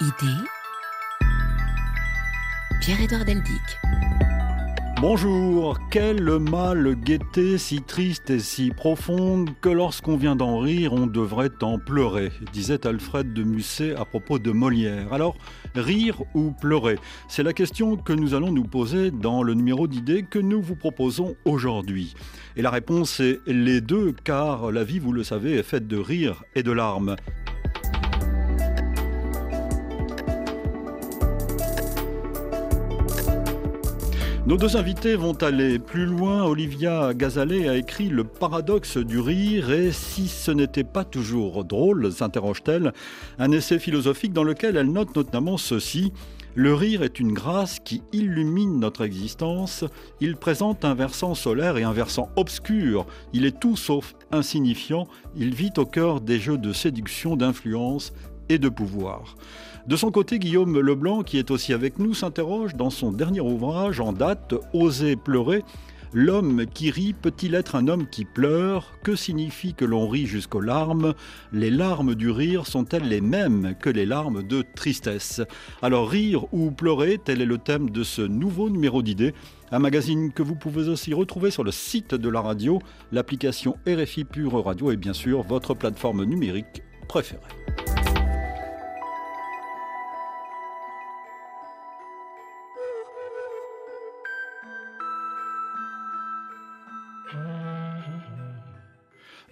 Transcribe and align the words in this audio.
Idée 0.00 0.42
Pierre-Édouard 2.80 3.26
Deldic. 3.26 3.78
Bonjour, 5.00 5.78
quelle 5.90 6.38
mal 6.38 6.94
gaieté 6.94 7.58
si 7.58 7.82
triste 7.82 8.30
et 8.30 8.38
si 8.38 8.70
profonde 8.70 9.50
que 9.60 9.68
lorsqu'on 9.68 10.16
vient 10.16 10.34
d'en 10.34 10.60
rire, 10.60 10.94
on 10.94 11.06
devrait 11.06 11.50
en 11.60 11.78
pleurer, 11.78 12.32
disait 12.52 12.86
Alfred 12.86 13.34
de 13.34 13.42
Musset 13.42 13.94
à 13.94 14.06
propos 14.06 14.38
de 14.38 14.50
Molière. 14.50 15.12
Alors, 15.12 15.36
rire 15.74 16.22
ou 16.34 16.52
pleurer 16.52 16.98
C'est 17.28 17.42
la 17.42 17.52
question 17.52 17.96
que 17.96 18.14
nous 18.14 18.32
allons 18.32 18.50
nous 18.50 18.64
poser 18.64 19.10
dans 19.10 19.42
le 19.42 19.52
numéro 19.52 19.88
d'idées 19.88 20.22
que 20.22 20.38
nous 20.38 20.62
vous 20.62 20.76
proposons 20.76 21.36
aujourd'hui. 21.44 22.14
Et 22.56 22.62
la 22.62 22.70
réponse 22.70 23.20
est 23.20 23.40
les 23.46 23.82
deux, 23.82 24.14
car 24.24 24.72
la 24.72 24.84
vie, 24.84 25.00
vous 25.00 25.12
le 25.12 25.22
savez, 25.22 25.58
est 25.58 25.62
faite 25.62 25.86
de 25.86 25.98
rire 25.98 26.44
et 26.54 26.62
de 26.62 26.72
larmes. 26.72 27.16
Nos 34.44 34.56
deux 34.56 34.76
invités 34.76 35.14
vont 35.14 35.34
aller 35.34 35.78
plus 35.78 36.04
loin. 36.04 36.42
Olivia 36.42 37.14
Gazalet 37.14 37.68
a 37.68 37.76
écrit 37.76 38.08
Le 38.08 38.24
paradoxe 38.24 38.96
du 38.96 39.20
rire 39.20 39.70
et 39.70 39.92
si 39.92 40.26
ce 40.26 40.50
n'était 40.50 40.82
pas 40.82 41.04
toujours 41.04 41.64
drôle, 41.64 42.10
s'interroge-t-elle, 42.10 42.92
un 43.38 43.52
essai 43.52 43.78
philosophique 43.78 44.32
dans 44.32 44.42
lequel 44.42 44.76
elle 44.76 44.90
note 44.90 45.14
notamment 45.14 45.58
ceci. 45.58 46.12
Le 46.56 46.74
rire 46.74 47.04
est 47.04 47.20
une 47.20 47.32
grâce 47.32 47.78
qui 47.78 48.02
illumine 48.12 48.80
notre 48.80 49.02
existence. 49.02 49.84
Il 50.20 50.34
présente 50.34 50.84
un 50.84 50.94
versant 50.94 51.36
solaire 51.36 51.76
et 51.76 51.84
un 51.84 51.92
versant 51.92 52.28
obscur. 52.34 53.06
Il 53.32 53.46
est 53.46 53.60
tout 53.60 53.76
sauf 53.76 54.16
insignifiant. 54.32 55.06
Il 55.36 55.54
vit 55.54 55.72
au 55.76 55.86
cœur 55.86 56.20
des 56.20 56.40
jeux 56.40 56.58
de 56.58 56.72
séduction, 56.72 57.36
d'influence 57.36 58.12
et 58.48 58.58
de 58.58 58.68
pouvoir. 58.68 59.36
De 59.86 59.96
son 59.96 60.12
côté, 60.12 60.38
Guillaume 60.38 60.78
Leblanc, 60.78 61.22
qui 61.22 61.38
est 61.38 61.50
aussi 61.50 61.72
avec 61.72 61.98
nous, 61.98 62.14
s'interroge 62.14 62.76
dans 62.76 62.90
son 62.90 63.10
dernier 63.10 63.40
ouvrage 63.40 63.98
en 63.98 64.12
date, 64.12 64.54
Oser 64.72 65.16
pleurer. 65.16 65.64
L'homme 66.14 66.66
qui 66.66 66.90
rit 66.90 67.14
peut-il 67.14 67.54
être 67.54 67.74
un 67.74 67.88
homme 67.88 68.06
qui 68.06 68.24
pleure? 68.24 68.92
Que 69.02 69.16
signifie 69.16 69.72
que 69.74 69.84
l'on 69.84 70.08
rit 70.08 70.26
jusqu'aux 70.26 70.60
larmes? 70.60 71.14
Les 71.52 71.70
larmes 71.70 72.14
du 72.14 72.30
rire 72.30 72.66
sont-elles 72.66 73.08
les 73.08 73.22
mêmes 73.22 73.74
que 73.80 73.88
les 73.88 74.06
larmes 74.06 74.42
de 74.42 74.62
tristesse? 74.74 75.40
Alors 75.80 76.10
rire 76.10 76.44
ou 76.52 76.70
pleurer, 76.70 77.18
tel 77.18 77.40
est 77.40 77.46
le 77.46 77.58
thème 77.58 77.90
de 77.90 78.04
ce 78.04 78.22
nouveau 78.22 78.68
numéro 78.68 79.02
d'idées. 79.02 79.34
Un 79.72 79.78
magazine 79.78 80.32
que 80.32 80.42
vous 80.42 80.54
pouvez 80.54 80.88
aussi 80.88 81.14
retrouver 81.14 81.50
sur 81.50 81.64
le 81.64 81.72
site 81.72 82.14
de 82.14 82.28
la 82.28 82.42
radio, 82.42 82.78
l'application 83.10 83.78
RFI 83.88 84.24
Pure 84.24 84.64
Radio 84.64 84.92
et 84.92 84.96
bien 84.96 85.14
sûr 85.14 85.42
votre 85.42 85.74
plateforme 85.74 86.24
numérique 86.24 86.82
préférée. 87.08 87.40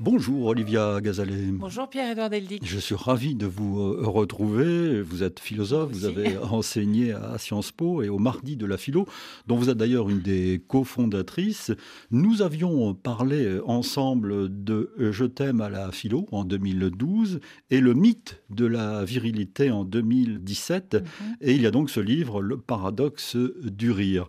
Bonjour 0.02 0.46
Olivia 0.46 0.98
Gazalet. 1.02 1.52
Bonjour 1.52 1.86
Pierre-Edouard 1.86 2.30
Deldic. 2.30 2.66
Je 2.66 2.78
suis 2.78 2.94
ravi 2.94 3.34
de 3.34 3.44
vous 3.44 3.80
euh, 3.80 4.00
retrouver. 4.06 5.02
Vous 5.02 5.22
êtes 5.22 5.40
philosophe, 5.40 5.92
vous 5.92 6.06
avez 6.06 6.38
enseigné 6.50 7.12
à 7.12 7.36
Sciences 7.36 7.70
Po 7.70 8.02
et 8.02 8.08
au 8.08 8.18
Mardi 8.18 8.56
de 8.56 8.64
la 8.64 8.78
Philo, 8.78 9.04
dont 9.46 9.56
vous 9.56 9.68
êtes 9.68 9.76
d'ailleurs 9.76 10.08
une 10.08 10.22
des 10.22 10.62
cofondatrices. 10.68 11.70
Nous 12.10 12.40
avions 12.40 12.94
parlé 12.94 13.60
ensemble 13.66 14.48
de 14.64 14.90
Je 14.98 15.26
t'aime 15.26 15.60
à 15.60 15.68
la 15.68 15.92
Philo 15.92 16.26
en 16.32 16.44
2012 16.44 17.40
et 17.68 17.80
le 17.82 17.92
mythe 17.92 18.42
de 18.48 18.64
la 18.64 19.04
virilité 19.04 19.70
en 19.70 19.84
2017. 19.84 20.94
Mhm. 20.94 21.36
Et 21.42 21.52
il 21.52 21.60
y 21.60 21.66
a 21.66 21.70
donc 21.70 21.90
ce 21.90 22.00
livre, 22.00 22.40
Le 22.40 22.56
paradoxe 22.56 23.36
du 23.36 23.90
rire. 23.90 24.26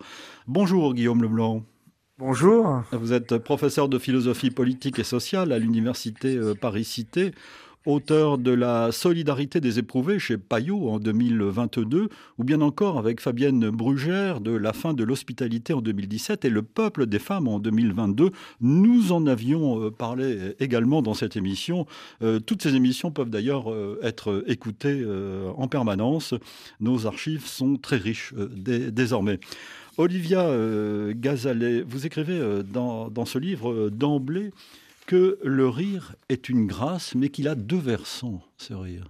Bonjour 0.47 0.93
Guillaume 0.93 1.21
Leblanc. 1.21 1.63
Bonjour. 2.23 2.83
Vous 2.91 3.13
êtes 3.13 3.39
professeur 3.39 3.89
de 3.89 3.97
philosophie 3.97 4.51
politique 4.51 4.99
et 4.99 5.03
sociale 5.03 5.51
à 5.51 5.57
l'université 5.57 6.37
euh, 6.37 6.53
Paris-Cité, 6.53 7.31
auteur 7.87 8.37
de 8.37 8.51
La 8.51 8.91
solidarité 8.91 9.59
des 9.59 9.79
éprouvés 9.79 10.19
chez 10.19 10.37
Payot 10.37 10.87
en 10.87 10.99
2022, 10.99 12.09
ou 12.37 12.43
bien 12.43 12.61
encore 12.61 12.99
avec 12.99 13.21
Fabienne 13.21 13.71
Brugère 13.71 14.39
de 14.39 14.51
La 14.51 14.71
fin 14.71 14.93
de 14.93 15.03
l'hospitalité 15.03 15.73
en 15.73 15.81
2017 15.81 16.45
et 16.45 16.51
Le 16.51 16.61
peuple 16.61 17.07
des 17.07 17.17
femmes 17.17 17.47
en 17.47 17.57
2022. 17.57 18.29
Nous 18.61 19.11
en 19.11 19.25
avions 19.25 19.83
euh, 19.83 19.89
parlé 19.89 20.53
également 20.59 21.01
dans 21.01 21.15
cette 21.15 21.37
émission. 21.37 21.87
Euh, 22.21 22.39
toutes 22.39 22.61
ces 22.61 22.75
émissions 22.75 23.09
peuvent 23.09 23.31
d'ailleurs 23.31 23.65
être 24.03 24.43
écoutées 24.45 25.03
en 25.57 25.67
permanence. 25.67 26.35
Nos 26.81 27.07
archives 27.07 27.47
sont 27.47 27.77
très 27.77 27.97
riches 27.97 28.35
désormais. 28.35 29.39
Olivia 29.97 30.41
euh, 30.41 31.13
Gazalet, 31.15 31.81
vous 31.81 32.05
écrivez 32.05 32.39
euh, 32.39 32.63
dans, 32.63 33.25
ce 33.25 33.37
livre 33.37 33.71
euh, 33.71 33.89
d'emblée 33.89 34.51
que 35.05 35.37
le 35.43 35.67
rire 35.67 36.15
est 36.29 36.47
une 36.47 36.65
grâce, 36.65 37.15
mais 37.15 37.29
qu'il 37.29 37.47
a 37.47 37.55
deux 37.55 37.79
versants, 37.79 38.41
ce 38.57 38.73
rire. 38.73 39.05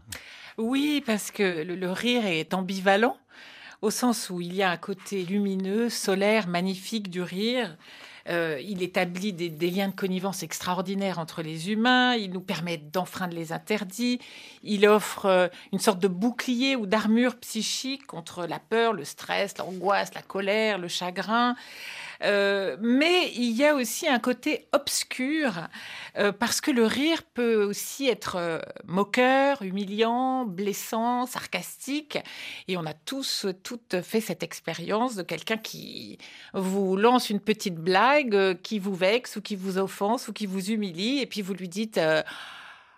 Oui, 0.58 1.04
parce 1.06 1.30
que 1.30 1.64
le 1.64 1.92
rire 1.92 2.26
est 2.26 2.54
ambivalent, 2.54 3.18
au 3.82 3.92
sens 3.92 4.30
où 4.30 4.42
il 4.42 4.56
y 4.56 4.64
a 4.64 4.72
un 4.72 4.78
côté 4.78 5.24
lumineux, 5.24 5.90
solaire, 5.90 6.48
magnifique 6.48 7.10
du 7.10 7.22
rire, 7.22 7.78
euh, 8.30 8.60
il 8.64 8.84
établit 8.84 9.34
des, 9.34 9.72
liens 9.72 9.88
de 9.88 9.96
connivence 9.96 10.44
extraordinaires 10.44 11.20
entre 11.20 11.42
les 11.42 11.72
humains. 11.72 12.16
Il 12.16 12.32
nous 12.32 12.42
permet 12.42 12.78
d'enfreindre 12.78 13.36
les 13.36 13.52
interdits. 13.52 14.20
Il 14.64 14.88
offre 14.88 15.26
euh, 15.26 15.48
une 15.72 15.80
sorte 15.80 16.00
de 16.00 16.08
bouclier 16.08 16.76
ou 16.76 16.86
d'armure 16.86 17.36
psychique 17.38 18.06
contre 18.06 18.46
la 18.46 18.60
peur, 18.60 18.94
le 18.94 19.04
stress, 19.04 19.58
l'angoisse, 19.58 20.14
la 20.14 20.22
colère, 20.22 20.78
le 20.78 20.88
chagrin. 20.88 21.56
Euh, 22.24 22.78
mais 22.82 23.32
il 23.36 23.52
y 23.52 23.66
a 23.66 23.76
aussi 23.76 24.08
un 24.08 24.20
côté 24.20 24.68
obscur, 24.74 25.68
euh, 26.18 26.32
parce 26.32 26.62
que 26.62 26.72
le 26.72 26.86
rire 26.86 27.24
peut 27.34 27.64
aussi 27.64 28.08
être 28.08 28.36
euh, 28.36 28.60
moqueur, 28.86 29.62
humiliant, 29.62 30.46
blessant, 30.46 31.26
sarcastique. 31.26 32.20
Et 32.68 32.78
on 32.78 32.86
a 32.86 32.94
tous, 32.94 33.46
toutes 33.64 34.02
fait 34.02 34.22
cette 34.22 34.44
expérience 34.44 35.16
de 35.16 35.24
quelqu'un 35.24 35.58
qui 35.58 36.18
vous 36.54 36.96
lance 36.96 37.30
une 37.30 37.40
petite 37.40 37.76
blague, 37.76 38.62
qui 38.62 38.80
vous 38.80 38.96
vexe 38.96 39.36
ou 39.36 39.42
qui 39.42 39.56
vous 39.56 39.78
offense 39.78 40.28
ou 40.28 40.34
qui 40.34 40.46
vous 40.46 40.72
humilie, 40.72 41.20
et 41.20 41.26
puis 41.26 41.42
vous 41.42 41.54
lui 41.54 41.70
dites... 41.70 42.00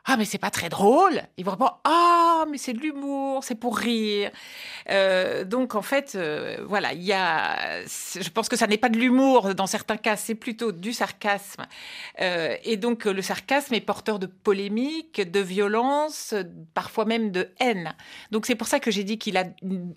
Ah, 0.05 0.17
mais 0.17 0.25
c'est 0.25 0.37
pas 0.37 0.49
très 0.49 0.67
drôle. 0.67 1.21
Il 1.37 1.45
vous 1.45 1.51
répond 1.51 1.69
Ah, 1.85 2.43
mais 2.51 2.57
c'est 2.57 2.73
de 2.73 2.79
l'humour, 2.79 3.41
c'est 3.43 3.55
pour 3.55 3.77
rire. 3.77 4.31
Euh, 4.89 5.45
donc, 5.45 5.75
en 5.75 5.81
fait, 5.81 6.13
euh, 6.15 6.57
voilà, 6.67 6.91
il 6.93 7.03
y 7.03 7.13
a. 7.13 7.83
Je 7.85 8.29
pense 8.29 8.49
que 8.49 8.57
ça 8.57 8.67
n'est 8.67 8.77
pas 8.77 8.89
de 8.89 8.97
l'humour 8.97 9.55
dans 9.55 9.65
certains 9.65 9.95
cas, 9.95 10.17
c'est 10.17 10.35
plutôt 10.35 10.73
du 10.73 10.91
sarcasme. 10.91 11.65
Euh, 12.19 12.57
et 12.65 12.75
donc, 12.75 13.05
le 13.05 13.21
sarcasme 13.21 13.75
est 13.75 13.81
porteur 13.81 14.19
de 14.19 14.25
polémique, 14.25 15.21
de 15.21 15.39
violence, 15.39 16.33
parfois 16.73 17.05
même 17.05 17.31
de 17.31 17.47
haine. 17.61 17.95
Donc, 18.29 18.45
c'est 18.45 18.55
pour 18.55 18.67
ça 18.67 18.81
que 18.81 18.91
j'ai 18.91 19.05
dit 19.05 19.17
qu'il 19.17 19.37
a 19.37 19.45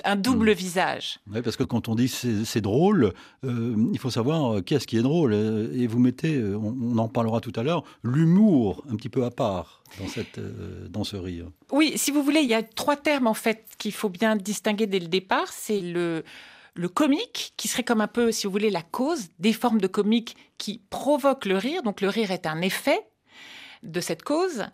un 0.04 0.16
double 0.16 0.50
mmh. 0.50 0.54
visage. 0.54 1.18
Oui, 1.32 1.42
parce 1.42 1.56
que 1.56 1.64
quand 1.64 1.88
on 1.88 1.96
dit 1.96 2.08
c'est 2.08 2.60
drôle, 2.60 3.12
il 3.42 3.98
faut 3.98 4.10
savoir 4.10 4.62
qu'est-ce 4.64 4.86
qui 4.86 4.98
est 4.98 5.02
drôle. 5.02 5.34
Et 5.74 5.88
vous 5.88 5.98
mettez, 5.98 6.40
on 6.40 6.96
en 6.96 7.08
parlera 7.08 7.40
tout 7.40 7.52
à 7.56 7.64
l'heure, 7.64 7.82
l'humour 8.04 8.84
un 8.88 8.94
petit 8.94 9.08
peu 9.08 9.24
à 9.24 9.32
part 9.32 9.82
dans, 9.98 10.08
cette, 10.08 10.38
euh, 10.38 10.88
dans 10.88 11.04
ce 11.04 11.16
rire 11.16 11.46
Oui, 11.72 11.94
si 11.96 12.10
vous 12.10 12.22
voulez, 12.22 12.40
il 12.40 12.48
y 12.48 12.54
a 12.54 12.62
trois 12.62 12.96
termes 12.96 13.26
en 13.26 13.34
fait 13.34 13.66
qu'il 13.78 13.92
faut 13.92 14.08
bien 14.08 14.36
distinguer 14.36 14.86
dès 14.86 14.98
le 14.98 15.08
départ. 15.08 15.48
C'est 15.52 15.80
le, 15.80 16.24
le 16.74 16.88
comique, 16.88 17.54
qui 17.56 17.68
serait 17.68 17.84
comme 17.84 18.00
un 18.00 18.08
peu, 18.08 18.32
si 18.32 18.46
vous 18.46 18.52
voulez, 18.52 18.70
la 18.70 18.82
cause 18.82 19.28
des 19.38 19.52
formes 19.52 19.80
de 19.80 19.86
comique 19.86 20.36
qui 20.58 20.82
provoquent 20.90 21.46
le 21.46 21.56
rire. 21.56 21.82
Donc 21.82 22.00
le 22.00 22.08
rire 22.08 22.30
est 22.30 22.46
un 22.46 22.60
effet 22.60 23.00
de 23.82 24.00
cette 24.00 24.22
cause. 24.22 24.66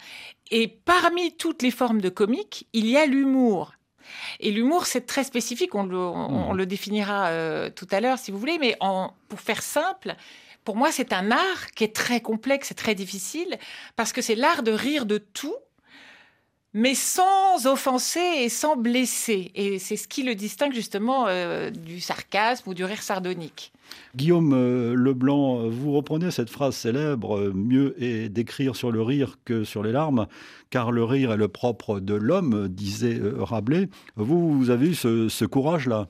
Et 0.50 0.68
parmi 0.68 1.36
toutes 1.36 1.62
les 1.62 1.70
formes 1.70 2.00
de 2.00 2.08
comique, 2.08 2.68
il 2.72 2.86
y 2.86 2.96
a 2.96 3.06
l'humour. 3.06 3.72
Et 4.40 4.50
l'humour, 4.50 4.86
c'est 4.86 5.06
très 5.06 5.24
spécifique, 5.24 5.74
on 5.74 5.84
le, 5.84 5.96
on, 5.96 6.52
mmh. 6.52 6.56
le 6.56 6.66
définira 6.66 7.28
euh, 7.28 7.70
tout 7.70 7.86
à 7.90 8.00
l'heure 8.00 8.18
si 8.18 8.30
vous 8.30 8.38
voulez, 8.38 8.58
mais 8.58 8.76
en, 8.80 9.12
pour 9.28 9.40
faire 9.40 9.62
simple, 9.62 10.16
pour 10.64 10.76
moi, 10.76 10.92
c'est 10.92 11.12
un 11.12 11.30
art 11.30 11.70
qui 11.74 11.84
est 11.84 11.94
très 11.94 12.20
complexe 12.20 12.70
et 12.70 12.74
très 12.74 12.94
difficile 12.94 13.58
parce 13.96 14.12
que 14.12 14.22
c'est 14.22 14.34
l'art 14.34 14.62
de 14.62 14.72
rire 14.72 15.06
de 15.06 15.18
tout, 15.18 15.56
mais 16.74 16.94
sans 16.94 17.66
offenser 17.66 18.20
et 18.38 18.48
sans 18.48 18.76
blesser. 18.76 19.50
Et 19.54 19.78
c'est 19.78 19.96
ce 19.96 20.08
qui 20.08 20.22
le 20.22 20.34
distingue 20.34 20.72
justement 20.72 21.26
euh, 21.28 21.70
du 21.70 22.00
sarcasme 22.00 22.70
ou 22.70 22.74
du 22.74 22.84
rire 22.84 23.02
sardonique. 23.02 23.72
Guillaume 24.16 24.54
euh, 24.54 24.94
Leblanc, 24.94 25.68
vous 25.68 25.92
reprenez 25.92 26.30
cette 26.30 26.48
phrase 26.48 26.74
célèbre 26.74 27.38
euh, 27.38 27.52
Mieux 27.54 27.94
est 28.02 28.30
d'écrire 28.30 28.74
sur 28.74 28.90
le 28.90 29.02
rire 29.02 29.38
que 29.44 29.64
sur 29.64 29.82
les 29.82 29.92
larmes, 29.92 30.26
car 30.70 30.92
le 30.92 31.04
rire 31.04 31.32
est 31.32 31.36
le 31.36 31.48
propre 31.48 32.00
de 32.00 32.14
l'homme, 32.14 32.68
disait 32.68 33.20
Rabelais. 33.38 33.88
Vous, 34.16 34.56
vous 34.56 34.70
avez 34.70 34.88
eu 34.88 34.94
ce, 34.94 35.44
courage-là? 35.44 36.08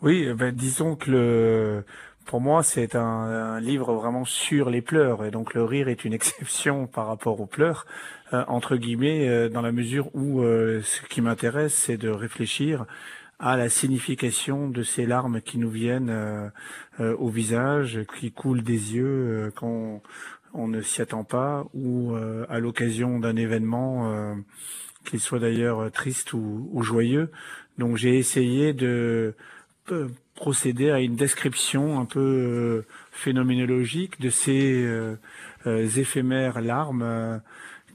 Oui, 0.00 0.26
eh 0.28 0.34
ben, 0.34 0.54
disons 0.54 0.94
que 0.94 1.10
le 1.10 1.84
pour 2.28 2.42
moi, 2.42 2.62
c'est 2.62 2.94
un, 2.94 3.58
livre 3.58 3.94
vraiment 3.94 4.26
sur 4.26 4.68
les 4.68 4.82
pleurs, 4.82 5.24
et 5.24 5.30
donc 5.30 5.54
le 5.54 5.64
rire 5.64 5.88
est 5.88 6.04
une 6.04 6.12
exception 6.20 6.86
par 6.86 7.06
rapport 7.06 7.40
aux 7.40 7.46
pleurs, 7.46 7.86
euh, 8.34 8.44
entre 8.48 8.76
guillemets, 8.76 9.26
euh, 9.26 9.48
dans 9.48 9.62
la 9.62 9.72
mesure 9.72 10.14
où 10.14 10.42
euh, 10.42 10.82
ce 10.82 11.00
qui 11.08 11.22
m'intéresse, 11.22 11.72
c'est 11.72 11.96
de 11.96 12.10
réfléchir 12.10 12.84
à 13.38 13.56
la 13.56 13.70
signification 13.70 14.68
de 14.68 14.82
ces 14.82 15.06
larmes 15.06 15.40
qui 15.40 15.58
nous 15.58 15.70
viennent 15.70 16.50
au 16.98 17.28
visage, 17.28 18.00
qui 18.18 18.32
coulent 18.32 18.64
des 18.64 18.96
yeux 18.96 19.52
quand 19.54 20.02
on 20.54 20.66
ne 20.66 20.80
s'y 20.80 21.02
attend 21.02 21.22
pas, 21.22 21.64
ou 21.72 22.16
à 22.48 22.58
l'occasion 22.58 23.20
d'un 23.20 23.36
événement, 23.36 24.34
qu'il 25.04 25.20
soit 25.20 25.38
d'ailleurs 25.38 25.88
triste 25.92 26.32
ou, 26.32 26.68
ou 26.72 26.82
joyeux. 26.82 27.30
Donc 27.78 27.96
j'ai 27.96 28.18
essayé 28.18 28.72
de 28.72 29.36
procéder 30.38 30.90
à 30.90 31.00
une 31.00 31.16
description 31.16 31.98
un 31.98 32.04
peu 32.04 32.20
euh, 32.20 32.86
phénoménologique 33.10 34.20
de 34.20 34.30
ces 34.30 34.84
euh, 34.84 35.16
euh, 35.66 35.88
éphémères 35.96 36.60
larmes 36.60 37.40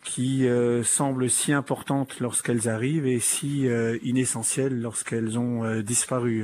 qui 0.04 0.46
semblent 0.84 1.30
si 1.30 1.54
importantes 1.54 2.20
lorsqu'elles 2.20 2.68
arrivent 2.68 3.08
et 3.08 3.22
si 3.22 3.70
inessentielles 4.04 4.82
lorsqu'elles 4.82 5.40
ont 5.40 5.80
disparu, 5.80 6.44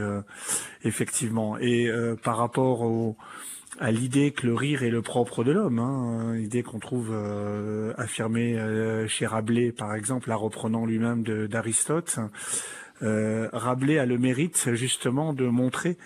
effectivement. 0.86 1.58
Et 1.58 1.92
par 2.24 2.38
rapport 2.38 2.84
au, 2.84 3.18
à 3.82 3.92
l'idée 3.92 4.32
que 4.32 4.48
le 4.48 4.56
rire 4.56 4.84
est 4.84 4.90
le 4.90 5.02
propre 5.02 5.44
de 5.44 5.52
l'homme, 5.52 5.80
hein, 5.80 6.36
l'idée 6.36 6.64
qu'on 6.64 6.80
trouve 6.80 7.14
affirmée 7.98 8.58
chez 9.10 9.26
Rabelais, 9.26 9.74
par 9.74 9.94
exemple, 9.94 10.30
la 10.30 10.38
reprenant 10.38 10.86
lui-même 10.86 11.24
d'Aristote, 11.24 12.18
euh, 12.18 12.28
Rabelais 13.02 14.00
a 14.00 14.06
le 14.06 14.18
mérite 14.18 14.74
justement 14.74 15.34
de 15.34 15.46
montrer 15.46 15.98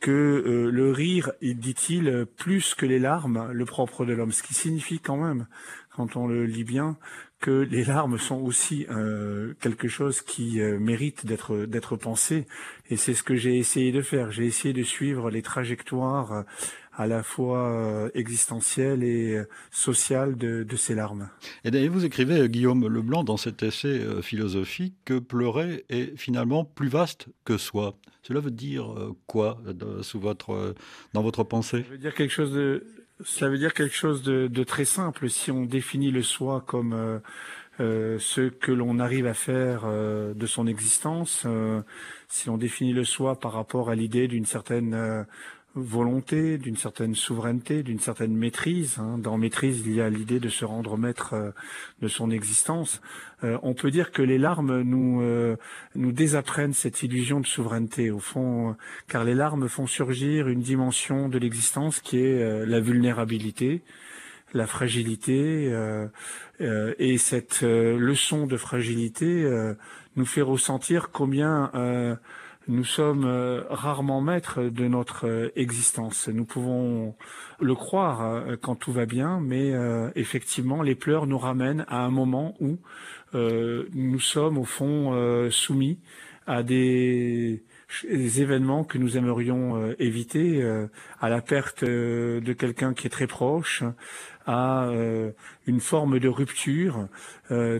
que 0.00 0.10
euh, 0.10 0.70
le 0.70 0.92
rire, 0.92 1.32
dit-il, 1.42 2.26
plus 2.36 2.74
que 2.74 2.86
les 2.86 2.98
larmes, 2.98 3.50
le 3.52 3.64
propre 3.64 4.04
de 4.04 4.12
l'homme. 4.12 4.32
Ce 4.32 4.42
qui 4.42 4.54
signifie 4.54 5.00
quand 5.00 5.16
même, 5.16 5.46
quand 5.96 6.16
on 6.16 6.28
le 6.28 6.44
lit 6.44 6.64
bien, 6.64 6.96
que 7.40 7.50
les 7.50 7.84
larmes 7.84 8.18
sont 8.18 8.40
aussi 8.40 8.86
euh, 8.90 9.54
quelque 9.60 9.88
chose 9.88 10.22
qui 10.22 10.60
mérite 10.60 11.26
d'être 11.26 11.66
d'être 11.66 11.96
pensé. 11.96 12.46
Et 12.90 12.96
c'est 12.96 13.14
ce 13.14 13.22
que 13.22 13.34
j'ai 13.34 13.58
essayé 13.58 13.92
de 13.92 14.02
faire. 14.02 14.30
J'ai 14.30 14.46
essayé 14.46 14.74
de 14.74 14.82
suivre 14.82 15.30
les 15.30 15.42
trajectoires 15.42 16.44
à 16.98 17.06
la 17.06 17.22
fois 17.22 17.70
euh, 17.70 18.10
existentielle 18.14 19.04
et 19.04 19.36
euh, 19.36 19.48
sociale 19.70 20.36
de, 20.36 20.66
ces 20.76 20.96
larmes. 20.96 21.30
Et 21.64 21.70
d'ailleurs, 21.70 21.92
vous 21.92 22.04
écrivez, 22.04 22.40
euh, 22.40 22.46
Guillaume 22.48 22.88
Leblanc, 22.88 23.22
dans 23.22 23.36
cet 23.36 23.62
essai 23.62 24.00
philosophique, 24.20 24.96
que 25.04 25.18
pleurer 25.18 25.84
est 25.88 26.16
finalement 26.18 26.64
plus 26.64 26.88
vaste 26.88 27.28
que 27.44 27.56
soi. 27.56 27.96
Cela 28.22 28.40
veut 28.40 28.50
dire 28.50 29.14
quoi 29.26 29.62
sous 30.02 30.20
votre, 30.20 30.74
dans 31.14 31.22
votre 31.22 31.44
pensée? 31.44 31.82
Ça 31.84 31.90
veut 31.90 31.98
dire 31.98 32.14
quelque 32.14 32.32
chose 32.32 32.52
de, 32.52 32.84
ça 33.24 33.48
veut 33.48 33.58
dire 33.58 33.72
quelque 33.72 33.94
chose 33.94 34.22
de, 34.22 34.64
très 34.64 34.84
simple. 34.84 35.30
Si 35.30 35.50
on 35.50 35.64
définit 35.64 36.10
le 36.10 36.22
soi 36.22 36.62
comme 36.66 37.20
ce 37.78 38.48
que 38.48 38.72
l'on 38.72 38.98
arrive 38.98 39.26
à 39.26 39.34
faire 39.34 39.86
de 39.86 40.46
son 40.46 40.66
existence, 40.66 41.46
si 42.28 42.50
on 42.50 42.58
définit 42.58 42.92
le 42.92 43.04
soi 43.04 43.38
par 43.38 43.52
rapport 43.52 43.88
à 43.88 43.94
l'idée 43.94 44.28
d'une 44.28 44.46
certaine 44.46 45.26
volonté, 45.80 46.58
d'une 46.58 46.76
certaine 46.76 47.14
souveraineté, 47.14 47.82
d'une 47.82 47.98
certaine 47.98 48.36
maîtrise. 48.36 48.98
Hein. 48.98 49.18
Dans 49.18 49.38
maîtrise, 49.38 49.82
il 49.86 49.94
y 49.94 50.00
a 50.00 50.08
l'idée 50.08 50.40
de 50.40 50.48
se 50.48 50.64
rendre 50.64 50.96
maître 50.96 51.34
euh, 51.34 51.50
de 52.02 52.08
son 52.08 52.30
existence. 52.30 53.00
Euh, 53.44 53.58
on 53.62 53.74
peut 53.74 53.90
dire 53.90 54.10
que 54.10 54.22
les 54.22 54.38
larmes 54.38 54.82
nous 54.82 55.22
euh, 55.22 55.56
nous 55.94 56.12
désapprennent 56.12 56.72
cette 56.72 57.02
illusion 57.02 57.40
de 57.40 57.46
souveraineté 57.46 58.10
au 58.10 58.18
fond, 58.18 58.76
car 59.08 59.24
les 59.24 59.34
larmes 59.34 59.68
font 59.68 59.86
surgir 59.86 60.48
une 60.48 60.60
dimension 60.60 61.28
de 61.28 61.38
l'existence 61.38 62.00
qui 62.00 62.18
est 62.18 62.66
la 62.66 62.80
vulnérabilité, 62.80 63.82
la 64.54 64.66
fragilité, 64.66 65.72
et 66.60 67.18
cette 67.18 67.62
leçon 67.62 68.46
de 68.46 68.56
fragilité 68.56 69.48
nous 70.16 70.26
fait 70.26 70.42
ressentir 70.42 71.10
combien 71.10 71.70
nous 72.68 72.84
sommes 72.84 73.24
euh, 73.24 73.62
rarement 73.70 74.20
maîtres 74.20 74.62
de 74.62 74.86
notre 74.86 75.26
euh, 75.26 75.52
existence. 75.56 76.28
Nous 76.28 76.44
pouvons 76.44 77.16
le 77.60 77.74
croire 77.74 78.22
euh, 78.22 78.56
quand 78.60 78.76
tout 78.76 78.92
va 78.92 79.06
bien, 79.06 79.40
mais 79.40 79.72
effectivement, 80.14 80.82
les 80.82 80.94
pleurs 80.94 81.26
nous 81.26 81.38
ramènent 81.38 81.84
à 81.88 82.04
un 82.04 82.10
moment 82.10 82.54
où 82.60 82.78
nous 83.32 84.20
sommes 84.20 84.58
au 84.58 84.64
fond 84.64 85.48
soumis 85.50 85.98
à 86.46 86.62
des, 86.62 87.62
événements 88.12 88.84
que 88.84 88.98
nous 88.98 89.16
aimerions 89.16 89.92
éviter, 89.98 90.62
à 91.20 91.28
la 91.28 91.40
perte 91.40 91.84
de 91.84 92.52
quelqu'un 92.52 92.94
qui 92.94 93.06
est 93.06 93.10
très 93.10 93.26
proche, 93.26 93.82
à 94.46 94.90
une 95.66 95.80
forme 95.80 96.18
de 96.18 96.28
rupture. 96.28 97.08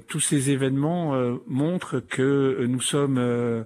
tous 0.09 0.21
ces 0.21 0.51
événements 0.51 1.39
montrent 1.47 2.01
que 2.01 2.67
nous 2.67 2.81
sommes 2.81 3.65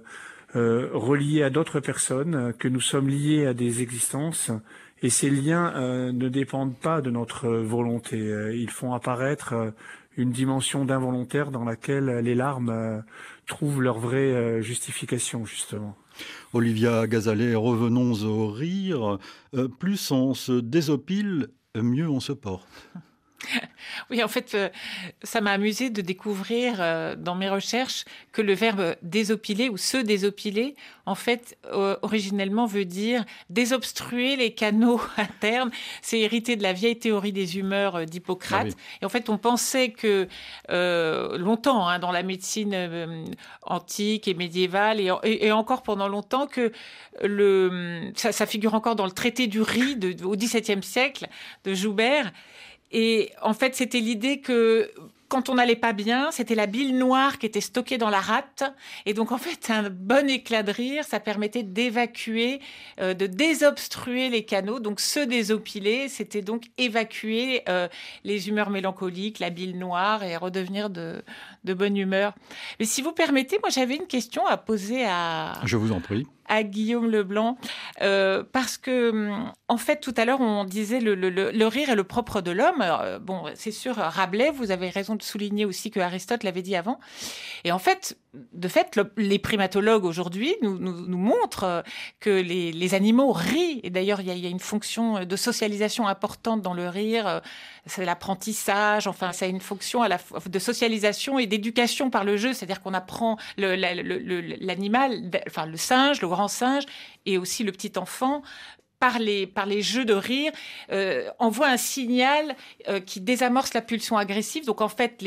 euh, 0.55 0.89
reliés 0.93 1.43
à 1.43 1.49
d'autres 1.49 1.79
personnes, 1.79 2.35
euh, 2.35 2.51
que 2.51 2.67
nous 2.67 2.81
sommes 2.81 3.09
liés 3.09 3.47
à 3.47 3.53
des 3.53 3.81
existences, 3.81 4.51
et 5.01 5.09
ces 5.09 5.29
liens 5.29 5.73
euh, 5.75 6.11
ne 6.11 6.29
dépendent 6.29 6.77
pas 6.77 7.01
de 7.01 7.09
notre 7.09 7.49
volonté. 7.49 8.17
Ils 8.53 8.69
font 8.69 8.93
apparaître 8.93 9.73
une 10.15 10.31
dimension 10.31 10.85
d'involontaire 10.85 11.49
dans 11.49 11.63
laquelle 11.63 12.19
les 12.19 12.35
larmes 12.35 13.03
trouvent 13.47 13.81
leur 13.81 13.99
vraie 13.99 14.61
justification, 14.61 15.45
justement. 15.45 15.97
Olivia 16.53 17.07
Gazalet, 17.07 17.55
revenons 17.55 18.13
au 18.23 18.47
rire. 18.47 19.17
plus 19.79 20.11
on 20.11 20.33
se 20.33 20.53
désopile, 20.53 21.49
mieux 21.75 22.07
on 22.07 22.19
se 22.19 22.31
porte. 22.31 22.67
Oui, 24.09 24.23
en 24.23 24.27
fait, 24.27 24.53
euh, 24.55 24.69
ça 25.23 25.41
m'a 25.41 25.51
amusé 25.51 25.89
de 25.89 26.01
découvrir 26.01 26.75
euh, 26.79 27.15
dans 27.15 27.35
mes 27.35 27.49
recherches 27.49 28.05
que 28.31 28.41
le 28.41 28.53
verbe 28.53 28.95
désopiler 29.01 29.69
ou 29.69 29.77
se 29.77 29.97
désopiler, 29.97 30.75
en 31.05 31.15
fait, 31.15 31.57
euh, 31.71 31.95
originellement 32.01 32.65
veut 32.65 32.85
dire 32.85 33.25
désobstruer 33.49 34.35
les 34.35 34.53
canaux 34.53 35.01
internes. 35.17 35.71
C'est 36.01 36.19
hérité 36.19 36.55
de 36.55 36.63
la 36.63 36.73
vieille 36.73 36.97
théorie 36.97 37.33
des 37.33 37.57
humeurs 37.57 38.05
d'Hippocrate. 38.05 38.69
Ah 38.71 38.97
et 39.01 39.05
en 39.05 39.09
fait, 39.09 39.29
on 39.29 39.37
pensait 39.37 39.91
que 39.91 40.27
longtemps, 41.37 41.87
hein, 41.87 41.99
dans 41.99 42.11
la 42.11 42.23
médecine 42.23 43.27
antique 43.63 44.27
et 44.27 44.33
médiévale, 44.33 44.99
et, 45.23 45.51
encore 45.51 45.83
pendant 45.83 46.07
longtemps, 46.07 46.47
que 46.47 46.71
le, 47.21 48.11
ça, 48.15 48.31
ça, 48.31 48.45
figure 48.45 48.73
encore 48.73 48.95
dans 48.95 49.05
le 49.05 49.11
traité 49.11 49.47
du 49.47 49.61
riz 49.61 49.95
de, 49.95 50.23
au 50.23 50.35
XVIIe 50.35 50.83
siècle 50.83 51.27
de 51.63 51.73
Joubert. 51.73 52.31
Et 52.93 53.31
en 53.41 53.53
fait, 53.53 53.75
c'était 53.75 53.99
l'idée 53.99 54.39
que 54.39 54.91
quand 55.33 55.49
on 55.49 55.55
n'allait 55.55 55.75
pas 55.75 55.93
bien, 55.93 56.29
c'était 56.29 56.53
la 56.53 56.67
bile 56.67 56.95
noire 56.95 57.39
qui 57.39 57.47
était 57.47 57.59
stockée 57.59 57.97
dans 57.97 58.11
la 58.11 58.21
rate. 58.21 58.71
Et 59.07 59.15
donc, 59.15 59.31
en 59.31 59.39
fait, 59.39 59.71
un 59.71 59.89
bon 59.89 60.29
éclat 60.29 60.61
de 60.61 60.71
rire, 60.71 61.03
ça 61.03 61.19
permettait 61.19 61.63
d'évacuer, 61.63 62.59
euh, 63.01 63.15
de 63.15 63.25
désobstruer 63.25 64.29
les 64.29 64.45
canaux. 64.45 64.79
Donc, 64.79 64.99
se 64.99 65.19
désopiler, 65.19 66.07
c'était 66.07 66.43
donc 66.43 66.65
évacuer 66.77 67.63
euh, 67.67 67.87
les 68.23 68.47
humeurs 68.47 68.69
mélancoliques, 68.69 69.39
la 69.39 69.49
bile 69.49 69.79
noire 69.79 70.23
et 70.23 70.37
redevenir 70.37 70.91
de, 70.91 71.23
de 71.63 71.73
bonne 71.73 71.97
humeur. 71.97 72.35
Mais 72.79 72.85
si 72.85 73.01
vous 73.01 73.11
permettez, 73.11 73.57
moi, 73.57 73.71
j'avais 73.71 73.95
une 73.95 74.05
question 74.05 74.45
à 74.45 74.57
poser 74.57 75.03
à... 75.03 75.53
Je 75.65 75.77
vous 75.77 75.93
en 75.93 75.99
prie 75.99 76.27
à 76.47 76.63
Guillaume 76.63 77.09
Leblanc, 77.09 77.57
euh, 78.03 78.43
parce 78.51 78.77
que, 78.77 79.31
en 79.67 79.77
fait, 79.77 80.01
tout 80.01 80.13
à 80.17 80.25
l'heure, 80.25 80.41
on 80.41 80.65
disait 80.65 80.99
le, 80.99 81.15
le, 81.15 81.67
rire 81.67 81.89
est 81.89 81.95
le 81.95 82.03
propre 82.03 82.41
de 82.41 82.51
l'homme. 82.51 82.81
Euh, 82.81 83.17
bon, 83.17 83.45
c'est 83.55 83.71
sûr, 83.71 83.95
Rabelais, 83.95 84.51
vous 84.51 84.71
avez 84.71 84.89
raison 84.89 85.15
de 85.15 85.23
souligner 85.23 85.65
aussi 85.65 85.89
que 85.89 85.99
Aristote 85.99 86.43
l'avait 86.43 86.61
dit 86.61 86.75
avant. 86.75 86.99
Et 87.63 87.71
en 87.71 87.79
fait, 87.79 88.17
de 88.33 88.67
fait, 88.67 88.99
les 89.15 89.39
primatologues 89.39 90.03
aujourd'hui 90.03 90.55
nous, 90.61 90.77
montrent 91.17 91.63
euh, 91.63 91.81
que 92.19 92.29
les, 92.29 92.93
animaux 92.93 93.31
rient. 93.31 93.79
Et 93.83 93.89
d'ailleurs, 93.89 94.19
il 94.19 94.37
y, 94.37 94.45
a 94.45 94.49
une 94.49 94.59
fonction 94.59 95.23
de 95.23 95.35
socialisation 95.35 96.07
importante 96.07 96.61
dans 96.61 96.73
le 96.73 96.89
rire. 96.89 97.41
C'est 97.85 98.05
l'apprentissage. 98.05 99.07
Enfin, 99.07 99.31
c'est 99.33 99.49
une 99.49 99.59
fonction 99.59 100.01
à 100.01 100.07
la 100.07 100.17
de 100.45 100.59
socialisation 100.59 101.37
et 101.37 101.47
d'éducation 101.47 102.09
par 102.09 102.23
le 102.23 102.37
jeu. 102.37 102.53
C'est-à-dire 102.53 102.81
qu'on 102.81 102.93
apprend 102.93 103.37
l'animal, 103.57 105.31
enfin 105.47 105.65
le 105.65 105.77
singe, 105.77 106.21
le 106.21 106.27
grand 106.27 106.47
singe, 106.47 106.83
et 107.25 107.37
aussi 107.37 107.63
le 107.63 107.71
petit 107.71 107.97
enfant 107.97 108.41
par 109.03 109.19
les, 109.19 109.81
jeux 109.81 110.05
de 110.05 110.13
rire, 110.13 110.53
euh, 110.93 111.29
envoie 111.37 111.67
un 111.67 111.75
signal 111.75 112.55
euh, 112.87 113.01
qui 113.01 113.19
désamorce 113.19 113.73
la 113.73 113.81
pulsion 113.81 114.17
agressive. 114.17 114.65
Donc 114.65 114.79
en 114.79 114.87
fait, 114.87 115.21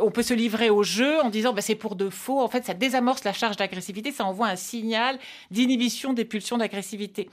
on 0.00 0.10
peut 0.10 0.22
se 0.22 0.34
livrer 0.34 0.68
au 0.68 0.82
jeu 0.82 1.18
en 1.22 1.30
disant 1.30 1.54
bah, 1.54 1.62
c'est 1.62 1.74
pour 1.74 1.96
de 1.96 2.10
faux. 2.10 2.38
En 2.38 2.48
fait, 2.48 2.66
ça 2.66 2.74
désamorce 2.74 3.24
la 3.24 3.32
charge 3.32 3.56
d'agressivité, 3.56 4.12
ça 4.12 4.26
envoie 4.26 4.48
un 4.48 4.56
signal 4.56 5.18
d'inhibition 5.50 6.12
des 6.12 6.26
pulsions 6.26 6.58
d'agressivité. 6.58 7.30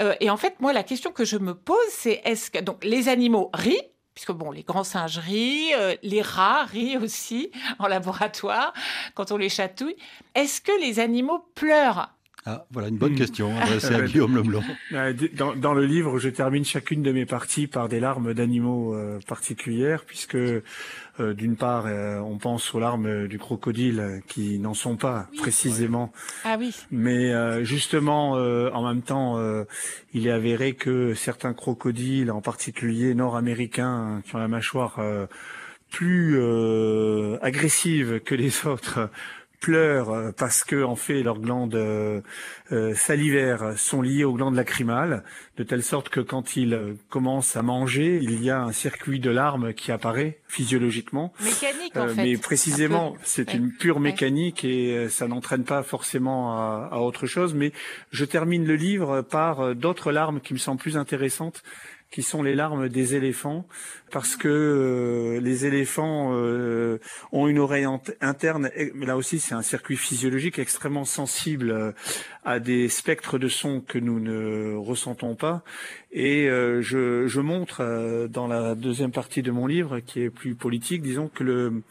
Euh, 0.00 0.14
et 0.20 0.30
en 0.30 0.36
fait, 0.36 0.60
moi, 0.60 0.72
la 0.72 0.82
question 0.82 1.12
que 1.12 1.24
je 1.24 1.36
me 1.36 1.54
pose, 1.54 1.76
c'est 1.90 2.20
est-ce 2.24 2.50
que 2.50 2.58
donc 2.58 2.84
les 2.84 3.08
animaux 3.08 3.50
rient 3.54 3.82
puisque 4.14 4.32
bon, 4.32 4.50
les 4.50 4.62
grands 4.62 4.84
singes 4.84 5.16
rient, 5.16 5.72
les 6.02 6.20
rats 6.20 6.64
rient 6.64 6.98
aussi 6.98 7.50
en 7.78 7.86
laboratoire 7.86 8.74
quand 9.14 9.32
on 9.32 9.38
les 9.38 9.48
chatouille. 9.48 9.96
Est-ce 10.34 10.60
que 10.60 10.72
les 10.82 11.00
animaux 11.00 11.46
pleurent? 11.54 12.10
Ah, 12.44 12.66
voilà 12.72 12.88
une 12.88 12.98
bonne 12.98 13.14
hmm. 13.14 13.18
question 13.18 13.56
adressée 13.60 13.94
à 13.94 14.02
Guillaume 14.02 14.36
Lemelon. 14.36 14.62
Dans, 15.32 15.56
dans, 15.56 15.72
le 15.72 15.86
livre, 15.86 16.18
je 16.18 16.28
termine 16.28 16.66
chacune 16.66 17.02
de 17.02 17.10
mes 17.10 17.24
parties 17.24 17.68
par 17.68 17.88
des 17.88 18.00
larmes 18.00 18.34
d'animaux 18.34 18.94
particulières, 19.26 20.04
puisque 20.04 20.36
euh, 21.20 21.34
d'une 21.34 21.56
part, 21.56 21.86
euh, 21.86 22.18
on 22.20 22.38
pense 22.38 22.74
aux 22.74 22.80
larmes 22.80 23.28
du 23.28 23.38
crocodile 23.38 24.22
qui 24.28 24.58
n'en 24.58 24.72
sont 24.72 24.96
pas 24.96 25.28
précisément. 25.36 26.10
Ah 26.44 26.56
oui. 26.58 26.74
Mais 26.90 27.32
euh, 27.32 27.64
justement, 27.64 28.32
en 28.32 28.88
même 28.88 29.02
temps, 29.02 29.38
il 30.14 30.26
est 30.26 30.30
avéré 30.30 30.74
que 30.74 31.14
certains 31.14 31.52
crocodiles, 31.52 32.30
en 32.30 32.40
particulier 32.40 33.14
nord-américains, 33.14 34.22
qui 34.24 34.34
ont 34.34 34.38
la 34.38 34.48
mâchoire 34.48 35.00
plus 35.90 36.40
agressive 37.42 38.20
que 38.20 38.34
les 38.34 38.66
autres, 38.66 39.10
pleurent 39.62 40.10
euh, 40.10 40.32
parce 40.36 40.64
que 40.64 40.84
en 40.84 40.96
fait 40.96 41.22
leurs 41.22 41.38
glandes 41.38 41.76
euh, 41.76 42.20
euh, 42.72 42.94
salivaires 42.94 43.78
sont 43.78 44.02
liées 44.02 44.24
aux 44.24 44.34
glandes 44.34 44.56
lacrymales, 44.56 45.22
de 45.56 45.62
telle 45.62 45.82
sorte 45.82 46.10
que 46.10 46.20
quand 46.20 46.56
ils 46.56 46.96
commencent 47.08 47.56
à 47.56 47.62
manger, 47.62 48.18
il 48.20 48.42
y 48.42 48.50
a 48.50 48.60
un 48.60 48.72
circuit 48.72 49.20
de 49.20 49.30
larmes 49.30 49.72
qui 49.72 49.92
apparaît 49.92 50.40
physiologiquement. 50.48 51.32
Mécanique 51.40 51.96
en 51.96 52.08
fait. 52.08 52.22
Mais 52.22 52.36
précisément, 52.36 53.16
c'est 53.22 53.54
une 53.54 53.72
pure 53.72 54.00
mécanique 54.00 54.64
et 54.64 55.08
ça 55.08 55.28
n'entraîne 55.28 55.64
pas 55.64 55.82
forcément 55.82 56.58
à, 56.58 56.88
à, 56.90 56.98
autre 56.98 57.26
chose. 57.26 57.54
Mais 57.54 57.72
je 58.10 58.24
termine 58.24 58.66
le 58.66 58.74
livre 58.74 59.22
par 59.22 59.74
d'autres 59.74 60.10
larmes 60.10 60.40
qui 60.40 60.54
me 60.54 60.58
semblent 60.58 60.80
plus 60.80 60.96
intéressantes 60.96 61.62
qui 62.12 62.22
sont 62.22 62.42
les 62.42 62.54
larmes 62.54 62.88
des 62.90 63.16
éléphants, 63.16 63.66
parce 64.12 64.36
que 64.36 64.46
euh, 64.46 65.40
les 65.40 65.64
éléphants 65.64 66.32
euh, 66.34 66.98
ont 67.32 67.48
une 67.48 67.58
oreille 67.58 67.86
interne, 68.20 68.70
là 68.94 69.16
aussi 69.16 69.40
c'est 69.40 69.54
un 69.54 69.62
circuit 69.62 69.96
physiologique 69.96 70.58
extrêmement 70.58 71.06
sensible 71.06 71.70
euh, 71.70 71.92
à 72.44 72.60
des 72.60 72.90
spectres 72.90 73.38
de 73.38 73.48
son 73.48 73.80
que 73.80 73.98
nous 73.98 74.20
ne 74.20 74.76
ressentons 74.76 75.34
pas. 75.34 75.64
Et 76.12 76.48
je, 76.48 77.26
je, 77.26 77.40
montre 77.40 78.26
dans 78.28 78.46
la 78.46 78.74
deuxième 78.74 79.12
partie 79.12 79.40
de 79.40 79.50
mon 79.50 79.66
livre, 79.66 80.00
qui 80.00 80.20
est 80.20 80.28
plus 80.28 80.54
politique, 80.54 81.00
disons 81.00 81.28
que 81.28 81.42
le 81.42 81.82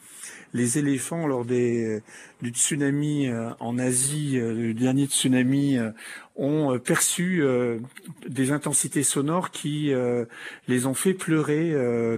les 0.54 0.78
éléphants 0.78 1.26
lors 1.26 1.44
des, 1.44 2.02
du 2.42 2.50
tsunami 2.50 3.28
euh, 3.28 3.50
en 3.60 3.78
Asie, 3.78 4.38
euh, 4.38 4.52
le 4.52 4.74
dernier 4.74 5.06
tsunami, 5.06 5.78
euh, 5.78 5.90
ont 6.36 6.78
perçu 6.78 7.44
des 8.26 8.52
intensités 8.52 9.02
sonores 9.02 9.50
qui 9.50 9.92
les 10.66 10.86
ont 10.86 10.94
fait 10.94 11.14
pleurer 11.14 11.74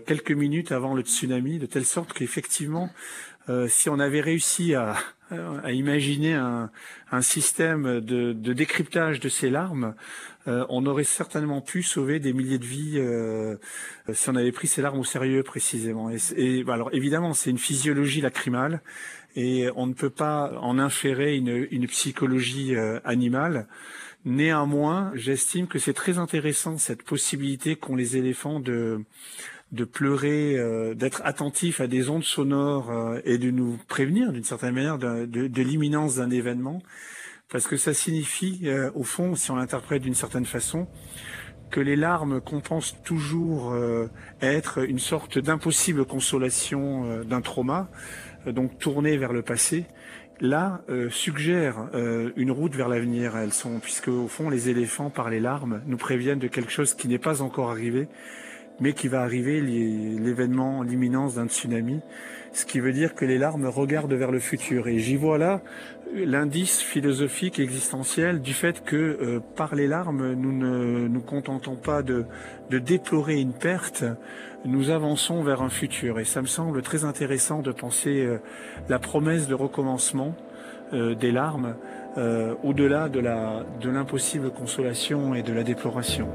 quelques 0.06 0.32
minutes 0.32 0.72
avant 0.72 0.94
le 0.94 1.02
tsunami, 1.02 1.58
de 1.58 1.66
telle 1.66 1.84
sorte 1.84 2.12
qu'effectivement, 2.12 2.90
si 3.68 3.88
on 3.88 3.98
avait 3.98 4.20
réussi 4.20 4.74
à, 4.74 4.96
à 5.30 5.72
imaginer 5.72 6.34
un, 6.34 6.70
un 7.10 7.22
système 7.22 8.00
de, 8.00 8.32
de, 8.32 8.52
décryptage 8.52 9.20
de 9.20 9.28
ces 9.28 9.50
larmes, 9.50 9.94
euh, 10.46 10.64
on 10.68 10.84
aurait 10.86 11.04
certainement 11.04 11.60
pu 11.60 11.82
sauver 11.82 12.18
des 12.18 12.32
milliers 12.32 12.58
de 12.58 12.64
vies 12.64 12.98
euh, 12.98 13.56
si 14.12 14.28
on 14.28 14.36
avait 14.36 14.52
pris 14.52 14.68
ces 14.68 14.82
larmes 14.82 14.98
au 14.98 15.04
sérieux 15.04 15.42
précisément. 15.42 16.10
Et, 16.36 16.64
bah, 16.64 16.74
alors 16.74 16.90
évidemment, 16.92 17.32
c'est 17.32 17.50
une 17.50 17.58
physiologie 17.58 18.20
lacrymale 18.20 18.82
et 19.36 19.68
on 19.76 19.86
ne 19.86 19.94
peut 19.94 20.10
pas 20.10 20.52
en 20.60 20.78
inférer 20.78 21.36
une, 21.36 21.66
une 21.70 21.86
psychologie 21.86 22.74
euh, 22.74 23.00
animale. 23.04 23.66
Néanmoins, 24.24 25.12
j'estime 25.14 25.66
que 25.66 25.78
c'est 25.78 25.92
très 25.92 26.18
intéressant 26.18 26.78
cette 26.78 27.02
possibilité 27.02 27.76
qu'ont 27.76 27.96
les 27.96 28.16
éléphants 28.16 28.60
de 28.60 29.04
de 29.72 29.84
pleurer, 29.84 30.56
d'être 30.94 31.20
attentifs 31.24 31.80
à 31.80 31.88
des 31.88 32.08
ondes 32.08 32.22
sonores 32.22 32.92
et 33.24 33.38
de 33.38 33.50
nous 33.50 33.76
prévenir 33.88 34.30
d'une 34.30 34.44
certaine 34.44 34.74
manière 34.74 34.98
de, 34.98 35.26
de 35.26 35.62
l'imminence 35.62 36.16
d'un 36.16 36.30
événement 36.30 36.80
parce 37.54 37.68
que 37.68 37.76
ça 37.76 37.94
signifie, 37.94 38.62
euh, 38.64 38.90
au 38.94 39.04
fond, 39.04 39.34
si 39.34 39.50
on 39.50 39.54
l'interprète 39.56 40.02
d'une 40.02 40.14
certaine 40.14 40.44
façon, 40.44 40.88
que 41.70 41.80
les 41.80 41.96
larmes 41.96 42.40
qu'on 42.40 42.60
pense 42.60 43.00
toujours 43.04 43.72
euh, 43.72 44.08
être 44.40 44.78
une 44.78 44.98
sorte 44.98 45.38
d'impossible 45.38 46.04
consolation 46.04 47.04
euh, 47.04 47.22
d'un 47.24 47.40
trauma, 47.40 47.90
donc 48.46 48.78
tourné 48.78 49.16
vers 49.16 49.32
le 49.32 49.42
passé, 49.42 49.86
là 50.40 50.82
suggèrent 51.10 51.88
une 52.36 52.50
route 52.50 52.74
vers 52.74 52.88
l'avenir. 52.88 53.36
Elles 53.36 53.52
sont, 53.52 53.78
puisque 53.80 54.08
au 54.08 54.28
fond, 54.28 54.50
les 54.50 54.68
éléphants 54.68 55.10
par 55.10 55.30
les 55.30 55.40
larmes 55.40 55.80
nous 55.86 55.96
préviennent 55.96 56.38
de 56.38 56.48
quelque 56.48 56.72
chose 56.72 56.94
qui 56.94 57.08
n'est 57.08 57.18
pas 57.18 57.42
encore 57.42 57.70
arrivé, 57.70 58.08
mais 58.80 58.92
qui 58.92 59.08
va 59.08 59.22
arriver, 59.22 59.60
l'événement, 59.60 60.82
l'imminence 60.82 61.36
d'un 61.36 61.46
tsunami, 61.46 62.00
ce 62.52 62.64
qui 62.64 62.80
veut 62.80 62.92
dire 62.92 63.14
que 63.14 63.24
les 63.24 63.38
larmes 63.38 63.66
regardent 63.66 64.12
vers 64.12 64.30
le 64.30 64.38
futur. 64.38 64.88
Et 64.88 64.98
j'y 64.98 65.16
vois 65.16 65.38
là 65.38 65.62
l'indice 66.14 66.80
philosophique 66.80 67.58
existentiel 67.58 68.40
du 68.40 68.54
fait 68.54 68.84
que 68.84 68.96
euh, 68.96 69.40
par 69.56 69.74
les 69.74 69.86
larmes, 69.86 70.34
nous 70.34 70.52
ne 70.52 71.08
nous 71.08 71.20
contentons 71.20 71.76
pas 71.76 72.02
de, 72.02 72.26
déplorer 72.70 73.40
une 73.40 73.52
perte, 73.52 74.04
nous 74.64 74.90
avançons 74.90 75.42
vers 75.42 75.62
un 75.62 75.68
futur. 75.68 76.18
Et 76.20 76.24
ça 76.24 76.40
me 76.40 76.46
semble 76.46 76.82
très 76.82 77.04
intéressant 77.04 77.60
de 77.60 77.72
penser 77.72 78.24
euh, 78.24 78.38
la 78.88 78.98
promesse 78.98 79.48
de 79.48 79.54
recommencement 79.54 80.34
euh, 80.92 81.14
des 81.14 81.32
larmes 81.32 81.76
au-delà 82.62 83.08
de 83.08 83.88
l'impossible 83.90 84.52
consolation 84.52 85.34
et 85.34 85.42
de 85.42 85.52
la 85.52 85.64
déploration. 85.64 86.28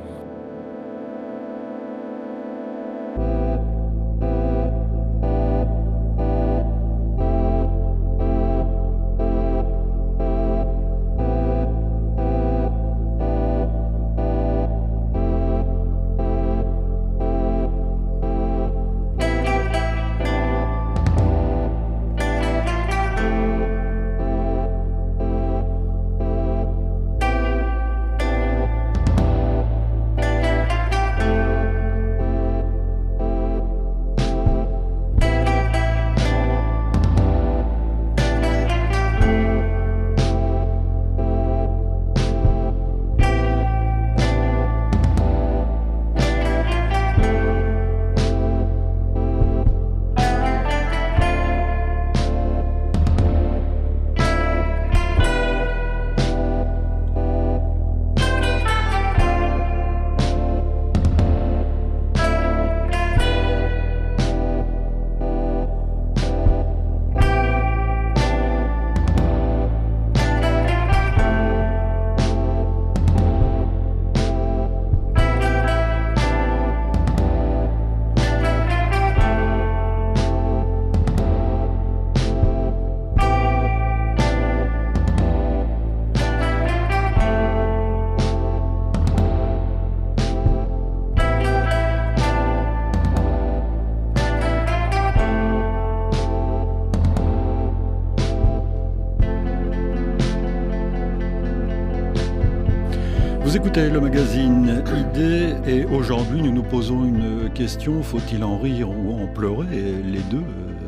Écoutez 103.80 103.94
le 103.94 104.02
magazine 104.02 104.84
Idée 104.98 105.56
et 105.66 105.86
aujourd'hui 105.86 106.42
nous 106.42 106.52
nous 106.52 106.64
posons 106.64 107.06
une 107.06 107.50
question, 107.54 108.04
faut-il 108.04 108.44
en 108.44 108.58
rire 108.58 108.90
ou 108.90 109.24
en 109.24 109.28
pleurer? 109.28 109.66
Les 110.04 110.20
deux, 110.30 110.38
euh, 110.38 110.79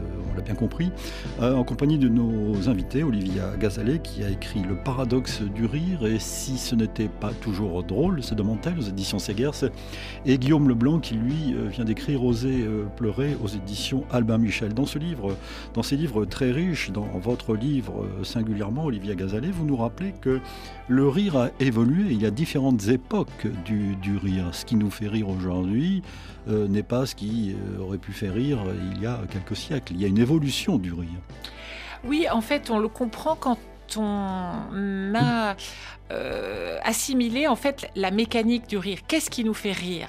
compris, 0.56 0.92
en 1.42 1.64
compagnie 1.64 1.98
de 1.98 2.10
nos 2.10 2.70
invités, 2.70 3.04
Olivia 3.04 3.56
Gazalet, 3.60 4.00
qui 4.00 4.24
a 4.24 4.30
écrit 4.30 4.62
Le 4.62 4.76
paradoxe 4.76 5.42
du 5.42 5.66
rire, 5.66 6.06
et 6.06 6.20
si 6.20 6.58
ce 6.58 6.76
n'était 6.76 7.08
pas 7.08 7.32
toujours 7.34 7.84
drôle, 7.84 8.24
se 8.24 8.36
demande-t-elle, 8.36 8.78
aux 8.78 8.84
éditions 8.84 9.20
Segers, 9.20 9.70
et 10.26 10.38
Guillaume 10.38 10.68
Leblanc, 10.68 11.00
qui 11.00 11.16
lui 11.16 11.56
vient 11.70 11.86
d'écrire 11.86 12.24
Oser 12.24 12.66
pleurer 12.96 13.36
aux 13.44 13.48
éditions 13.48 14.04
Albin 14.12 14.38
Michel. 14.38 14.74
Dans 14.74 14.86
ce 14.86 15.00
livre, 15.00 15.36
dans 15.74 15.84
ces 15.84 15.98
livres 15.98 16.26
très 16.26 16.52
riches, 16.52 16.92
dans 16.92 17.08
votre 17.20 17.56
livre 17.56 18.08
singulièrement, 18.24 18.86
Olivia 18.86 19.16
Gazalet, 19.16 19.52
vous 19.52 19.66
nous 19.66 19.78
rappelez 19.78 20.14
que 20.22 20.40
le 20.88 21.08
rire 21.08 21.38
a 21.38 21.50
évolué, 21.60 22.12
il 22.12 22.22
y 22.22 22.26
a 22.26 22.32
différentes 22.32 22.88
époques 22.88 23.48
du, 23.66 23.96
du 23.96 24.18
rire. 24.18 24.50
Ce 24.52 24.66
qui 24.66 24.76
nous 24.76 24.90
fait 24.90 25.08
rire 25.08 25.30
aujourd'hui 25.30 26.02
euh, 26.50 26.68
n'est 26.68 26.84
pas 26.84 27.06
ce 27.06 27.16
qui 27.16 27.54
euh, 27.54 27.82
aurait 27.82 27.98
pu 27.98 28.12
faire 28.12 28.34
rire 28.34 28.60
il 28.94 29.02
y 29.02 29.06
a 29.06 29.20
quelques 29.30 29.56
siècles. 29.56 29.94
Il 29.94 30.02
y 30.02 30.06
a 30.06 30.08
une 30.08 30.18
évolution 30.18 30.41
du 30.80 30.94
rire. 30.94 31.10
Oui, 32.04 32.28
en 32.32 32.42
fait, 32.42 32.70
on 32.70 32.80
le 32.80 32.88
comprend 32.88 33.36
quand 33.36 33.58
on 33.98 35.14
a 35.16 35.56
euh, 36.12 36.78
assimilé 36.84 37.48
en 37.48 37.56
fait 37.56 37.90
la 37.96 38.12
mécanique 38.12 38.68
du 38.68 38.78
rire. 38.78 39.00
Qu'est-ce 39.08 39.30
qui 39.30 39.44
nous 39.44 39.54
fait 39.54 39.72
rire? 39.72 40.08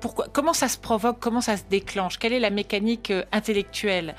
Pourquoi, 0.00 0.26
Comment 0.32 0.52
ça 0.52 0.68
se 0.68 0.78
provoque 0.78 1.18
Comment 1.20 1.40
ça 1.40 1.56
se 1.56 1.64
déclenche 1.68 2.18
Quelle 2.18 2.32
est 2.32 2.40
la 2.40 2.50
mécanique 2.50 3.12
intellectuelle? 3.32 4.14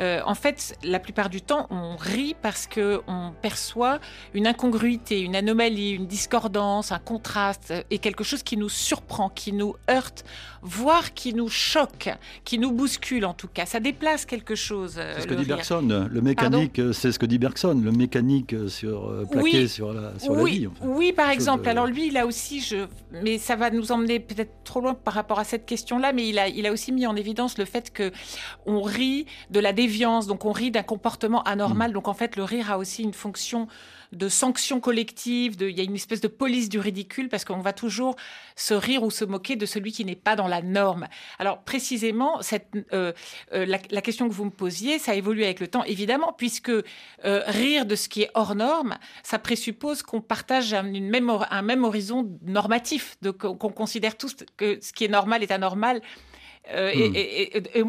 Euh, 0.00 0.20
en 0.26 0.34
fait, 0.34 0.76
la 0.82 0.98
plupart 0.98 1.30
du 1.30 1.40
temps, 1.40 1.66
on 1.70 1.96
rit 1.96 2.34
parce 2.40 2.66
que 2.66 3.00
on 3.06 3.32
perçoit 3.42 4.00
une 4.32 4.46
incongruité, 4.46 5.20
une 5.20 5.36
anomalie, 5.36 5.90
une 5.90 6.06
discordance, 6.06 6.92
un 6.92 6.98
contraste 6.98 7.72
et 7.90 7.98
quelque 7.98 8.24
chose 8.24 8.42
qui 8.42 8.56
nous 8.56 8.68
surprend, 8.68 9.28
qui 9.28 9.52
nous 9.52 9.76
heurte, 9.88 10.24
voire 10.62 11.14
qui 11.14 11.34
nous 11.34 11.48
choque, 11.48 12.10
qui 12.44 12.58
nous 12.58 12.72
bouscule 12.72 13.24
en 13.24 13.34
tout 13.34 13.48
cas. 13.48 13.66
Ça 13.66 13.80
déplace 13.80 14.24
quelque 14.24 14.54
chose. 14.54 14.94
C'est 14.94 15.22
ce 15.22 15.26
que 15.26 15.34
dit 15.34 15.44
Bergson. 15.44 16.08
Le 16.10 16.20
mécanique, 16.20 16.80
c'est 16.92 17.12
ce 17.12 17.18
que 17.18 17.26
dit 17.26 17.38
Bergson. 17.38 17.80
Le 17.82 17.92
mécanique 17.92 18.54
sur 18.68 19.08
euh, 19.08 19.24
plaqué 19.30 19.68
sur 19.68 19.92
la 19.92 20.18
sur 20.18 20.32
oui, 20.32 20.52
la 20.52 20.58
vie. 20.58 20.68
Oui, 20.82 21.12
par 21.12 21.30
exemple. 21.30 21.68
Alors 21.68 21.86
lui, 21.86 22.16
a 22.16 22.26
aussi, 22.26 22.60
je, 22.60 22.86
mais 23.22 23.38
ça 23.38 23.56
va 23.56 23.70
nous 23.70 23.92
emmener 23.92 24.20
peut-être 24.20 24.52
trop 24.64 24.80
loin 24.80 24.94
par 24.94 25.14
rapport 25.14 25.23
à 25.38 25.44
cette 25.44 25.66
question-là, 25.66 26.12
mais 26.12 26.28
il 26.28 26.38
a, 26.38 26.48
il 26.48 26.66
a 26.66 26.72
aussi 26.72 26.92
mis 26.92 27.06
en 27.06 27.16
évidence 27.16 27.58
le 27.58 27.64
fait 27.64 27.92
que 27.92 28.12
on 28.66 28.82
rit 28.82 29.26
de 29.50 29.60
la 29.60 29.72
donc 30.26 30.44
on 30.44 30.52
rit 30.52 30.70
d'un 30.70 30.82
comportement 30.82 31.42
anormal. 31.42 31.90
Mm. 31.90 31.94
Donc 31.94 32.08
en 32.08 32.14
fait, 32.14 32.36
le 32.36 32.44
rire 32.44 32.70
a 32.70 32.78
aussi 32.78 33.02
une 33.02 33.12
fonction 33.12 33.68
de 34.12 34.28
sanction 34.28 34.80
collective, 34.80 35.56
de, 35.56 35.68
il 35.68 35.76
y 35.76 35.80
a 35.80 35.84
une 35.84 35.94
espèce 35.94 36.20
de 36.20 36.28
police 36.28 36.68
du 36.68 36.78
ridicule 36.78 37.28
parce 37.28 37.44
qu'on 37.44 37.60
va 37.60 37.72
toujours 37.72 38.16
se 38.56 38.74
rire 38.74 39.02
ou 39.02 39.10
se 39.10 39.24
moquer 39.24 39.56
de 39.56 39.66
celui 39.66 39.92
qui 39.92 40.04
n'est 40.04 40.16
pas 40.16 40.36
dans 40.36 40.48
la 40.48 40.62
norme. 40.62 41.08
Alors 41.38 41.62
précisément, 41.62 42.42
cette, 42.42 42.68
euh, 42.92 43.12
euh, 43.52 43.66
la, 43.66 44.00
question 44.02 44.28
que 44.28 44.34
vous 44.34 44.44
me 44.44 44.50
posiez, 44.50 44.98
ça 44.98 45.14
évolue 45.14 45.44
avec 45.44 45.60
le 45.60 45.68
temps, 45.68 45.84
évidemment, 45.84 46.32
puisque 46.32 46.70
euh, 46.70 46.82
rire 47.24 47.86
de 47.86 47.96
ce 47.96 48.08
qui 48.08 48.22
est 48.22 48.30
hors 48.34 48.54
norme, 48.54 48.96
ça 49.22 49.38
présuppose 49.38 50.02
qu'on 50.02 50.20
partage 50.20 50.74
un, 50.74 50.92
une 50.92 51.08
même, 51.08 51.30
un 51.30 51.62
même 51.62 51.84
horizon 51.84 52.30
normatif, 52.42 53.16
qu'on 53.38 53.56
considère 53.56 54.16
tous 54.16 54.36
que 54.56 54.78
ce 54.80 54.92
qui 54.92 55.04
est 55.04 55.08
normal 55.08 55.42
est 55.42 55.50
anormal 55.50 56.00
euh, 56.72 56.94
hmm. 56.94 57.12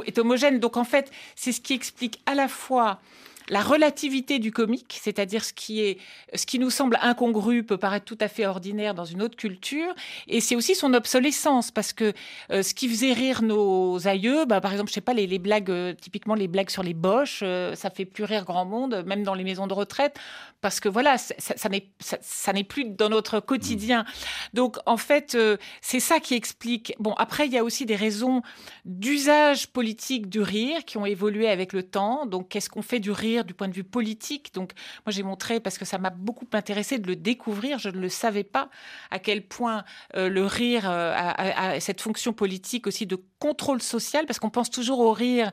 est, 0.06 0.20
homogène. 0.20 0.60
Donc 0.60 0.76
en 0.76 0.84
fait, 0.84 1.10
c'est 1.36 1.54
ce 1.54 1.62
qui 1.62 1.74
explique 1.74 2.22
à 2.26 2.36
la 2.36 2.50
fois 2.50 3.00
la 3.50 3.62
relativité 3.62 4.40
du 4.40 4.52
comique, 4.52 4.98
c'est-à-dire 5.02 5.44
ce 5.44 5.54
qui 5.54 5.82
est, 5.82 5.98
ce 6.34 6.46
qui 6.46 6.60
nous 6.60 6.70
semble 6.70 6.98
incongru 7.02 7.64
peut 7.64 7.78
paraître 7.78 8.06
tout 8.06 8.18
à 8.20 8.28
fait 8.28 8.46
ordinaire 8.46 8.94
dans 8.94 9.06
une 9.06 9.22
autre 9.22 9.36
culture, 9.36 9.94
et 10.28 10.42
c'est 10.42 10.56
aussi 10.56 10.76
son 10.76 10.94
obsolescence 10.94 11.72
parce 11.72 11.94
que 11.94 12.14
euh, 12.52 12.64
ce 12.64 12.74
qui 12.74 12.90
faisait 12.90 13.14
rire 13.14 13.42
nos 13.42 14.08
aïeux, 14.08 14.46
bah, 14.46 14.62
par 14.62 14.72
exemple, 14.72 14.90
je 14.90 14.96
sais 14.96 15.02
pas, 15.02 15.14
les, 15.14 15.40
blagues, 15.40 15.70
euh, 15.70 15.94
typiquement 15.94 16.36
les 16.36 16.48
blagues 16.48 16.70
sur 16.70 16.84
les 16.84 16.94
boches, 16.94 17.42
euh, 17.44 17.76
ça 17.76 17.90
fait 17.90 18.06
plus 18.06 18.24
rire 18.24 18.46
grand 18.46 18.66
monde, 18.66 19.04
même 19.06 19.24
dans 19.24 19.34
les 19.34 19.44
maisons 19.44 19.68
de 19.68 19.74
retraite, 19.74 20.18
parce 20.62 20.80
que 20.80 20.90
voilà, 20.90 21.18
ça, 21.18 21.70
n'est 21.70 21.88
ça, 22.00 22.54
n'est 22.54 22.64
plus 22.64 22.86
dans 22.86 23.10
notre 23.10 23.40
quotidien. 23.40 24.06
Donc 24.54 24.78
en 24.86 24.98
fait, 24.98 25.38
c'est 25.82 26.00
ça 26.00 26.20
qui 26.20 26.34
explique. 26.34 26.96
Bon, 27.00 27.14
après 27.14 27.46
il 27.46 27.54
y 27.54 27.58
a 27.58 27.64
aussi 27.64 27.86
des 27.86 27.96
raisons 27.96 28.42
d'usage 28.86 29.68
politique 29.68 30.28
du 30.28 30.42
rire 30.42 30.84
qui 30.86 30.98
ont 30.98 31.06
évolué 31.06 31.48
avec 31.48 31.74
le 31.74 31.84
temps. 31.84 32.26
Donc 32.26 32.50
qu'est-ce 32.50 32.70
qu'on 32.70 32.82
fait 32.82 33.00
du 33.00 33.12
rire 33.12 33.35
du 33.44 33.54
point 33.54 33.68
de 33.68 33.74
vue 33.74 33.84
politique. 33.84 34.54
Donc, 34.54 34.72
moi, 35.06 35.12
j'ai 35.12 35.24
montré, 35.24 35.60
parce 35.60 35.78
que 35.78 35.86
ça 35.86 35.98
m'a 35.98 36.10
beaucoup 36.10 36.48
intéressé 36.54 36.98
de 37.00 37.08
le 37.08 37.16
découvrir, 37.16 37.80
je 37.80 37.90
ne 37.90 38.00
le 38.00 38.10
savais 38.10 38.44
pas, 38.44 38.70
à 39.12 39.20
quel 39.20 39.46
point 39.46 39.84
euh, 40.16 40.30
le 40.30 40.46
rire 40.46 40.90
euh, 40.90 41.14
a, 41.16 41.80
cette 41.80 42.02
fonction 42.02 42.34
politique 42.34 42.88
aussi 42.88 43.06
de 43.06 43.18
contrôle 43.40 43.82
social, 43.82 44.26
parce 44.26 44.40
qu'on 44.40 44.50
pense 44.50 44.70
toujours 44.70 45.00
au 45.00 45.12
rire 45.12 45.52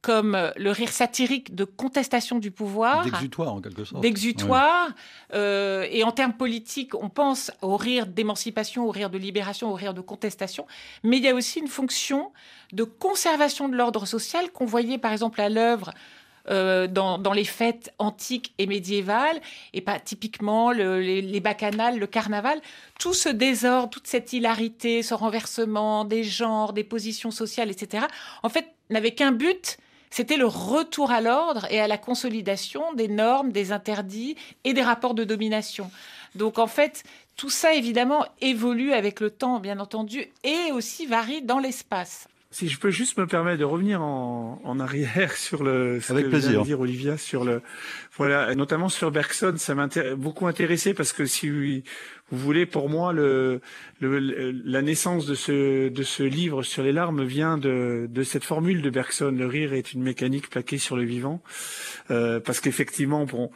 comme 0.00 0.34
euh, 0.34 0.50
le 0.56 0.72
rire 0.72 0.88
satirique 0.88 1.54
de 1.54 1.64
contestation 1.64 2.40
du 2.40 2.50
pouvoir. 2.50 3.04
D'exutoire, 3.04 3.54
en 3.54 3.60
quelque 3.60 3.84
sorte. 3.84 4.02
D'exutoire. 4.02 4.88
et 5.32 6.02
en 6.04 6.10
termes 6.10 6.32
politiques, 6.32 6.94
on 6.94 7.08
pense 7.08 7.52
au 7.62 7.76
rire 7.76 8.06
d'émancipation, 8.06 8.86
au 8.86 8.90
rire 8.90 9.10
de 9.10 9.18
libération, 9.18 9.70
au 9.70 9.74
rire 9.74 9.94
de 9.94 10.00
contestation. 10.00 10.66
Mais 11.04 11.18
il 11.18 11.22
y 11.22 11.28
a 11.28 11.34
aussi 11.34 11.60
une 11.60 11.68
fonction 11.68 12.32
de 12.72 12.84
conservation 12.84 13.68
de 13.68 13.76
l'ordre 13.76 14.06
social 14.06 14.50
qu'on 14.50 14.66
voyait, 14.66 14.98
par 14.98 15.12
exemple, 15.12 15.40
à 15.40 15.48
l'œuvre 15.48 15.92
euh, 16.50 16.86
dans, 16.86 17.32
les 17.32 17.44
fêtes 17.44 17.92
antiques 17.98 18.52
et 18.58 18.66
médiévales, 18.66 19.40
et 19.72 19.80
pas 19.80 20.00
typiquement 20.00 20.70
les, 20.72 21.40
bacchanales, 21.40 21.98
le 21.98 22.06
carnaval, 22.06 22.60
tout 22.98 23.14
ce 23.14 23.28
désordre, 23.28 23.90
toute 23.90 24.06
cette 24.06 24.32
hilarité, 24.32 25.02
ce 25.02 25.14
renversement 25.14 26.04
des 26.04 26.24
genres, 26.24 26.72
des 26.72 26.84
positions 26.84 27.30
sociales, 27.30 27.70
etc., 27.70 28.06
en 28.42 28.48
fait, 28.48 28.66
n'avait 28.90 29.14
qu'un 29.14 29.32
but, 29.32 29.78
c'était 30.10 30.36
le 30.36 30.46
retour 30.46 31.10
à 31.10 31.20
l'ordre 31.20 31.66
et 31.70 31.80
à 31.80 31.88
la 31.88 31.96
consolidation 31.96 32.92
des 32.92 33.08
normes, 33.08 33.50
des 33.50 33.72
interdits 33.72 34.36
et 34.64 34.74
des 34.74 34.82
rapports 34.82 35.14
de 35.14 35.24
domination. 35.24 35.90
Donc 36.34 36.58
en 36.58 36.66
fait, 36.66 37.04
tout 37.36 37.50
ça 37.50 37.74
évidemment 37.74 38.26
évolue 38.40 38.92
avec 38.92 39.20
le 39.20 39.30
temps, 39.30 39.60
bien 39.60 39.78
entendu, 39.78 40.26
et 40.44 40.72
aussi 40.72 41.06
varie 41.06 41.42
dans 41.42 41.58
l'espace. 41.58 42.28
Si 42.52 42.68
je 42.68 42.78
peux 42.78 42.90
juste 42.90 43.16
me 43.16 43.26
permettre 43.26 43.58
de 43.58 43.64
revenir 43.64 44.02
en, 44.02 44.60
en 44.62 44.78
arrière 44.78 45.32
sur 45.36 45.64
le 45.64 46.00
ce 46.00 46.12
Avec 46.12 46.26
que 46.26 46.30
plaisir. 46.30 46.50
Vient 46.50 46.62
dire 46.62 46.80
Olivia 46.80 47.16
sur 47.16 47.44
le 47.44 47.62
voilà 48.18 48.54
notamment 48.54 48.90
sur 48.90 49.10
Bergson 49.10 49.54
ça 49.56 49.74
m'a 49.74 49.88
beaucoup 50.16 50.46
intéressé 50.46 50.92
parce 50.92 51.14
que 51.14 51.24
si 51.24 51.48
vous 51.48 52.38
voulez 52.38 52.66
pour 52.66 52.90
moi 52.90 53.14
le, 53.14 53.62
le, 54.00 54.18
la 54.50 54.82
naissance 54.82 55.24
de 55.24 55.34
ce 55.34 55.88
de 55.88 56.02
ce 56.02 56.22
livre 56.22 56.62
sur 56.62 56.82
les 56.82 56.92
larmes 56.92 57.24
vient 57.24 57.56
de 57.56 58.06
de 58.10 58.22
cette 58.22 58.44
formule 58.44 58.82
de 58.82 58.90
Bergson 58.90 59.34
le 59.34 59.46
rire 59.46 59.72
est 59.72 59.94
une 59.94 60.02
mécanique 60.02 60.50
plaquée 60.50 60.78
sur 60.78 60.94
le 60.96 61.04
vivant 61.04 61.42
euh, 62.10 62.38
parce 62.38 62.60
qu'effectivement 62.60 63.24
bon 63.24 63.50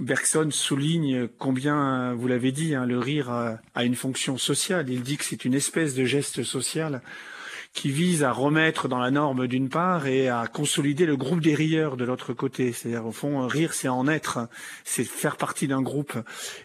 Bergson 0.00 0.48
souligne 0.50 1.28
combien 1.38 2.14
vous 2.14 2.28
l'avez 2.28 2.52
dit 2.52 2.74
hein, 2.74 2.86
le 2.86 2.98
rire 2.98 3.28
a, 3.28 3.58
a 3.74 3.84
une 3.84 3.94
fonction 3.94 4.38
sociale 4.38 4.88
il 4.88 5.02
dit 5.02 5.18
que 5.18 5.24
c'est 5.24 5.44
une 5.44 5.54
espèce 5.54 5.94
de 5.94 6.06
geste 6.06 6.42
social 6.44 7.02
qui 7.72 7.90
vise 7.90 8.24
à 8.24 8.32
remettre 8.32 8.88
dans 8.88 8.98
la 8.98 9.10
norme 9.10 9.46
d'une 9.46 9.68
part 9.68 10.06
et 10.06 10.28
à 10.28 10.46
consolider 10.46 11.06
le 11.06 11.16
groupe 11.16 11.40
des 11.40 11.54
rieurs 11.54 11.96
de 11.96 12.04
l'autre 12.04 12.32
côté. 12.32 12.72
C'est-à-dire 12.72 13.06
au 13.06 13.12
fond, 13.12 13.46
rire, 13.46 13.72
c'est 13.72 13.88
en 13.88 14.08
être, 14.08 14.48
c'est 14.84 15.04
faire 15.04 15.36
partie 15.36 15.68
d'un 15.68 15.82
groupe. 15.82 16.14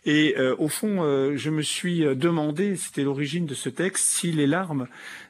Et 0.06 0.36
euh, 0.38 0.56
au 0.58 0.70
fond, 0.70 1.04
euh, 1.04 1.36
je 1.36 1.50
me 1.50 1.62
suis 1.62 2.00
demandé, 2.16 2.76
c'était 2.78 3.04
l'origine 3.04 3.46
de 3.46 3.54
ce 3.54 3.70
texte, 3.70 4.06
si 4.06 4.32
les 4.32 4.48
larmes 4.48 4.88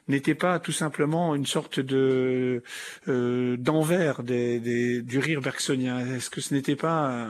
n'étaient 0.08 0.34
pas 0.34 0.58
tout 0.58 0.72
simplement 0.72 1.34
une 1.34 1.46
sorte 1.46 1.80
de 1.80 2.62
euh, 3.08 3.56
d'envers 3.56 4.22
des, 4.22 4.60
des, 4.60 5.02
du 5.02 5.18
rire 5.18 5.40
bergsonien. 5.40 6.14
Est-ce 6.14 6.30
que 6.30 6.40
ce 6.40 6.54
n'était 6.54 6.76
pas 6.76 7.26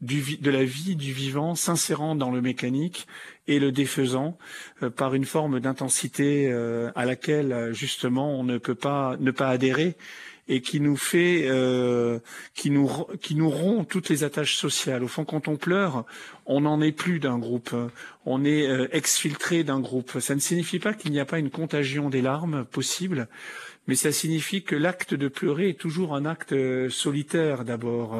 de 0.00 0.50
la 0.50 0.64
vie 0.64 0.94
du 0.96 1.12
vivant 1.12 1.54
s'insérant 1.54 2.14
dans 2.14 2.30
le 2.30 2.40
mécanique 2.40 3.06
et 3.48 3.58
le 3.58 3.72
défaisant 3.72 4.38
euh, 4.82 4.90
par 4.90 5.14
une 5.14 5.24
forme 5.24 5.58
d'intensité 5.58 6.48
euh, 6.50 6.90
à 6.94 7.04
laquelle 7.04 7.70
justement 7.72 8.38
on 8.38 8.44
ne 8.44 8.58
peut 8.58 8.76
pas 8.76 9.16
ne 9.18 9.30
pas 9.30 9.48
adhérer 9.48 9.96
et 10.50 10.62
qui 10.62 10.80
nous 10.80 10.96
fait 10.96 11.46
euh, 11.46 12.20
qui 12.54 12.70
nous 12.70 12.88
qui 13.20 13.34
nous 13.34 13.50
rompt 13.50 13.86
toutes 13.88 14.08
les 14.08 14.24
attaches 14.24 14.56
sociales. 14.56 15.02
Au 15.02 15.08
fond, 15.08 15.24
quand 15.24 15.48
on 15.48 15.56
pleure, 15.56 16.04
on 16.46 16.62
n'en 16.62 16.80
est 16.80 16.92
plus 16.92 17.18
d'un 17.18 17.38
groupe, 17.38 17.74
on 18.24 18.44
est 18.44 18.66
exfiltré 18.92 19.62
d'un 19.62 19.80
groupe. 19.80 20.20
Ça 20.20 20.34
ne 20.34 20.40
signifie 20.40 20.78
pas 20.78 20.94
qu'il 20.94 21.10
n'y 21.12 21.20
a 21.20 21.26
pas 21.26 21.38
une 21.38 21.50
contagion 21.50 22.08
des 22.08 22.22
larmes 22.22 22.64
possible, 22.64 23.28
mais 23.88 23.96
ça 23.96 24.12
signifie 24.12 24.62
que 24.62 24.76
l'acte 24.76 25.14
de 25.14 25.26
pleurer 25.26 25.70
est 25.70 25.80
toujours 25.80 26.14
un 26.14 26.24
acte 26.24 26.54
solitaire 26.88 27.64
d'abord 27.64 28.16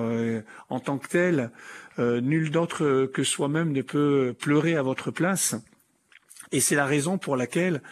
en 0.68 0.80
tant 0.80 0.98
que 0.98 1.06
tel. 1.08 1.52
Euh, 1.98 2.20
nul 2.20 2.50
d'autre 2.50 3.06
que 3.12 3.24
soi-même 3.24 3.72
ne 3.72 3.82
peut 3.82 4.34
pleurer 4.38 4.76
à 4.76 4.82
votre 4.82 5.10
place. 5.10 5.56
Et 6.52 6.60
c'est 6.60 6.76
la 6.76 6.86
raison 6.86 7.18
pour 7.18 7.36
laquelle 7.36 7.82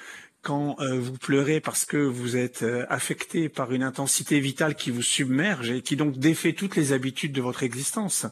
quand 0.42 0.76
euh, 0.78 1.00
vous 1.00 1.18
pleurez 1.18 1.60
parce 1.60 1.84
que 1.84 1.96
vous 1.96 2.36
êtes 2.36 2.62
euh, 2.62 2.86
affecté 2.88 3.48
par 3.48 3.72
une 3.72 3.82
intensité 3.82 4.38
vitale 4.38 4.76
qui 4.76 4.92
vous 4.92 5.02
submerge 5.02 5.72
et 5.72 5.82
qui 5.82 5.96
donc 5.96 6.18
défait 6.18 6.52
toutes 6.52 6.76
les 6.76 6.92
habitudes 6.92 7.32
de 7.32 7.40
votre 7.40 7.64
existence, 7.64 8.26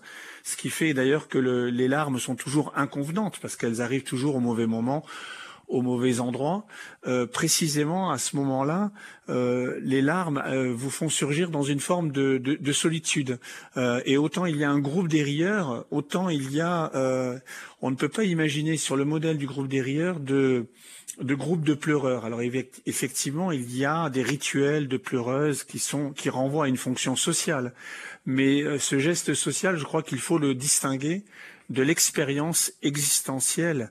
ce 0.45 0.57
qui 0.57 0.71
fait 0.71 0.95
d'ailleurs 0.95 1.27
que 1.27 1.39
le, 1.39 1.71
les 1.71 1.89
larmes 1.89 2.21
sont 2.21 2.37
toujours 2.37 2.73
inconvenantes 2.77 3.41
parce 3.41 3.57
qu'elles 3.57 3.83
arrivent 3.83 4.05
toujours 4.05 4.37
au 4.37 4.41
mauvais 4.41 4.67
moment 4.67 5.05
au 5.69 5.83
mauvais 5.83 6.21
endroit, 6.21 6.67
euh, 7.07 7.27
précisément 7.27 8.11
à 8.11 8.19
ce 8.19 8.37
moment-là, 8.37 8.93
euh, 9.29 9.79
les 9.83 10.03
larmes 10.03 10.43
euh, 10.47 10.73
vous 10.75 10.91
font 10.91 11.09
surgir 11.09 11.51
dans 11.51 11.63
une 11.63 11.81
forme 11.81 12.13
de, 12.13 12.39
de, 12.39 12.55
de 12.55 12.73
solitude. 12.73 13.39
et 14.05 14.17
autant 14.17 14.47
il 14.47 14.57
y 14.57 14.65
a 14.65 14.71
un 14.71 14.79
groupe 14.79 15.09
des 15.09 15.23
rieurs, 15.23 15.87
autant 15.91 16.29
il 16.29 16.51
y 16.53 16.61
a, 16.61 16.91
on 17.81 17.91
ne 17.91 17.97
peut 17.97 18.09
pas 18.09 18.25
imaginer 18.25 18.77
sur 18.77 18.97
le 18.97 19.05
modèle 19.05 19.39
du 19.39 19.47
groupe 19.47 19.69
des 19.69 19.81
rieurs 19.81 20.21
de 20.21 20.67
de 21.21 21.37
groupes 21.37 21.63
de 21.63 21.75
pleureurs. 21.75 22.25
Alors 22.25 22.41
effectivement, 22.87 23.53
il 23.53 23.77
y 23.77 23.85
a 23.85 24.11
des 24.11 24.23
rituels 24.23 24.89
de 24.89 24.97
pleureuses 24.97 25.63
qui 25.63 25.79
sont 25.79 26.11
qui 26.11 26.29
renvoient 26.29 26.65
à 26.65 26.69
une 26.69 26.77
fonction 26.77 27.15
sociale, 27.15 27.73
mais 28.27 28.79
ce 28.79 28.99
geste 28.99 29.35
social, 29.35 29.77
je 29.77 29.85
crois 29.85 30.03
qu'il 30.03 30.19
faut 30.19 30.39
le 30.39 30.55
distinguer 30.55 31.25
de 31.71 31.83
l'expérience 31.83 32.73
existentielle 32.83 33.91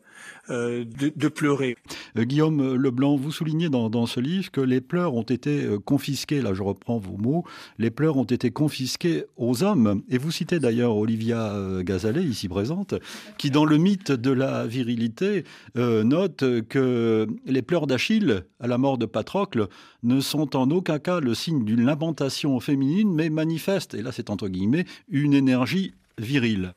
euh, 0.49 0.83
de, 0.83 1.27
pleurer. 1.29 1.77
Euh, 2.17 2.25
Guillaume 2.25 2.75
Leblanc, 2.75 3.15
vous 3.15 3.31
soulignez 3.31 3.69
dans, 3.69 4.05
ce 4.05 4.19
livre 4.19 4.51
que 4.51 4.59
les 4.59 4.81
pleurs 4.81 5.13
ont 5.13 5.23
été 5.23 5.63
euh, 5.63 5.79
confisqués, 5.79 6.41
là 6.41 6.53
je 6.53 6.61
reprends 6.61 6.97
vos 6.97 7.15
mots, 7.15 7.45
les 7.79 7.89
pleurs 7.89 8.17
ont 8.17 8.25
été 8.25 8.51
confisqués 8.51 9.23
aux 9.37 9.63
hommes. 9.63 10.03
Et 10.09 10.17
vous 10.17 10.31
citez 10.31 10.59
d'ailleurs 10.59 10.97
Olivia 10.97 11.55
Gazalet, 11.81 12.23
ici 12.23 12.49
présente, 12.49 12.93
qui 13.37 13.51
dans 13.51 13.63
le 13.63 13.77
mythe 13.77 14.11
de 14.11 14.31
la 14.31 14.67
virilité 14.67 15.45
note 15.75 16.43
que 16.67 17.27
les 17.45 17.61
pleurs 17.61 17.87
d'Achille 17.87 18.43
à 18.59 18.67
la 18.67 18.77
mort 18.77 18.97
de 18.97 19.05
Patrocle 19.05 19.67
ne 20.03 20.19
sont 20.19 20.57
en 20.57 20.69
aucun 20.71 20.99
cas 20.99 21.21
le 21.21 21.33
signe 21.33 21.63
d'une 21.63 21.85
lamentation 21.85 22.59
féminine, 22.59 23.13
mais 23.13 23.29
manifestent, 23.29 23.93
et 23.93 24.01
là 24.01 24.11
c'est 24.11 24.29
entre 24.29 24.49
guillemets, 24.49 24.85
une 25.07 25.33
énergie 25.33 25.93
virile. 26.17 26.73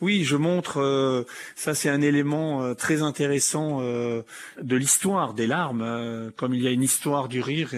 Oui, 0.00 0.24
je 0.24 0.36
montre, 0.36 0.80
euh, 0.80 1.24
ça 1.56 1.74
c'est 1.74 1.88
un 1.88 2.00
élément 2.00 2.62
euh, 2.62 2.74
très 2.74 3.02
intéressant 3.02 3.78
euh, 3.80 4.22
de 4.60 4.76
l'histoire 4.76 5.34
des 5.34 5.46
larmes. 5.46 6.32
comme 6.36 6.54
il 6.54 6.62
y 6.62 6.66
a 6.66 6.70
une 6.70 6.82
histoire 6.82 7.28
du 7.28 7.40
rire, 7.40 7.72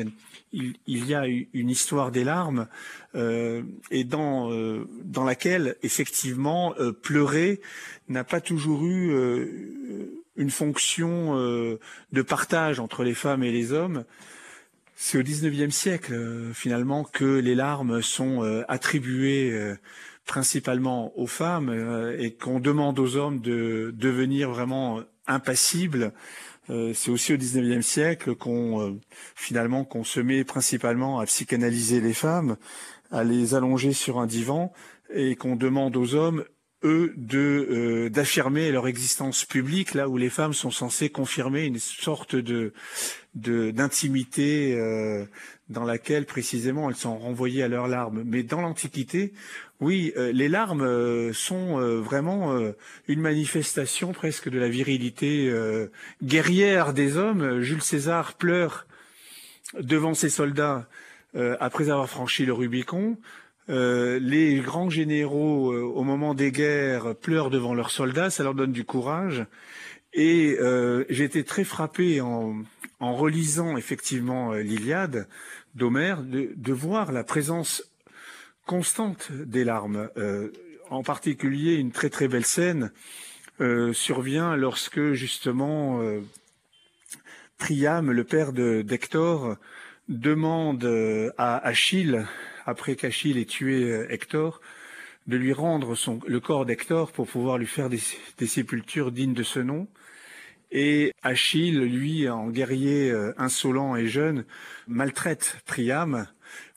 il, 0.53 0.75
y 0.87 1.15
a 1.15 1.27
une 1.27 1.71
histoire 1.71 2.11
des 2.11 2.25
larmes, 2.25 2.67
et 3.15 4.05
dans, 4.05 4.51
dans 5.05 5.25
laquelle, 5.25 5.77
effectivement, 5.83 6.75
pleurer 7.03 7.61
n'a 8.09 8.25
pas 8.25 8.41
toujours 8.41 8.85
eu 8.85 9.13
une 10.37 10.51
fonction 10.51 11.35
de 12.13 12.23
partage 12.23 12.81
entre 12.81 13.05
les 13.05 13.15
femmes 13.15 13.45
et 13.45 13.53
les 13.53 13.73
hommes. 13.73 14.05
C'est 14.97 15.19
au 15.19 15.23
XIXe 15.23 15.75
siècle, 15.75 16.51
finalement, 16.53 17.05
que 17.05 17.39
les 17.39 17.55
larmes 17.55 18.03
sont 18.03 18.43
attribuées 18.69 19.77
principalement 20.31 21.13
aux 21.19 21.27
femmes 21.27 21.71
euh, 21.71 22.17
et 22.17 22.31
qu'on 22.33 22.61
demande 22.61 23.01
aux 23.01 23.17
hommes 23.17 23.41
de 23.41 23.93
devenir 23.97 24.49
vraiment 24.49 25.01
impassibles. 25.27 26.13
Euh, 26.71 26.93
c'est 26.95 27.11
aussi 27.11 27.35
au 27.35 27.37
XIXe 27.37 27.85
siècle 27.85 28.37
qu'on 28.37 28.81
euh, 28.81 28.93
finalement 29.35 29.85
qu'on 29.85 30.05
se 30.05 30.21
met 30.21 30.45
principalement 30.45 31.19
à 31.19 31.27
psychanalyser 31.27 32.01
les 32.01 32.13
femmes, 32.13 32.57
à 33.11 33.25
les 33.25 33.57
allonger 33.57 33.93
sur 33.93 34.21
un 34.21 34.27
divan 34.27 34.73
et 35.13 35.35
qu'on 35.35 35.57
demande 35.57 35.97
aux 35.97 36.15
hommes 36.15 36.45
eux 36.83 37.13
de 37.17 38.09
d'affirmer 38.09 38.73
leur 38.73 38.89
existence 38.89 39.45
publique 39.45 39.95
là 39.95 40.09
où 40.09 40.17
les 40.17 40.31
femmes 40.31 40.55
sont 40.55 40.71
censées 40.71 41.11
confirmer 41.11 41.65
une 41.65 41.79
sorte 41.79 42.37
de 42.37 42.73
d'intimité 43.35 44.77
dans 45.71 45.85
laquelle 45.85 46.27
précisément 46.27 46.91
elles 46.91 46.97
sont 46.97 47.17
renvoyées 47.17 47.63
à 47.63 47.69
leurs 47.69 47.87
larmes. 47.87 48.23
Mais 48.27 48.43
dans 48.43 48.61
l'Antiquité, 48.61 49.33
oui, 49.81 50.13
euh, 50.17 50.31
les 50.33 50.49
larmes 50.49 50.83
euh, 50.83 51.33
sont 51.33 51.81
euh, 51.81 52.01
vraiment 52.01 52.61
une 53.09 53.21
manifestation 53.21 54.13
presque 54.13 54.51
de 54.51 54.59
la 54.59 54.69
virilité 54.69 55.53
guerrière 56.23 56.93
des 56.93 57.17
hommes. 57.17 57.61
Jules 57.61 57.83
César 57.83 58.35
pleure 58.35 58.87
devant 59.81 60.15
ses 60.15 60.29
soldats 60.29 60.89
après 61.35 61.91
avoir 61.91 62.09
franchi 62.09 62.45
le 62.45 62.53
Rubicon. 62.53 63.17
Les 63.71 64.61
grands 64.61 64.91
généraux, 64.91 65.73
au 65.75 66.03
moment 66.03 66.35
des 66.35 66.53
guerres, 66.53 67.15
pleurent 67.15 67.51
devant 67.51 67.75
leurs 67.75 67.91
soldats, 67.91 68.31
ça 68.31 68.43
leur 68.43 68.55
donne 68.55 68.73
du 68.73 68.85
courage. 68.85 69.47
Et 70.13 70.59
j'ai 71.09 71.25
été 71.25 71.45
très 71.45 71.65
frappé 71.65 72.21
en, 72.21 72.65
relisant 73.01 73.77
effectivement 73.77 74.53
l'Iliade 74.55 75.29
d'Homère 75.75 76.23
de, 76.23 76.51
de, 76.55 76.73
voir 76.73 77.13
la 77.13 77.25
présence 77.25 77.83
constante 78.71 79.33
des 79.33 79.65
larmes. 79.65 80.11
Euh, 80.17 80.53
en 80.91 81.03
particulier, 81.03 81.75
une 81.75 81.91
très 81.91 82.09
très 82.09 82.29
belle 82.29 82.45
scène 82.45 82.93
euh, 83.61 83.93
survient 83.93 84.55
lorsque 84.55 85.13
justement 85.13 86.01
euh, 86.01 86.21
Priam, 87.59 88.13
le 88.13 88.23
père 88.23 88.53
d'Hector, 88.53 89.57
demande 90.09 90.85
à 91.37 91.57
Achille, 91.59 92.27
après 92.67 92.97
qu'Achille 92.97 93.39
ait 93.39 93.45
tué 93.45 94.07
Hector, 94.09 94.61
de 95.27 95.37
lui 95.37 95.53
rendre 95.53 95.95
le 96.27 96.41
corps 96.41 96.67
d'Hector 96.67 97.13
pour 97.13 97.27
pouvoir 97.27 97.59
lui 97.59 97.67
faire 97.67 97.89
des, 97.89 98.01
sépultures 98.47 99.13
dignes 99.13 99.35
de 99.35 99.43
ce 99.43 99.61
nom. 99.61 99.87
Et 100.73 101.13
Achille, 101.23 101.79
lui, 101.79 102.29
en 102.29 102.49
guerrier 102.49 103.13
insolent 103.37 103.97
et 103.97 104.07
jeune, 104.07 104.45
maltraite 104.89 105.59
Priam 105.67 106.27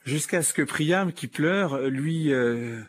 jusqu'à 0.04 0.42
ce 0.42 0.52
que 0.52 0.62
Priam, 0.62 1.12
qui 1.12 1.26
pleure, 1.26 1.88
lui 1.88 2.32
euh, 2.32 2.80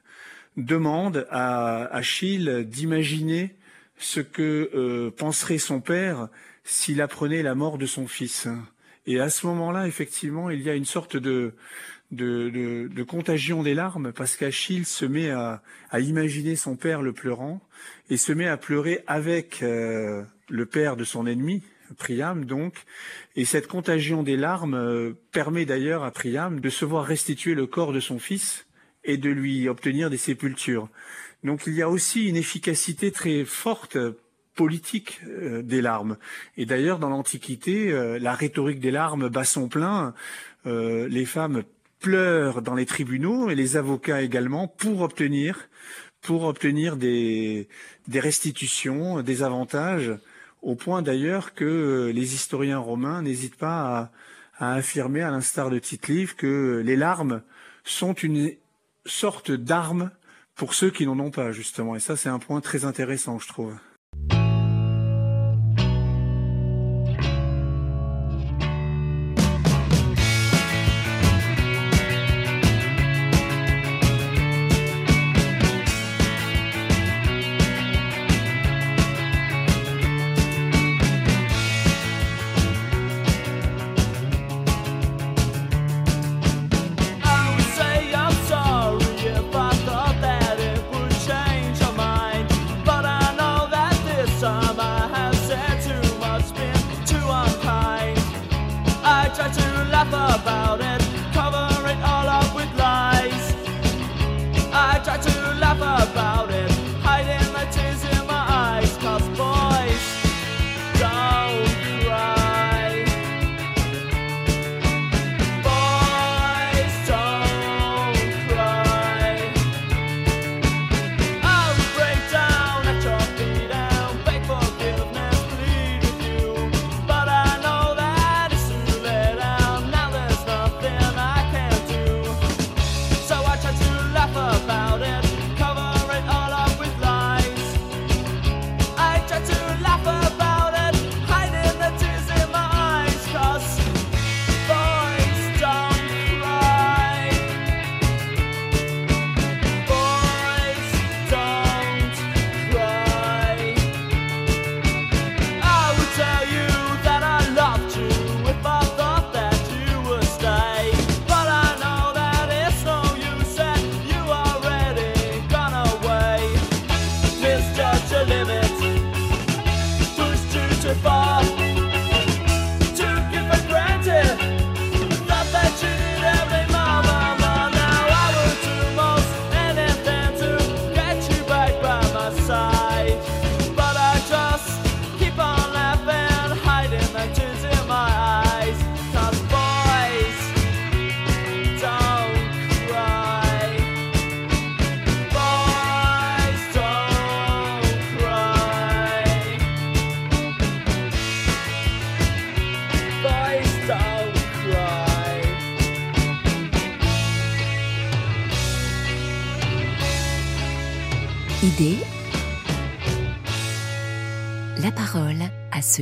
demande 0.57 1.27
à 1.29 1.85
Achille 1.85 2.65
d'imaginer 2.67 3.55
ce 3.97 4.19
que 4.19 4.69
euh, 4.73 5.11
penserait 5.11 5.57
son 5.57 5.79
père 5.79 6.27
s'il 6.63 7.01
apprenait 7.01 7.43
la 7.43 7.55
mort 7.55 7.77
de 7.77 7.85
son 7.85 8.07
fils. 8.07 8.47
Et 9.07 9.19
à 9.19 9.29
ce 9.29 9.45
moment-là, 9.47 9.87
effectivement, 9.87 10.49
il 10.49 10.61
y 10.61 10.69
a 10.69 10.73
une 10.73 10.85
sorte 10.85 11.15
de, 11.15 11.53
de, 12.11 12.87
de, 12.87 13.03
contagion 13.03 13.63
des 13.63 13.73
larmes, 13.73 14.13
parce 14.13 14.37
qu'Achille 14.37 14.85
se 14.85 15.05
met 15.05 15.29
à, 15.31 15.61
à, 15.89 15.99
imaginer 15.99 16.55
son 16.55 16.75
père 16.75 17.01
le 17.01 17.13
pleurant, 17.13 17.61
et 18.09 18.17
se 18.17 18.31
met 18.31 18.47
à 18.47 18.57
pleurer 18.57 19.03
avec 19.07 19.63
euh, 19.63 20.23
le 20.49 20.65
père 20.65 20.95
de 20.95 21.03
son 21.03 21.25
ennemi, 21.25 21.63
Priam 21.97 22.45
donc, 22.45 22.73
et 23.35 23.45
cette 23.45 23.67
contagion 23.67 24.23
des 24.23 24.37
larmes 24.37 24.73
euh, 24.73 25.13
permet 25.31 25.65
d'ailleurs 25.65 26.03
à 26.03 26.11
Priam 26.11 26.59
de 26.59 26.69
se 26.69 26.85
voir 26.85 27.05
restituer 27.05 27.53
le 27.53 27.67
corps 27.67 27.93
de 27.93 27.99
son 27.99 28.19
fils 28.19 28.65
et 29.03 29.17
de 29.17 29.29
lui 29.29 29.69
obtenir 29.69 30.09
des 30.09 30.17
sépultures. 30.17 30.89
Donc 31.43 31.63
il 31.67 31.73
y 31.73 31.81
a 31.81 31.89
aussi 31.89 32.27
une 32.27 32.37
efficacité 32.37 33.11
très 33.11 33.45
forte 33.45 33.97
politique 34.55 35.21
euh, 35.27 35.61
des 35.61 35.81
larmes. 35.81 36.17
Et 36.57 36.65
d'ailleurs, 36.65 36.97
dans 36.97 37.09
l'Antiquité, 37.09 37.91
euh, 37.91 38.17
la 38.19 38.33
rhétorique 38.33 38.79
des 38.79 38.91
larmes 38.91 39.29
bat 39.29 39.43
son 39.43 39.67
plein. 39.67 40.13
les 40.65 41.25
femmes 41.25 41.63
pleurent 42.05 42.61
dans 42.61 42.75
les 42.75 42.85
tribunaux 42.85 43.49
et 43.49 43.55
les 43.55 43.77
avocats 43.77 44.21
également 44.21 44.67
pour 44.67 45.01
obtenir 45.01 45.67
pour 46.21 46.43
obtenir 46.43 46.97
des, 46.97 47.67
des 48.07 48.19
restitutions, 48.19 49.23
des 49.23 49.41
avantages 49.41 50.13
au 50.61 50.75
point 50.75 51.01
d'ailleurs 51.01 51.55
que 51.55 52.11
les 52.13 52.35
historiens 52.35 52.77
romains 52.77 53.23
n'hésitent 53.23 53.57
pas 53.57 54.11
à, 54.59 54.75
affirmer, 54.75 55.23
à 55.23 55.31
l'instar 55.31 55.71
de 55.71 55.79
Tite-Live, 55.79 56.35
que 56.35 56.83
les 56.85 56.95
larmes 56.95 57.41
sont 57.83 58.13
une 58.13 58.51
sorte 59.07 59.51
d'arme 59.51 60.11
pour 60.53 60.75
ceux 60.75 60.91
qui 60.91 61.07
n'en 61.07 61.19
ont 61.19 61.31
pas, 61.31 61.51
justement. 61.51 61.95
Et 61.95 61.99
ça, 61.99 62.15
c'est 62.15 62.29
un 62.29 62.39
point 62.39 62.61
très 62.61 62.85
intéressant, 62.85 63.39
je 63.39 63.47
trouve. 63.47 63.75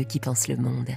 Qui 0.01 0.19
pensent 0.19 0.47
le 0.47 0.57
monde. 0.57 0.89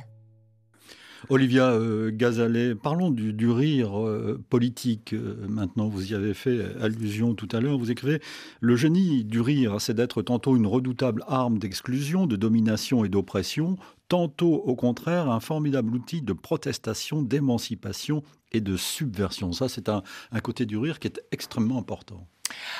Olivia 1.28 1.70
euh, 1.70 2.10
Gazalet, 2.12 2.74
parlons 2.74 3.10
du, 3.10 3.50
rire 3.50 3.98
euh, 3.98 4.40
politique. 4.48 5.12
Euh, 5.12 5.46
maintenant, 5.48 5.88
vous 5.88 6.12
y 6.12 6.14
avez 6.14 6.34
fait 6.34 6.60
allusion 6.80 7.34
tout 7.34 7.48
à 7.52 7.60
l'heure. 7.60 7.78
Vous 7.78 7.90
écrivez 7.90 8.20
Le 8.60 8.76
génie 8.76 9.24
du 9.24 9.40
rire, 9.40 9.80
c'est 9.80 9.94
d'être 9.94 10.22
tantôt 10.22 10.56
une 10.56 10.66
redoutable 10.66 11.24
arme 11.26 11.58
d'exclusion, 11.58 12.26
de 12.26 12.36
domination 12.36 13.04
et 13.04 13.08
d'oppression, 13.08 13.76
tantôt 14.08 14.54
au 14.54 14.76
contraire 14.76 15.28
un 15.30 15.40
formidable 15.40 15.94
outil 15.94 16.22
de 16.22 16.32
protestation, 16.32 17.22
d'émancipation 17.22 18.22
et 18.52 18.60
de 18.60 18.76
subversion. 18.76 19.52
Ça, 19.52 19.68
c'est 19.68 19.88
un 19.88 20.02
côté 20.42 20.64
du 20.64 20.76
rire 20.76 21.00
qui 21.00 21.08
est 21.08 21.20
extrêmement 21.32 21.78
important. 21.78 22.28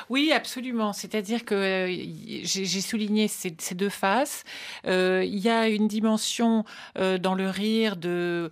Oui, 0.09 0.33
absolument. 0.33 0.93
C'est-à-dire 0.93 1.45
que 1.45 1.55
euh, 1.55 2.43
j'ai 2.45 2.81
souligné 2.81 3.29
ces, 3.29 3.51
deux 3.75 3.89
faces. 3.89 4.45
Euh, 4.87 5.25
il 5.25 5.39
y 5.39 5.49
a 5.49 5.69
une 5.69 5.89
dimension 5.89 6.65
euh, 6.99 7.19
dans 7.19 7.35
le 7.35 7.49
rire 7.51 7.97
de 7.97 8.51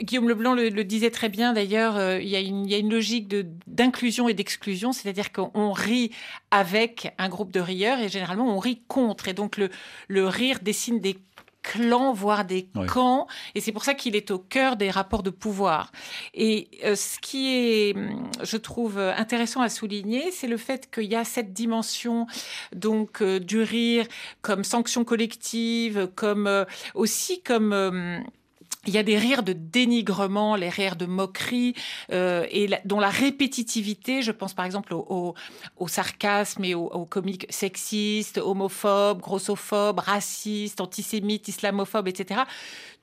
Guillaume 0.00 0.28
Leblanc 0.28 0.54
le, 0.54 0.70
disait 0.84 1.10
très 1.10 1.28
bien. 1.28 1.52
D'ailleurs, 1.52 2.20
il, 2.20 2.28
y 2.28 2.36
a 2.36 2.78
une 2.78 2.90
logique 2.90 3.34
d'inclusion 3.66 4.28
et 4.28 4.34
d'exclusion, 4.34 4.92
c'est-à-dire 4.92 5.32
qu'on 5.32 5.72
rit 5.72 6.10
avec 6.50 7.14
un 7.18 7.28
groupe 7.28 7.52
de 7.52 7.60
rieurs 7.60 7.98
et 8.00 8.08
généralement 8.08 8.54
on 8.54 8.58
rit 8.58 8.82
contre. 8.88 9.28
Et 9.28 9.34
donc 9.34 9.56
le 10.08 10.28
rire 10.28 10.58
dessine 10.62 11.00
des 11.00 11.16
clans, 11.66 12.12
voire 12.12 12.44
des 12.44 12.68
camps. 12.86 13.26
Et 13.54 13.60
c'est 13.60 13.72
pour 13.72 13.84
ça 13.84 13.94
qu'il 13.94 14.14
est 14.14 14.30
au 14.30 14.38
cœur 14.38 14.76
des 14.76 14.90
rapports 14.90 15.24
de 15.24 15.30
pouvoir. 15.30 15.90
Et 16.32 16.68
euh, 16.84 16.94
ce 16.94 17.18
qui 17.18 17.54
est, 17.54 17.96
hum, 17.96 18.30
je 18.42 18.56
trouve, 18.56 18.98
intéressant 18.98 19.60
à 19.60 19.68
souligner, 19.68 20.30
c'est 20.30 20.46
le 20.46 20.56
fait 20.56 20.88
qu'il 20.92 21.10
y 21.10 21.16
a 21.16 21.24
cette 21.24 21.52
dimension 21.52 22.26
donc 22.74 23.20
euh, 23.20 23.40
du 23.40 23.60
rire 23.60 24.06
comme 24.42 24.62
sanction 24.62 25.04
collective, 25.04 26.08
comme 26.14 26.46
euh, 26.46 26.64
aussi 26.94 27.42
comme 27.42 27.72
hum, 27.72 28.24
il 28.86 28.94
y 28.94 28.98
a 28.98 29.02
des 29.02 29.18
rires 29.18 29.42
de 29.42 29.52
dénigrement, 29.52 30.56
les 30.56 30.68
rires 30.68 30.96
de 30.96 31.06
moquerie, 31.06 31.74
euh, 32.12 32.46
et 32.50 32.70
dont 32.84 33.00
la 33.00 33.10
répétitivité, 33.10 34.22
je 34.22 34.32
pense 34.32 34.54
par 34.54 34.64
exemple 34.64 34.94
au, 34.94 35.34
sarcasme 35.86 36.64
et 36.64 36.74
aux 36.74 37.06
comiques 37.06 37.46
sexistes, 37.50 38.38
homophobes, 38.38 39.20
grossophobes, 39.20 39.98
racistes, 39.98 40.80
antisémites, 40.80 41.48
islamophobes, 41.48 42.08
etc 42.08 42.42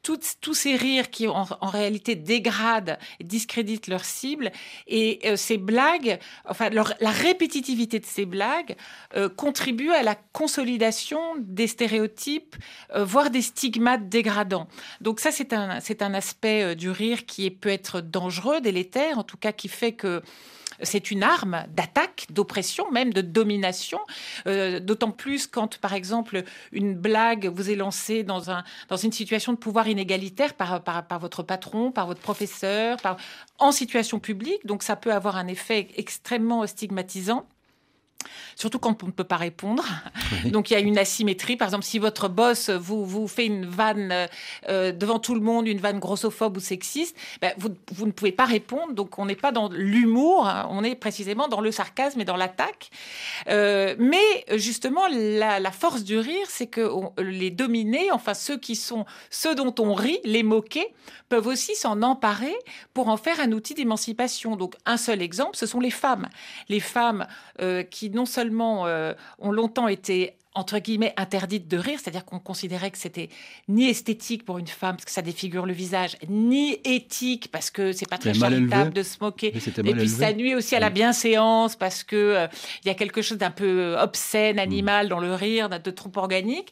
tous 0.03 0.53
ces 0.53 0.75
rires 0.75 1.09
qui 1.09 1.27
en, 1.27 1.45
réalité 1.61 2.15
dégradent 2.15 2.97
discréditent 3.21 3.87
leur 3.87 4.03
cible 4.03 4.51
et 4.87 5.19
euh, 5.25 5.35
ces 5.37 5.57
blagues, 5.57 6.19
enfin 6.47 6.69
la 6.69 7.09
répétitivité 7.09 7.99
de 7.99 8.05
ces 8.05 8.25
blagues 8.25 8.75
euh, 9.15 9.29
contribue 9.29 9.91
à 9.91 10.03
la 10.03 10.15
consolidation 10.15 11.19
des 11.39 11.67
stéréotypes, 11.67 12.55
euh, 12.95 13.05
voire 13.05 13.29
des 13.29 13.41
stigmates 13.41 14.09
dégradants. 14.09 14.67
Donc 15.01 15.19
ça 15.19 15.31
c'est 15.31 15.53
un 15.53 15.79
c'est 15.79 16.01
un 16.01 16.13
aspect 16.13 16.75
du 16.75 16.89
rire 16.89 17.25
qui 17.25 17.49
peut 17.49 17.69
être 17.69 18.01
dangereux, 18.01 18.61
délétère, 18.61 19.17
en 19.19 19.23
tout 19.23 19.37
cas 19.37 19.51
qui 19.51 19.69
fait 19.69 19.93
que 19.93 20.21
c'est 20.81 21.11
une 21.11 21.23
arme 21.23 21.65
d'attaque, 21.69 22.27
d'oppression, 22.29 22.89
même 22.91 23.13
de 23.13 23.21
domination. 23.21 23.99
Euh, 24.47 24.79
d'autant 24.79 25.11
plus 25.11 25.47
quand, 25.47 25.77
par 25.77 25.93
exemple, 25.93 26.43
une 26.71 26.95
blague 26.95 27.47
vous 27.47 27.69
est 27.69 27.75
lancée 27.75 28.23
dans, 28.23 28.49
un, 28.49 28.63
dans 28.89 28.97
une 28.97 29.11
situation 29.11 29.53
de 29.53 29.57
pouvoir 29.57 29.87
inégalitaire 29.93 30.53
par, 30.53 30.83
par, 30.83 31.19
votre 31.19 31.43
patron, 31.43 31.91
par 31.91 32.07
votre 32.07 32.21
professeur, 32.21 32.97
en 33.59 33.71
situation 33.71 34.19
publique. 34.19 34.65
Donc 34.65 34.83
ça 34.83 34.95
peut 34.95 35.13
avoir 35.13 35.37
un 35.37 35.47
effet 35.47 35.87
extrêmement 35.95 36.67
stigmatisant 36.67 37.45
surtout 38.55 38.79
quand 38.79 39.03
on 39.03 39.07
ne 39.07 39.11
peut 39.11 39.23
pas 39.23 39.37
répondre. 39.37 39.83
Donc 40.45 40.69
il 40.69 40.73
y 40.73 40.77
a 40.77 40.79
une 40.79 40.97
asymétrie. 40.97 41.57
Par 41.57 41.67
exemple, 41.67 41.83
si 41.83 41.99
votre 41.99 42.29
boss 42.29 42.69
vous, 42.69 43.05
vous 43.05 43.27
fait 43.27 43.45
une 43.45 43.65
vanne 43.65 44.27
euh, 44.69 44.91
devant 44.91 45.19
tout 45.19 45.35
le 45.35 45.41
monde, 45.41 45.67
une 45.67 45.79
vanne 45.79 45.99
grossophobe 45.99 46.57
ou 46.57 46.59
sexiste, 46.59 47.15
ben, 47.41 47.53
vous, 47.57 47.69
vous, 47.91 48.05
ne 48.05 48.11
pouvez 48.11 48.31
pas 48.31 48.45
répondre. 48.45 48.93
Donc 48.93 49.19
on 49.19 49.25
n'est 49.25 49.35
pas 49.35 49.51
dans 49.51 49.69
l'humour, 49.69 50.47
hein. 50.47 50.67
on 50.69 50.83
est 50.83 50.95
précisément 50.95 51.47
dans 51.47 51.61
le 51.61 51.71
sarcasme 51.71 52.19
et 52.21 52.25
dans 52.25 52.37
l'attaque. 52.37 52.89
Euh, 53.49 53.95
mais 53.99 54.45
justement, 54.55 55.07
la, 55.09 55.59
la, 55.59 55.71
force 55.71 56.03
du 56.03 56.17
rire, 56.17 56.47
c'est 56.49 56.67
que 56.67 56.89
les 57.19 57.49
dominés, 57.49 58.11
enfin 58.11 58.33
ceux 58.33 58.57
qui 58.57 58.75
sont 58.75 59.05
ceux 59.29 59.55
dont 59.55 59.73
on 59.79 59.93
rit, 59.93 60.19
les 60.23 60.43
moqués, 60.43 60.93
peuvent 61.29 61.47
aussi 61.47 61.75
s'en 61.75 62.01
emparer 62.03 62.53
pour 62.93 63.07
en 63.07 63.17
faire 63.17 63.39
un 63.39 63.51
outil 63.53 63.73
d'émancipation. 63.73 64.55
Donc 64.55 64.75
un 64.85 64.97
seul 64.97 65.21
exemple, 65.21 65.57
ce 65.57 65.65
sont 65.65 65.79
les 65.79 65.89
femmes. 65.89 66.29
Les 66.69 66.79
femmes 66.79 67.27
euh, 67.61 67.83
qui 67.83 68.09
non 68.13 68.25
seulement 68.25 68.85
euh, 68.85 69.13
ont 69.39 69.51
longtemps 69.51 69.87
été 69.87 70.37
entre 70.55 70.77
guillemets 70.77 71.13
interdites 71.17 71.67
de 71.67 71.77
rire, 71.77 71.99
c'est-à-dire 71.99 72.25
qu'on 72.25 72.37
considérait 72.37 72.91
que 72.91 72.97
c'était 72.99 73.29
ni 73.67 73.89
esthétique 73.89 74.45
pour 74.45 74.59
une 74.59 74.67
femme 74.67 74.95
parce 74.95 75.05
que 75.05 75.11
ça 75.11 75.23
défigure 75.23 75.65
le 75.65 75.73
visage, 75.73 76.15
ni 76.29 76.77
éthique 76.85 77.49
parce 77.51 77.71
que 77.71 77.91
c'est 77.91 78.07
pas 78.07 78.19
très 78.19 78.35
charitable 78.35 78.93
de 78.93 79.01
se 79.01 79.17
moquer. 79.19 79.47
Et 79.83 79.93
puis 79.95 80.09
ça 80.09 80.31
nuit 80.31 80.53
aussi 80.53 80.75
à 80.75 80.79
la 80.79 80.91
bienséance 80.91 81.75
parce 81.75 82.03
que 82.03 82.15
euh, 82.15 82.47
il 82.83 82.87
y 82.87 82.91
a 82.91 82.93
quelque 82.93 83.23
chose 83.23 83.39
d'un 83.39 83.51
peu 83.51 83.95
obscène, 83.97 84.59
animal 84.59 85.09
dans 85.09 85.19
le 85.19 85.33
rire, 85.33 85.69
de 85.69 85.91
trop 85.91 86.11
organique. 86.15 86.71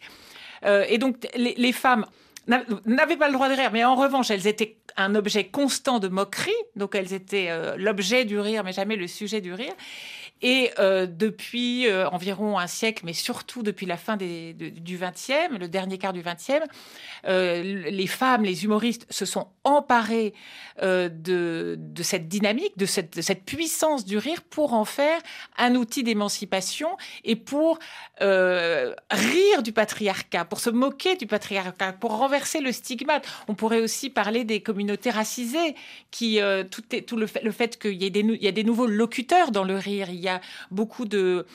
et 0.63 0.97
donc 0.99 1.27
les 1.36 1.71
femmes 1.71 2.06
n'avaient 2.86 3.17
pas 3.17 3.27
le 3.27 3.34
droit 3.34 3.49
de 3.49 3.56
rire, 3.56 3.71
mais 3.73 3.84
en 3.84 3.95
revanche, 3.95 4.30
elles 4.30 4.45
étaient 4.45 4.77
un 4.97 5.15
objet 5.15 5.45
constant 5.45 5.99
de 5.99 6.08
moquerie, 6.08 6.51
donc 6.75 6.95
elles 6.95 7.13
étaient 7.13 7.49
l'objet 7.77 8.25
du 8.25 8.39
rire, 8.39 8.63
mais 8.63 8.73
jamais 8.73 8.95
le 8.95 9.08
sujet 9.08 9.41
du 9.41 9.54
rire. 9.54 9.73
Et 10.41 10.71
euh, 10.80 11.06
depuis 11.06 11.88
euh, 11.88 12.10
environ 12.10 12.58
un 12.58 12.67
siècle, 12.67 13.04
mais 13.06 13.13
surtout 13.13 13.62
depuis 13.62 13.86
la 13.86 13.97
fin 13.97 14.17
du 14.17 14.97
XXe, 14.97 15.58
le 15.60 15.67
dernier 15.67 15.97
quart 15.97 16.13
du 16.13 16.23
XXe, 16.23 16.65
euh, 17.27 17.62
les 17.63 18.08
femmes, 18.08 18.43
les 18.43 18.63
humoristes 18.63 19.06
se 19.12 19.25
sont 19.25 19.47
emparés 19.63 20.34
euh, 20.82 21.10
de, 21.10 21.77
cette 22.01 22.27
dynamique, 22.27 22.77
de 22.77 22.86
cette, 22.86 23.45
puissance 23.45 24.06
du 24.06 24.17
rire 24.17 24.41
pour 24.41 24.73
en 24.73 24.86
faire 24.86 25.19
un 25.58 25.75
outil 25.75 26.04
d'émancipation 26.04 26.97
et 27.23 27.36
pour 27.36 27.80
rire 28.19 29.63
du 29.63 29.71
patriarcat, 29.71 30.45
pour 30.45 30.60
se 30.60 30.69
moquer 30.69 31.15
du 31.15 31.25
patriarcat, 31.25 31.93
pour 31.93 32.17
renverser 32.17 32.62
le 32.62 32.71
stigmate. 32.71 33.27
On 33.47 33.56
pourrait 33.56 33.82
aussi 33.82 34.10
parler 34.10 34.43
des 34.43 34.62
communautés 34.62 35.10
racisées, 35.10 35.75
qui 36.12 36.39
tout, 36.69 37.17
le 37.17 37.27
fait, 37.27 37.41
le 37.41 37.51
fait 37.51 37.80
qu'il 37.80 38.01
y, 38.01 38.06
ait 38.06 38.47
a 38.47 38.51
des 38.51 38.63
nouveaux 38.63 38.86
locuteurs 38.86 39.51
dans 39.51 39.63
le 39.63 39.75
rire. 39.75 40.10
Il 40.10 40.19
y 40.19 40.30
a 40.30 40.31
beaucoup 40.70 41.06
de, 41.06 41.46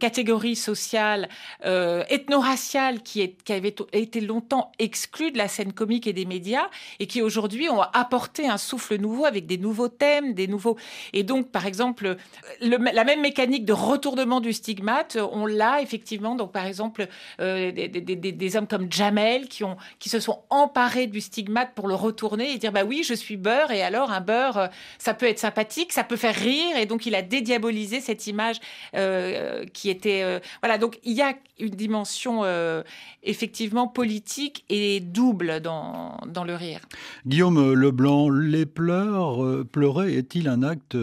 catégories 0.00 0.56
sociales, 0.56 1.28
euh, 1.64 2.02
ethno-raciales 2.08 3.02
qui, 3.02 3.36
avaient 3.48 3.74
été 3.92 4.20
longtemps 4.20 4.72
exclues 4.78 5.30
de 5.30 5.38
la 5.38 5.48
scène 5.48 5.72
comique 5.72 6.06
et 6.06 6.12
des 6.12 6.24
médias 6.24 6.68
et 6.98 7.06
qui 7.06 7.22
aujourd'hui 7.22 7.68
ont 7.68 7.80
apporté 7.80 8.48
un 8.48 8.58
souffle 8.58 8.96
nouveau 8.96 9.24
avec 9.24 9.46
des 9.46 9.58
nouveaux 9.58 9.88
thèmes, 9.88 10.34
des 10.34 10.46
nouveaux. 10.46 10.76
Et 11.12 11.22
donc, 11.22 11.50
par 11.50 11.66
exemple, 11.66 12.16
la 12.60 13.04
même 13.04 13.20
mécanique 13.20 13.64
de 13.64 13.72
retournement 13.72 14.40
du 14.40 14.52
stigmate, 14.52 15.18
on 15.32 15.46
l'a 15.46 15.82
effectivement. 15.82 16.34
Donc, 16.34 16.52
par 16.52 16.66
exemple, 16.66 17.08
euh, 17.40 17.72
des, 17.72 18.56
hommes 18.56 18.66
comme 18.66 18.90
Jamel 18.90 19.48
qui, 19.48 19.64
ont, 19.64 19.76
qui 19.98 20.08
se 20.08 20.20
sont 20.20 20.40
emparés 20.50 21.06
du 21.06 21.20
stigmate 21.20 21.74
pour 21.74 21.88
le 21.88 21.94
retourner 21.94 22.52
et 22.52 22.58
dire 22.58 22.72
bah 22.72 22.84
oui, 22.84 23.02
je 23.04 23.14
suis 23.14 23.36
beurre 23.36 23.70
et 23.70 23.82
alors 23.82 24.10
un 24.10 24.20
beurre, 24.20 24.70
ça 24.98 25.14
peut 25.14 25.26
être 25.26 25.38
sympathique, 25.38 25.92
ça 25.92 26.04
peut 26.04 26.16
faire 26.16 26.34
rire 26.34 26.76
et 26.76 26.86
donc 26.86 27.06
il 27.06 27.14
a 27.14 27.22
dédiabolisé 27.22 28.00
cette 28.08 28.26
image 28.26 28.56
euh, 28.94 29.66
qui 29.74 29.90
était 29.90 30.22
euh, 30.22 30.40
voilà. 30.62 30.78
Donc 30.78 30.98
il 31.04 31.12
y 31.12 31.20
a 31.20 31.34
une 31.58 31.74
dimension 31.74 32.44
euh, 32.44 32.82
effectivement 33.22 33.86
politique 33.86 34.64
et 34.70 35.00
double 35.00 35.60
dans, 35.60 36.16
dans 36.26 36.44
le 36.44 36.54
rire. 36.54 36.80
Guillaume 37.26 37.74
Leblanc, 37.74 38.30
les 38.30 38.64
pleurs, 38.64 39.64
pleurer 39.66 40.16
est-il 40.16 40.48
un 40.48 40.62
acte 40.62 40.96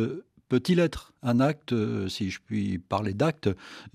Peut-il 0.48 0.80
être 0.80 1.14
un 1.24 1.40
acte, 1.40 1.74
si 2.08 2.30
je 2.30 2.40
puis 2.40 2.78
parler 2.78 3.14
d'acte, 3.14 3.50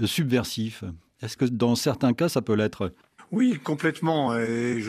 subversif? 0.04 0.82
Est-ce 1.22 1.36
que 1.36 1.44
dans 1.44 1.76
certains 1.76 2.12
cas, 2.12 2.28
ça 2.28 2.42
peut 2.42 2.54
l'être? 2.54 2.92
Oui, 3.32 3.60
complètement. 3.62 4.36
Et 4.36 4.82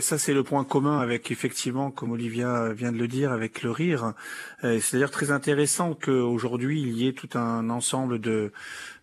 ça, 0.00 0.18
c'est 0.18 0.34
le 0.34 0.42
point 0.42 0.64
commun 0.64 0.98
avec, 0.98 1.30
effectivement, 1.30 1.92
comme 1.92 2.10
Olivia 2.10 2.72
vient 2.72 2.90
de 2.90 2.98
le 2.98 3.06
dire, 3.06 3.30
avec 3.30 3.62
le 3.62 3.70
rire. 3.70 4.14
C'est 4.62 4.94
d'ailleurs 4.94 5.12
très 5.12 5.30
intéressant 5.30 5.94
qu'aujourd'hui, 5.94 6.82
il 6.82 6.96
y 6.98 7.06
ait 7.06 7.12
tout 7.12 7.38
un 7.38 7.70
ensemble 7.70 8.20
de, 8.20 8.50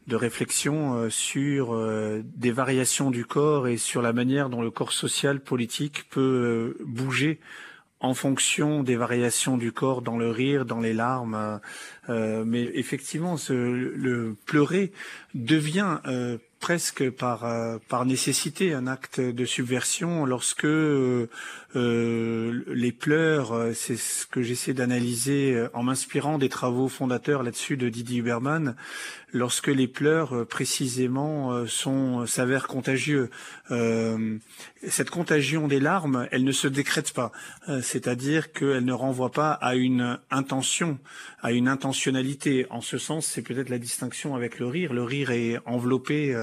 réflexions 0.10 0.96
euh, 0.96 1.10
sur 1.10 1.74
euh, 1.74 2.22
des 2.36 2.52
variations 2.52 3.12
du 3.12 3.26
corps 3.26 3.70
et 3.70 3.78
sur 3.78 4.02
la 4.02 4.12
manière 4.12 4.50
dont 4.50 4.62
le 4.62 4.72
corps 4.72 4.92
social 4.92 5.40
politique 5.40 6.10
peut 6.10 6.76
euh, 6.80 6.84
bouger 6.86 7.40
en 8.02 8.14
fonction 8.14 8.84
des 8.84 8.96
variations 8.98 9.58
du 9.58 9.72
corps 9.72 10.02
dans 10.02 10.18
le 10.18 10.32
rire, 10.32 10.66
dans 10.66 10.80
les 10.80 10.92
larmes. 10.92 11.62
mais 12.10 12.64
effectivement, 12.74 13.36
le 13.48 14.36
pleurer 14.48 14.92
devient 15.36 16.00
presque 16.62 17.10
par 17.10 17.44
euh, 17.44 17.80
par 17.90 18.06
nécessité, 18.06 18.74
un 18.74 18.88
acte 18.88 19.20
de 19.20 19.46
subversion 19.46 20.26
lorsque 20.26 20.64
euh, 20.64 21.28
euh, 21.76 22.64
les 22.68 22.92
pleurs, 22.92 23.54
c'est 23.74 23.98
ce 23.98 24.26
que 24.28 24.42
j'essaie 24.42 24.74
d'analyser 24.74 25.68
en 25.74 25.84
m'inspirant 25.84 26.38
des 26.38 26.50
travaux 26.50 26.88
fondateurs 26.88 27.44
là-dessus 27.44 27.76
de 27.76 27.90
Didier 27.90 28.20
Huberman, 28.20 28.76
lorsque 29.34 29.68
les 29.68 29.88
pleurs 29.88 30.46
précisément 30.48 31.66
sont 31.68 32.26
s'avèrent 32.26 32.68
contagieux. 32.68 33.30
cette 34.88 35.10
contagion 35.10 35.68
des 35.68 35.80
larmes, 35.80 36.28
elle 36.32 36.44
ne 36.44 36.52
se 36.52 36.68
décrète 36.68 37.14
pas, 37.14 37.32
c'est-à-dire 37.82 38.52
qu'elle 38.52 38.86
ne 38.86 38.94
renvoie 38.94 39.32
pas 39.32 39.52
à 39.52 39.76
une 39.76 40.20
intention, 40.30 41.00
à 41.42 41.52
une 41.52 41.68
intentionnalité. 41.68 42.66
En 42.70 42.82
ce 42.82 42.98
sens, 42.98 43.26
c'est 43.26 43.42
peut-être 43.42 43.70
la 43.70 43.80
distinction 43.80 44.36
avec 44.36 44.60
le 44.60 44.68
rire. 44.68 44.94
Le 44.94 45.04
rire 45.04 45.32
est 45.32 45.60
enveloppé 45.66 46.36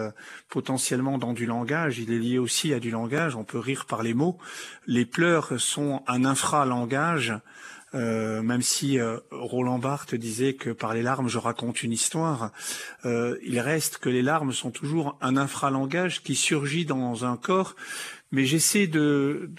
potentiellement 0.49 1.19
dans 1.19 1.33
du 1.33 1.47
langage, 1.47 1.99
il 1.99 2.13
est 2.13 2.19
lié 2.19 2.39
aussi 2.39 2.73
à 2.73 2.81
du 2.81 2.91
langage, 2.91 3.37
on 3.37 3.45
peut 3.45 3.59
rire 3.59 3.87
par 3.87 4.03
les 4.03 4.15
mots. 4.15 4.39
Les 4.87 5.05
pleurs 5.05 5.61
sont 5.61 6.03
un 6.07 6.25
infralangage, 6.25 7.35
euh, 7.95 8.43
même 8.43 8.61
si 8.61 8.99
euh, 8.99 9.19
Roland 9.31 9.79
Barthes 9.79 10.15
disait 10.15 10.55
que 10.55 10.71
par 10.71 10.93
les 10.93 11.03
larmes 11.03 11.29
je 11.29 11.39
raconte 11.39 11.83
une 11.83 11.93
histoire, 11.93 12.53
euh, 13.07 13.39
il 13.43 13.59
reste 13.61 13.99
que 13.99 14.11
les 14.11 14.21
larmes 14.21 14.53
sont 14.53 14.71
toujours 14.71 15.17
un 15.23 15.37
infralangage 15.37 16.23
qui 16.23 16.35
surgit 16.35 16.85
dans 16.85 17.25
un 17.25 17.37
corps. 17.37 17.75
Mais 18.31 18.45
j'essaie 18.45 18.87
de, 18.87 19.51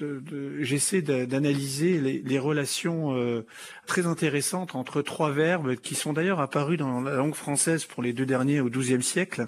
j'essaie 0.59 1.01
d'analyser 1.01 1.99
les, 1.99 2.21
les, 2.23 2.37
relations 2.37 3.43
très 3.87 4.05
intéressantes 4.05 4.75
entre 4.75 5.01
trois 5.01 5.31
verbes 5.31 5.75
qui 5.77 5.95
sont 5.95 6.13
d'ailleurs 6.13 6.39
apparus 6.39 6.77
dans 6.77 7.01
la 7.01 7.15
langue 7.15 7.33
française 7.33 7.85
pour 7.85 8.03
les 8.03 8.13
deux 8.13 8.27
derniers 8.27 8.59
au 8.59 8.69
XIIe 8.69 9.01
siècle. 9.01 9.47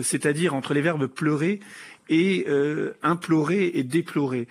C'est-à-dire 0.00 0.54
entre 0.54 0.72
les 0.72 0.80
verbes 0.80 1.08
pleurer 1.08 1.60
et 2.08 2.46
implorer 3.02 3.70
et 3.74 3.82
déplorer. 3.82 4.48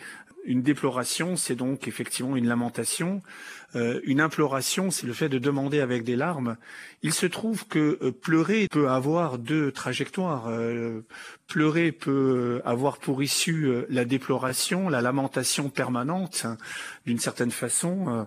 Une 0.47 0.63
déploration, 0.63 1.35
c'est 1.35 1.55
donc 1.55 1.87
effectivement 1.87 2.35
une 2.35 2.47
lamentation. 2.47 3.21
Euh, 3.75 3.99
une 4.05 4.21
imploration, 4.21 4.89
c'est 4.91 5.05
le 5.05 5.13
fait 5.13 5.29
de 5.29 5.37
demander 5.37 5.81
avec 5.81 6.03
des 6.03 6.15
larmes. 6.15 6.55
Il 7.03 7.13
se 7.13 7.25
trouve 7.25 7.67
que 7.67 8.09
pleurer 8.09 8.67
peut 8.71 8.89
avoir 8.89 9.37
deux 9.37 9.71
trajectoires. 9.71 10.49
pleurer 11.47 11.91
peut 11.91 12.61
avoir 12.65 12.97
pour 12.97 13.21
issue 13.21 13.69
la 13.89 14.05
déploration, 14.05 14.87
la 14.87 15.01
lamentation 15.01 15.69
permanente, 15.69 16.45
d'une 17.05 17.19
certaine 17.19 17.51
façon 17.51 18.25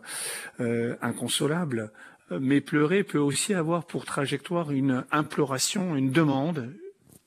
inconsolable. 0.59 1.91
Mais 2.39 2.61
pleurer 2.61 3.03
peut 3.03 3.19
aussi 3.19 3.55
avoir 3.55 3.87
pour 3.87 4.05
trajectoire 4.05 4.71
une 4.71 5.05
imploration, 5.11 5.97
une 5.97 6.13
demande, 6.13 6.73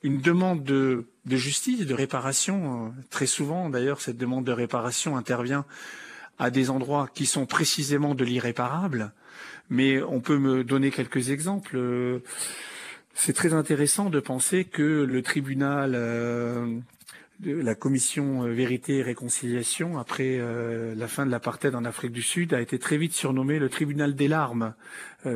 une 0.04 0.22
demande 0.22 0.64
de, 0.64 1.08
de, 1.26 1.38
justice, 1.38 1.86
de 1.86 1.94
réparation. 1.94 2.88
Euh, 2.88 2.90
très 3.10 3.26
souvent, 3.26 3.70
d'ailleurs, 3.70 4.02
cette 4.02 4.18
demande 4.18 4.46
de 4.46 4.52
réparation 4.52 5.18
intervient 5.18 5.66
à 6.40 6.50
des 6.50 6.70
endroits 6.70 7.10
qui 7.14 7.26
sont 7.26 7.46
précisément 7.46 8.16
de 8.16 8.24
l'irréparable. 8.24 9.12
Mais 9.70 10.02
on 10.02 10.20
peut 10.20 10.38
me 10.38 10.64
donner 10.64 10.92
quelques 10.92 11.30
exemples. 11.30 11.78
Euh, 11.78 12.20
c'est 13.14 13.34
très 13.34 13.54
intéressant 13.54 14.10
de 14.10 14.20
penser 14.20 14.66
que 14.66 15.04
le 15.04 15.22
tribunal 15.22 15.94
euh, 15.96 16.80
la 17.46 17.76
commission 17.76 18.44
Vérité 18.44 18.98
et 18.98 19.02
Réconciliation, 19.02 19.98
après 19.98 20.40
la 20.96 21.08
fin 21.10 21.26
de 21.26 21.32
l'apartheid 21.32 21.76
en 21.76 21.84
Afrique 21.84 22.14
du 22.14 22.22
Sud, 22.22 22.54
a 22.54 22.62
été 22.62 22.80
très 22.80 22.96
vite 22.96 23.12
surnommé 23.14 23.60
le 23.60 23.68
tribunal 23.68 24.16
des 24.16 24.30
larmes, 24.30 24.76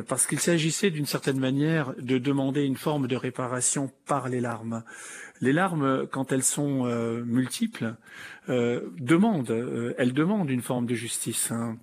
parce 0.06 0.26
qu'il 0.26 0.40
s'agissait 0.40 0.90
d'une 0.90 1.04
certaine 1.04 1.38
manière 1.38 1.92
de 1.98 2.16
demander 2.16 2.62
une 2.62 2.78
forme 2.78 3.08
de 3.08 3.16
réparation 3.16 3.90
par 4.06 4.30
les 4.30 4.40
larmes. 4.40 4.84
Les 5.40 5.52
larmes, 5.52 6.06
quand 6.10 6.32
elles 6.32 6.42
sont 6.42 6.84
multiples, 7.24 7.94
demandent, 8.48 9.94
elles 9.98 10.12
demandent 10.12 10.50
une 10.50 10.62
forme 10.62 10.86
de 10.86 10.94
justice. 10.94 11.50
Hein. 11.52 11.76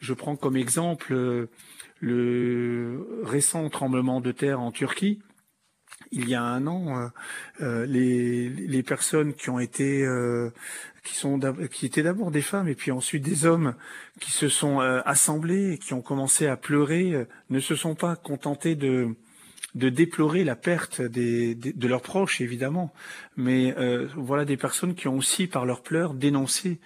Je 0.00 0.14
prends 0.14 0.36
comme 0.36 0.56
exemple 0.56 1.48
le 2.00 3.20
récent 3.22 3.68
tremblement 3.68 4.20
de 4.20 4.32
terre 4.32 4.60
en 4.60 4.72
Turquie 4.72 5.20
il 6.14 6.28
y 6.28 6.34
a 6.34 6.42
un 6.42 6.66
an, 6.66 6.98
euh, 6.98 7.08
euh, 7.60 7.86
les, 7.86 8.82
personnes 8.82 9.34
qui 9.34 9.50
ont 9.50 9.58
été, 9.58 10.04
euh, 10.04 10.50
qui 11.02 11.14
sont, 11.14 11.40
qui 11.70 11.86
étaient 11.86 12.02
d'abord 12.02 12.30
des 12.30 12.42
femmes 12.42 12.68
et 12.68 12.74
puis 12.74 12.90
ensuite 12.90 13.22
des 13.22 13.46
hommes 13.46 13.74
qui 14.20 14.30
se 14.30 14.48
sont 14.48 14.78
assemblés 14.80 15.72
et 15.72 15.78
qui 15.78 15.94
ont 15.94 16.02
commencé 16.02 16.46
à 16.46 16.56
pleurer, 16.56 17.26
ne 17.50 17.60
se 17.60 17.74
sont 17.74 17.94
pas 17.94 18.16
contentés 18.16 18.74
de 18.74 19.14
de 19.74 19.88
déplorer 19.88 20.44
la 20.44 20.56
perte 20.56 21.02
des, 21.02 21.54
de 21.54 21.88
leurs 21.88 22.02
proches, 22.02 22.40
évidemment, 22.40 22.92
mais 23.36 23.74
voilà 24.16 24.44
des 24.44 24.56
personnes 24.56 24.94
qui 24.94 25.08
ont 25.08 25.16
aussi, 25.16 25.48
par 25.48 25.66
leurs 25.66 25.82
pleurs, 25.82 26.14
dénoncé 26.14 26.78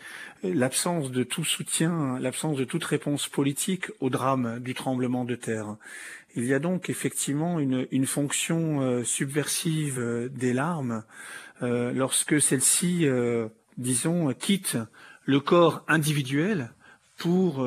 l'absence 0.42 1.10
de 1.10 1.22
tout 1.22 1.44
soutien, 1.44 2.18
l'absence 2.18 2.56
de 2.56 2.64
toute 2.64 2.84
réponse 2.84 3.28
politique 3.28 3.90
au 4.00 4.08
drame 4.08 4.60
du 4.60 4.74
tremblement 4.74 5.24
de 5.24 5.34
terre. 5.34 5.76
Il 6.34 6.44
y 6.44 6.54
a 6.54 6.58
donc 6.58 6.90
effectivement 6.90 7.58
une, 7.58 7.86
une 7.90 8.06
fonction 8.06 8.80
euh, 8.82 9.02
subversive 9.02 9.98
euh, 9.98 10.28
des 10.28 10.52
larmes 10.52 11.02
euh, 11.62 11.92
lorsque 11.92 12.40
celles-ci, 12.40 13.06
disons, 13.76 14.32
quittent 14.34 14.78
le 15.24 15.40
corps 15.40 15.84
individuel 15.88 16.70
pour 17.16 17.66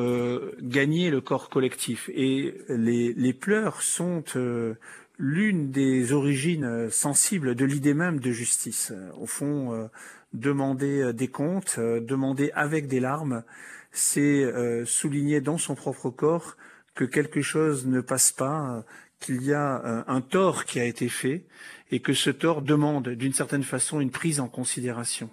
gagner 0.62 1.10
le 1.10 1.20
corps 1.20 1.50
collectif. 1.50 2.10
Et 2.14 2.56
les, 2.70 3.14
les 3.14 3.34
pleurs 3.34 3.82
sont 3.82 4.24
l'une 5.22 5.70
des 5.70 6.14
origines 6.14 6.90
sensibles 6.90 7.54
de 7.54 7.64
l'idée 7.64 7.94
même 7.94 8.20
de 8.20 8.32
justice. 8.32 8.92
Au 9.20 9.28
fond, 9.28 9.90
demander 10.34 11.14
des 11.14 11.28
comptes, 11.28 11.80
demander 11.80 12.52
avec 12.56 12.88
des 12.88 13.00
larmes, 13.00 13.44
c'est 13.92 14.52
souligner 14.86 15.40
dans 15.40 15.60
son 15.60 15.76
propre 15.76 16.10
corps 16.10 16.58
que 16.96 17.06
quelque 17.06 17.42
chose 17.42 17.86
ne 17.86 18.02
passe 18.02 18.32
pas, 18.32 18.84
qu'il 19.22 19.44
y 19.44 19.54
a 19.54 19.82
euh, 19.86 20.04
un 20.08 20.20
tort 20.20 20.66
qui 20.66 20.80
a 20.80 20.84
été 20.84 21.08
fait 21.08 21.46
et 21.92 22.02
que 22.02 22.14
ce 22.14 22.30
tort 22.30 22.62
demande 22.62 23.10
d'une 23.10 23.34
certaine 23.34 23.64
façon 23.64 24.02
une 24.02 24.12
prise 24.12 24.40
en 24.40 24.48
considération. 24.48 25.30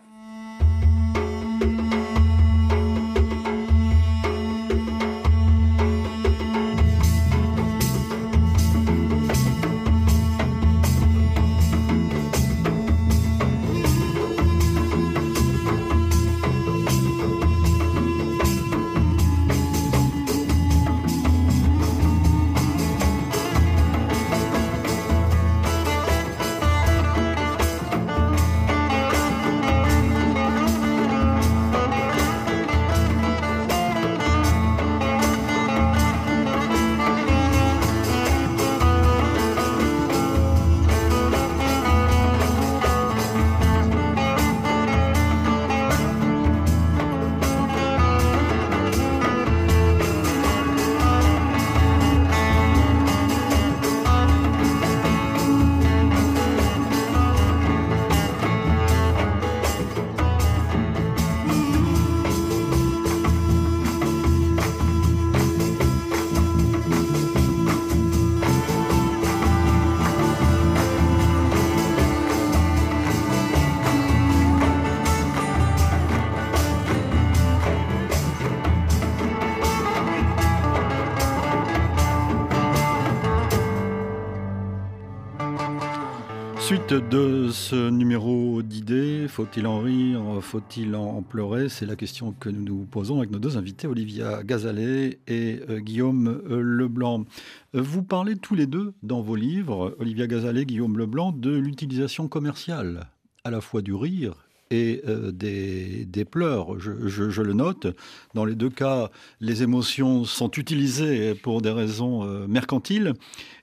De 86.88 87.50
ce 87.52 87.90
numéro 87.90 88.62
d'idées, 88.62 89.26
faut-il 89.28 89.66
en 89.66 89.80
rire, 89.80 90.22
faut-il 90.40 90.96
en 90.96 91.20
pleurer? 91.20 91.68
C'est 91.68 91.84
la 91.84 91.96
question 91.96 92.32
que 92.32 92.48
nous 92.48 92.64
nous 92.64 92.86
posons 92.86 93.18
avec 93.18 93.30
nos 93.30 93.38
deux 93.38 93.58
invités, 93.58 93.86
Olivia 93.86 94.42
Gazalet 94.42 95.18
et 95.26 95.60
euh, 95.68 95.80
Guillaume 95.80 96.40
euh, 96.50 96.62
Leblanc. 96.62 97.26
Vous 97.74 98.02
parlez 98.02 98.36
tous 98.36 98.54
les 98.54 98.66
deux 98.66 98.94
dans 99.02 99.20
vos 99.20 99.36
livres, 99.36 99.94
Olivia 99.98 100.26
Gazalet, 100.26 100.64
Guillaume 100.64 100.96
Leblanc, 100.96 101.32
de 101.32 101.54
l'utilisation 101.54 102.26
commerciale, 102.26 103.10
à 103.44 103.50
la 103.50 103.60
fois 103.60 103.82
du 103.82 103.92
rire 103.92 104.46
et 104.70 105.02
euh, 105.06 105.30
des, 105.30 106.24
pleurs. 106.24 106.78
Je, 106.80 107.42
le 107.42 107.52
note. 107.52 107.86
Dans 108.32 108.46
les 108.46 108.54
deux 108.54 108.70
cas, 108.70 109.10
les 109.40 109.62
émotions 109.62 110.24
sont 110.24 110.50
utilisées 110.52 111.34
pour 111.34 111.60
des 111.60 111.70
raisons 111.70 112.24
mercantiles. 112.48 113.12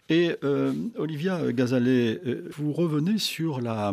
Et 0.09 0.35
euh, 0.43 0.73
Olivia 0.97 1.51
Gazalet, 1.51 2.21
euh, 2.25 2.49
vous 2.57 2.73
revenez 2.73 3.17
sur 3.17 3.59
la, 3.59 3.91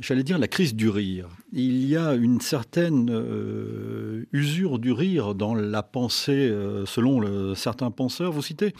j'allais 0.00 0.24
dire, 0.24 0.38
la 0.38 0.48
crise 0.48 0.74
du 0.74 0.88
rire. 0.88 1.28
Il 1.52 1.86
y 1.86 1.96
a 1.96 2.14
une 2.14 2.40
certaine 2.40 3.10
euh, 3.10 4.24
usure 4.32 4.80
du 4.80 4.90
rire 4.90 5.36
dans 5.36 5.54
la 5.54 5.82
pensée, 5.84 6.52
selon 6.86 7.54
certains 7.54 7.90
penseurs. 7.90 8.32
Vous 8.32 8.42
citez, 8.42 8.74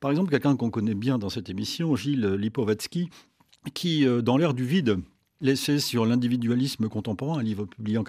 par 0.00 0.10
exemple, 0.10 0.30
quelqu'un 0.30 0.56
qu'on 0.56 0.70
connaît 0.70 0.94
bien 0.94 1.18
dans 1.18 1.28
cette 1.28 1.50
émission, 1.50 1.96
Gilles 1.96 2.34
Lipovetsky, 2.34 3.10
qui, 3.74 4.06
dans 4.22 4.36
l'air 4.36 4.54
du 4.54 4.64
vide, 4.64 4.98
L'essai 5.42 5.80
sur 5.80 6.06
l'individualisme 6.06 6.88
contemporain, 6.88 7.40
un 7.40 7.42
livre 7.42 7.66
publié 7.66 7.98
en, 7.98 8.04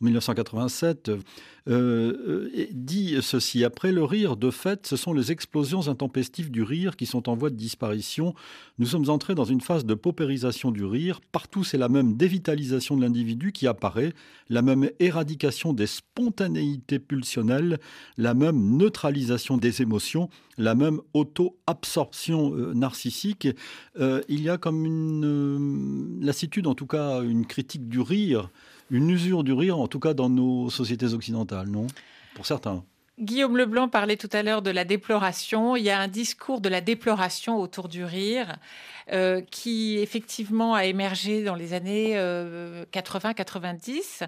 1987, 0.00 1.10
euh, 1.10 1.20
euh, 1.68 2.66
dit 2.72 3.16
ceci. 3.20 3.62
Après 3.62 3.92
le 3.92 4.02
rire, 4.04 4.38
de 4.38 4.50
fait, 4.50 4.86
ce 4.86 4.96
sont 4.96 5.12
les 5.12 5.32
explosions 5.32 5.88
intempestives 5.88 6.50
du 6.50 6.62
rire 6.62 6.96
qui 6.96 7.04
sont 7.04 7.28
en 7.28 7.34
voie 7.34 7.50
de 7.50 7.56
disparition. 7.56 8.34
Nous 8.78 8.86
sommes 8.86 9.10
entrés 9.10 9.34
dans 9.34 9.44
une 9.44 9.60
phase 9.60 9.84
de 9.84 9.92
paupérisation 9.92 10.70
du 10.70 10.84
rire. 10.84 11.20
Partout, 11.30 11.62
c'est 11.62 11.76
la 11.76 11.90
même 11.90 12.16
dévitalisation 12.16 12.96
de 12.96 13.02
l'individu 13.02 13.52
qui 13.52 13.66
apparaît, 13.66 14.14
la 14.48 14.62
même 14.62 14.88
éradication 14.98 15.74
des 15.74 15.86
spontanéités 15.86 17.00
pulsionnelles, 17.00 17.80
la 18.16 18.32
même 18.32 18.78
neutralisation 18.78 19.58
des 19.58 19.82
émotions, 19.82 20.30
la 20.56 20.74
même 20.74 21.00
auto-absorption 21.12 22.54
euh, 22.54 22.72
narcissique. 22.72 23.48
il 23.98 24.40
y 24.40 24.48
a 24.48 24.56
comme 24.56 24.86
une 24.86 26.22
en 26.64 26.74
tout 26.74 26.86
cas, 26.86 27.22
une 27.22 27.46
critique 27.46 27.88
du 27.88 28.00
rire, 28.00 28.50
une 28.90 29.10
usure 29.10 29.44
du 29.44 29.52
rire, 29.52 29.78
en 29.78 29.88
tout 29.88 30.00
cas 30.00 30.14
dans 30.14 30.28
nos 30.28 30.70
sociétés 30.70 31.12
occidentales, 31.12 31.68
non? 31.68 31.86
Pour 32.34 32.46
certains. 32.46 32.84
Guillaume 33.18 33.56
Leblanc 33.56 33.88
parlait 33.88 34.18
tout 34.18 34.28
à 34.32 34.42
l'heure 34.42 34.60
de 34.60 34.70
la 34.70 34.84
déploration. 34.84 35.74
Il 35.74 35.84
y 35.84 35.90
a 35.90 35.98
un 35.98 36.08
discours 36.08 36.60
de 36.60 36.68
la 36.68 36.82
déploration 36.82 37.58
autour 37.58 37.88
du 37.88 38.04
rire 38.04 38.56
euh, 39.10 39.40
qui 39.40 39.96
effectivement 39.98 40.74
a 40.74 40.84
émergé 40.84 41.42
dans 41.42 41.54
les 41.54 41.72
années 41.72 42.14
80-90. 42.14 44.26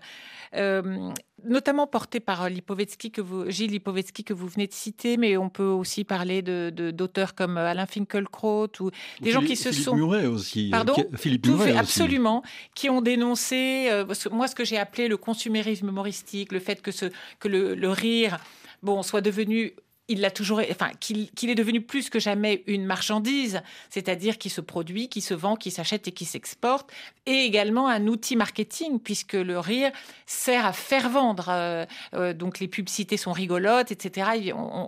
Euh, 0.55 1.13
notamment 1.45 1.87
porté 1.87 2.21
par 2.21 2.49
Lipovetsky 2.49 3.11
que 3.11 3.21
vous, 3.21 3.51
Gilles 3.51 3.71
Lipovetsky 3.71 4.25
que 4.25 4.35
vous 4.35 4.49
venez 4.49 4.67
de 4.67 4.73
citer, 4.73 5.17
mais 5.17 5.37
on 5.37 5.49
peut 5.49 5.63
aussi 5.63 6.05
parler 6.05 6.43
de, 6.43 6.71
d'auteurs 6.91 7.35
comme 7.35 7.57
Alain 7.57 7.87
Finkielkraut 7.87 8.69
ou 8.81 8.91
des 9.21 9.31
gens 9.31 9.43
qui 9.43 9.57
se 9.57 9.71
Philippe 9.71 9.85
sont 9.85 9.97
Muret 9.97 10.27
aussi. 10.27 10.69
Pardon, 10.71 10.95
Philippe 11.15 11.47
fait, 11.59 11.77
absolument, 11.77 12.43
qui 12.75 12.91
ont 12.91 13.01
dénoncé 13.01 13.89
moi 14.31 14.49
ce 14.49 14.55
que 14.55 14.65
j'ai 14.65 14.79
appelé 14.79 15.09
le 15.09 15.17
consumérisme 15.17 15.89
humoristique, 15.89 16.53
le 16.53 16.61
fait 16.61 16.83
que 16.83 16.91
ce 16.91 17.07
que 17.39 17.49
le, 17.49 17.75
le 17.75 17.91
rire 17.91 18.39
bon, 18.83 19.03
soit 19.03 19.21
devenu 19.21 19.75
il 20.09 20.21
l'a 20.21 20.31
toujours, 20.31 20.63
enfin, 20.71 20.91
qu'il 21.01 21.51
est 21.51 21.55
devenu 21.55 21.83
plus 21.83 22.09
que 22.09 22.19
jamais 22.19 22.63
une 22.67 22.87
marchandise, 22.87 23.63
c'est-à-dire 23.91 24.39
qui 24.39 24.49
se 24.49 24.63
produit, 24.63 25.09
qui 25.09 25.21
se 25.21 25.35
vend, 25.35 25.55
qui 25.55 25.71
s'achète 25.71 26.09
et 26.09 26.13
qui 26.13 26.25
s'exporte, 26.25 26.91
et 27.27 27.45
également 27.45 27.89
un 27.89 28.07
outil 28.07 28.35
marketing, 28.35 29.01
puisque 29.01 29.35
le 29.35 29.59
rire 29.59 29.93
sert 30.27 30.65
à 30.65 30.73
faire 30.73 31.11
vendre. 31.11 31.49
Euh, 31.51 31.85
euh, 32.15 32.33
donc 32.33 32.59
les 32.59 32.69
publicités 32.69 33.19
sont 33.19 33.33
rigolotes, 33.33 33.93
etc. 33.93 34.31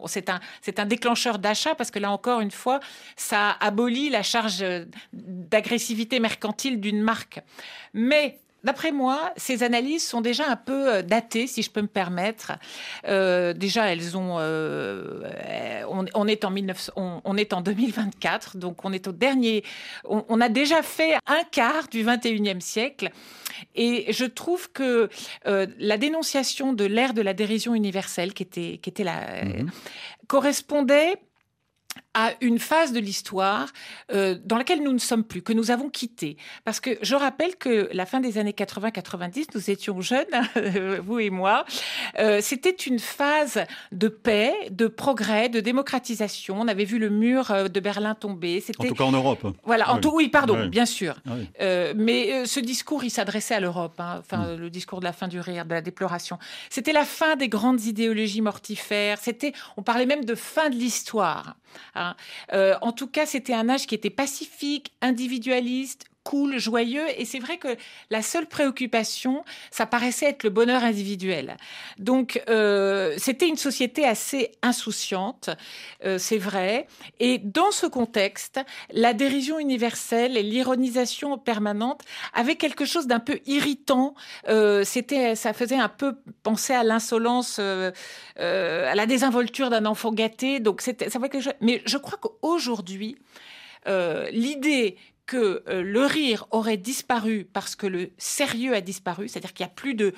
C'est 0.07 0.31
un, 0.31 0.41
un 0.79 0.87
déclencheur 0.87 1.39
d'achat 1.39 1.75
parce 1.75 1.91
que 1.91 1.99
là 1.99 2.11
encore 2.11 2.41
une 2.41 2.51
fois, 2.51 2.81
ça 3.16 3.57
abolit 3.61 4.09
la 4.09 4.23
charge 4.23 4.64
d'agressivité 5.12 6.18
mercantile 6.18 6.81
d'une 6.81 7.03
marque. 7.03 7.41
Mais 7.93 8.39
D'après 8.62 8.92
moi, 8.92 9.32
ces 9.36 9.62
analyses 9.62 10.06
sont 10.06 10.20
déjà 10.20 10.46
un 10.48 10.56
peu 10.56 10.94
euh, 10.94 11.02
datées, 11.02 11.46
si 11.46 11.62
je 11.62 11.70
peux 11.70 11.80
me 11.80 11.88
permettre. 11.88 12.52
Euh, 13.06 13.52
déjà, 13.54 13.90
elles 13.90 14.16
ont. 14.16 14.36
Euh, 14.38 15.22
on, 15.88 16.26
est 16.26 16.44
en 16.44 16.50
19, 16.50 16.90
on, 16.96 17.36
est 17.36 17.52
en 17.52 17.62
2024, 17.62 18.58
donc 18.58 18.84
on 18.84 18.92
est 18.92 19.08
au 19.08 19.12
dernier. 19.12 19.64
On, 20.04 20.40
a 20.40 20.48
déjà 20.48 20.82
fait 20.82 21.14
un 21.26 21.42
quart 21.50 21.88
du 21.88 22.04
21e 22.04 22.61
siècle, 22.61 23.11
et 23.74 24.12
je 24.12 24.24
trouve 24.24 24.70
que 24.72 25.08
la 25.44 25.98
dénonciation 25.98 26.72
de 26.72 26.84
l'ère 26.84 27.14
de 27.14 27.22
la 27.22 27.34
dérision 27.34 27.74
universelle, 27.74 28.34
qui 28.34 28.42
était, 28.42 28.78
qui 28.82 28.90
était 28.90 29.04
la, 29.04 29.44
mhm. 29.44 29.70
correspondait 30.26 31.16
à 32.14 32.32
une 32.40 32.58
phase 32.58 32.92
de 32.92 32.98
l'histoire 32.98 33.68
euh, 34.12 34.36
dans 34.44 34.56
laquelle 34.56 34.82
nous 34.82 34.92
ne 34.92 34.98
sommes 34.98 35.22
plus, 35.22 35.42
que 35.42 35.52
nous 35.52 35.70
avons 35.70 35.88
quitté. 35.88 36.36
Parce 36.64 36.80
que 36.80 36.98
je 37.02 37.14
rappelle 37.14 37.56
que 37.56 37.88
la 37.92 38.04
fin 38.04 38.20
des 38.20 38.38
années 38.38 38.52
80-90, 38.52 39.46
nous 39.54 39.70
étions 39.70 40.00
jeunes, 40.00 40.26
vous 41.04 41.20
et 41.20 41.30
moi, 41.30 41.64
euh, 42.18 42.40
c'était 42.42 42.70
une 42.70 42.98
phase 42.98 43.64
de 43.92 44.08
paix, 44.08 44.54
de 44.70 44.88
progrès, 44.88 45.48
de 45.48 45.61
démocratisation. 45.61 46.61
On 46.61 46.66
avait 46.66 46.84
vu 46.84 46.98
le 46.98 47.11
mur 47.11 47.52
euh, 47.52 47.68
de 47.68 47.80
Berlin 47.80 48.14
tomber. 48.14 48.62
En 48.78 48.84
tout 48.84 48.94
cas 48.94 49.04
en 49.04 49.12
Europe. 49.12 49.46
Voilà, 49.64 49.92
en 49.92 49.98
tout, 49.98 50.11
oui, 50.12 50.28
pardon, 50.28 50.66
bien 50.66 50.86
sûr. 50.86 51.16
Ah 51.26 51.34
mais 51.94 52.44
ce 52.46 52.61
discours, 52.61 53.04
il 53.04 53.11
s'adressait 53.11 53.54
à 53.54 53.61
l'Europe, 53.61 53.98
hein. 53.98 54.20
enfin, 54.20 54.54
mm. 54.54 54.56
le 54.56 54.70
discours 54.70 55.00
de 55.00 55.04
la 55.04 55.12
fin 55.12 55.28
du 55.28 55.40
rire, 55.40 55.64
de 55.64 55.74
la 55.74 55.80
déploration. 55.80 56.38
C'était 56.70 56.92
la 56.92 57.04
fin 57.04 57.36
des 57.36 57.48
grandes 57.48 57.84
idéologies 57.84 58.40
mortifères. 58.40 59.18
C'était, 59.20 59.52
on 59.76 59.82
parlait 59.82 60.06
même 60.06 60.24
de 60.24 60.34
fin 60.34 60.70
de 60.70 60.74
l'histoire. 60.74 61.56
Hein. 62.01 62.16
Euh, 62.53 62.74
en 62.80 62.92
tout 62.92 63.07
cas, 63.07 63.26
c'était 63.26 63.55
un 63.55 63.68
âge 63.68 63.86
qui 63.86 63.94
était 63.94 64.11
pacifique, 64.11 64.92
individualiste, 65.01 66.09
cool, 66.25 66.59
joyeux. 66.59 67.07
Et 67.16 67.25
c'est 67.25 67.39
vrai 67.39 67.59
que 67.59 67.77
la 68.11 68.23
seule 68.23 68.47
préoccupation, 68.47 69.45
ça 69.71 69.87
paraissait 69.87 70.27
être 70.27 70.45
le 70.45 70.51
bonheur 70.51 70.85
individuel. 70.85 71.57
Donc, 71.99 72.43
euh, 72.49 73.14
c'était 73.18 73.49
une 73.49 73.57
société 73.57 74.05
assez 74.05 74.53
insouciante, 74.62 75.51
euh, 76.05 76.18
c'est 76.18 76.39
vrai. 76.39 76.87
Et 77.18 77.39
dans 77.39 77.71
ce 77.71 77.87
contexte, 77.87 78.61
la 78.93 79.14
dérision 79.14 79.59
universelle 79.59 80.37
et 80.37 80.43
l'ironisation 80.43 81.39
permanente 81.39 82.03
avaient 82.35 82.57
quelque 82.57 82.85
chose 82.85 83.07
d'un 83.07 83.21
peu 83.21 83.41
irritant. 83.47 84.14
Euh, 84.49 84.85
c'était, 84.85 85.35
ça 85.35 85.53
faisait 85.53 85.77
un 85.77 85.89
peu 85.89 86.16
penser 86.43 86.75
à 86.75 86.85
l'insolence, 86.85 87.59
à 87.59 87.93
la 88.37 89.07
désinvolture 89.07 89.71
d'un 89.71 89.87
enfant 89.87 90.12
gâté. 90.12 90.61
Donc, 90.61 90.81
c'était, 90.81 91.09
ça. 91.09 91.18
Mais 91.61 91.83
je 91.85 91.99
crois 91.99 92.18
qu'aujourd'hui, 92.18 93.16
l'idée 93.87 94.97
que 95.31 95.62
euh, 95.68 95.83
le 95.85 96.05
rire 96.07 96.47
aurait 96.51 96.76
disparu 96.76 97.47
parce 97.53 97.76
que 97.76 97.87
le 97.87 98.11
sérieux 98.18 98.74
a 98.74 98.81
disparu, 98.81 99.28
c'est-à-dire 99.28 99.53
qu'il 99.53 99.64
n'y 99.64 99.70
a 99.70 99.74
plus 99.74 99.95
de 99.95 100.12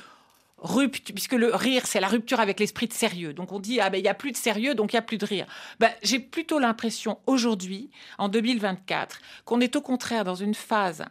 rupture, 0.57 1.15
puisque 1.15 1.35
le 1.35 1.55
rire, 1.55 1.87
c'est 1.87 2.01
la 2.01 2.09
rupture 2.09 2.41
avec 2.41 2.59
l'esprit 2.59 2.89
de 2.89 2.95
sérieux. 2.95 3.35
Donc 3.35 3.53
on 3.53 3.61
dit, 3.61 3.79
ah 3.79 3.91
ben 3.91 3.99
il 3.99 4.03
n'y 4.03 4.09
a 4.09 4.15
plus 4.15 4.33
de 4.33 4.39
sérieux, 4.39 4.75
donc 4.75 4.95
il 4.95 4.97
n'y 4.97 5.01
a 5.01 5.03
plus 5.03 5.19
de 5.19 5.27
rire. 5.27 5.47
Ben, 5.81 5.91
J'ai 6.03 6.19
plutôt 6.19 6.59
l'impression 6.59 7.19
aujourd'hui, 7.27 7.91
en 8.17 8.31
2024, 8.31 9.21
qu'on 9.45 9.61
est 9.61 9.77
au 9.77 9.83
contraire 9.83 10.25
dans 10.25 10.35
une 10.35 10.55
phase 10.55 11.05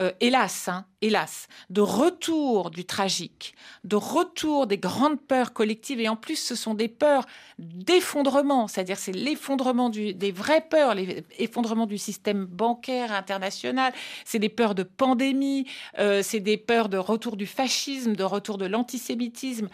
euh, 0.00 0.10
hélas, 0.20 0.66
hein, 0.66 0.86
hélas, 1.02 1.46
de 1.70 1.80
retour 1.80 2.70
du 2.70 2.84
tragique, 2.84 3.54
de 3.84 3.94
retour 3.94 4.66
des 4.66 4.78
grandes 4.78 5.20
peurs 5.20 5.52
collectives. 5.52 6.00
Et 6.00 6.08
en 6.08 6.16
plus, 6.16 6.36
ce 6.36 6.56
sont 6.56 6.74
des 6.74 6.88
peurs 6.88 7.26
d'effondrement, 7.58 8.66
c'est-à-dire 8.66 8.98
c'est 8.98 9.12
l'effondrement 9.12 9.90
des 9.90 10.32
vraies 10.32 10.66
peurs, 10.68 10.94
l'effondrement 10.94 11.86
du 11.86 11.98
système 11.98 12.44
bancaire 12.44 13.12
international, 13.12 13.92
c'est 14.24 14.40
des 14.40 14.48
peurs 14.48 14.74
de 14.74 14.82
pandémie, 14.82 15.68
euh, 15.98 16.22
c'est 16.22 16.40
des 16.40 16.56
peurs 16.56 16.88
de 16.88 16.98
retour 16.98 17.36
du 17.36 17.46
fascisme, 17.46 18.16
de 18.16 18.24
retour 18.24 18.58
de 18.58 18.66
l'antisémitisme. 18.66 19.68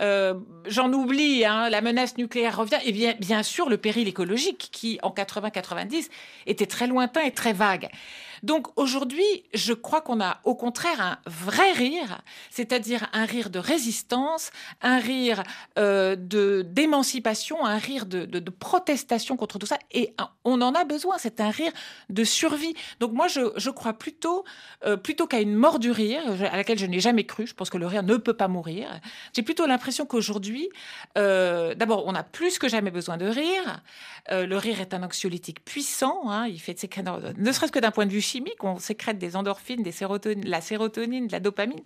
Euh, 0.00 0.34
j'en 0.66 0.92
oublie, 0.92 1.44
hein, 1.44 1.68
la 1.68 1.80
menace 1.80 2.16
nucléaire 2.16 2.56
revient, 2.56 2.78
et 2.84 2.92
bien, 2.92 3.14
bien 3.18 3.42
sûr 3.42 3.68
le 3.68 3.76
péril 3.76 4.08
écologique 4.08 4.68
qui, 4.72 4.98
en 5.02 5.10
80-90, 5.10 6.08
était 6.46 6.66
très 6.66 6.86
lointain 6.86 7.22
et 7.22 7.32
très 7.32 7.52
vague. 7.52 7.90
Donc 8.42 8.68
aujourd'hui, 8.76 9.44
je 9.54 9.72
crois 9.72 10.00
qu'on 10.00 10.20
a 10.20 10.40
au 10.44 10.54
contraire 10.54 11.00
un 11.00 11.18
vrai 11.26 11.72
rire, 11.72 12.22
c'est-à-dire 12.50 13.08
un 13.12 13.24
rire 13.24 13.50
de 13.50 13.58
résistance, 13.58 14.50
un 14.82 14.98
rire 14.98 15.42
euh, 15.78 16.16
de 16.16 16.62
d'émancipation, 16.62 17.64
un 17.64 17.78
rire 17.78 18.06
de, 18.06 18.26
protestation 18.50 19.36
contre 19.36 19.58
tout 19.58 19.66
ça, 19.66 19.78
et 19.92 20.14
on 20.44 20.60
en 20.62 20.72
a 20.74 20.84
besoin. 20.84 21.16
C'est 21.18 21.40
un 21.40 21.50
rire 21.50 21.72
de 22.08 22.24
survie. 22.24 22.74
Donc 23.00 23.12
moi, 23.12 23.28
je, 23.28 23.70
crois 23.70 23.92
plutôt 23.92 24.44
euh, 24.84 24.96
plutôt 24.96 25.26
qu'à 25.26 25.40
une 25.40 25.54
mort 25.54 25.78
du 25.78 25.90
rire 25.90 26.22
à 26.50 26.56
laquelle 26.56 26.78
je 26.78 26.86
n'ai 26.86 27.00
jamais 27.00 27.24
cru. 27.24 27.46
Je 27.46 27.54
pense 27.54 27.70
que 27.70 27.78
le 27.78 27.86
rire 27.86 28.02
ne 28.02 28.16
peut 28.16 28.34
pas 28.34 28.48
mourir. 28.48 28.88
J'ai 29.34 29.42
plutôt 29.42 29.66
l'impression 29.66 30.06
qu'aujourd'hui, 30.06 30.68
euh, 31.16 31.74
d'abord, 31.74 32.04
on 32.06 32.14
a 32.14 32.22
plus 32.22 32.58
que 32.58 32.68
jamais 32.68 32.90
besoin 32.90 33.16
de 33.16 33.26
rire. 33.26 33.82
Euh, 34.30 34.46
le 34.46 34.56
rire 34.56 34.80
est 34.80 34.94
un 34.94 35.02
anxiolytique 35.02 35.64
puissant. 35.64 36.30
Hein, 36.30 36.46
il 36.48 36.60
fait 36.60 36.78
ne 37.36 37.52
serait-ce 37.52 37.72
que 37.72 37.78
d'un 37.78 37.90
point 37.90 38.06
de 38.06 38.12
vue 38.12 38.20
chimique, 38.28 38.62
on 38.62 38.78
sécrète 38.78 39.18
des 39.18 39.36
endorphines, 39.36 39.82
des 39.82 39.92
sérotonines, 39.92 40.48
la 40.48 40.60
sérotonine, 40.60 41.26
de 41.26 41.32
la 41.32 41.40
dopamine. 41.40 41.80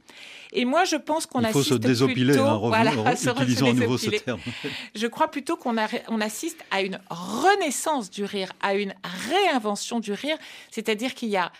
Et 0.52 0.64
moi, 0.64 0.84
je 0.84 0.96
pense 0.96 1.26
qu'on 1.26 1.44
assiste 1.44 1.66
Il 1.66 1.68
faut 1.68 1.74
se 1.74 1.78
désopiler, 1.78 2.32
plutôt, 2.32 2.46
hein, 2.46 2.58
voilà, 2.58 2.92
utilisons 3.40 3.70
à 3.70 3.72
nouveau 3.72 3.98
ce 3.98 4.10
terme. 4.10 4.40
Je 4.94 5.06
crois 5.06 5.28
plutôt 5.28 5.56
qu'on 5.56 5.76
on 6.08 6.20
assiste 6.20 6.64
à 6.70 6.82
une 6.82 7.00
renaissance 7.08 8.10
du 8.10 8.24
rire, 8.24 8.52
à 8.60 8.74
une 8.74 8.94
réinvention 9.28 10.00
du 10.00 10.12
rire, 10.12 10.36
c'est-à-dire 10.70 11.14
qu'il 11.14 11.30
y 11.30 11.36
a 11.36 11.52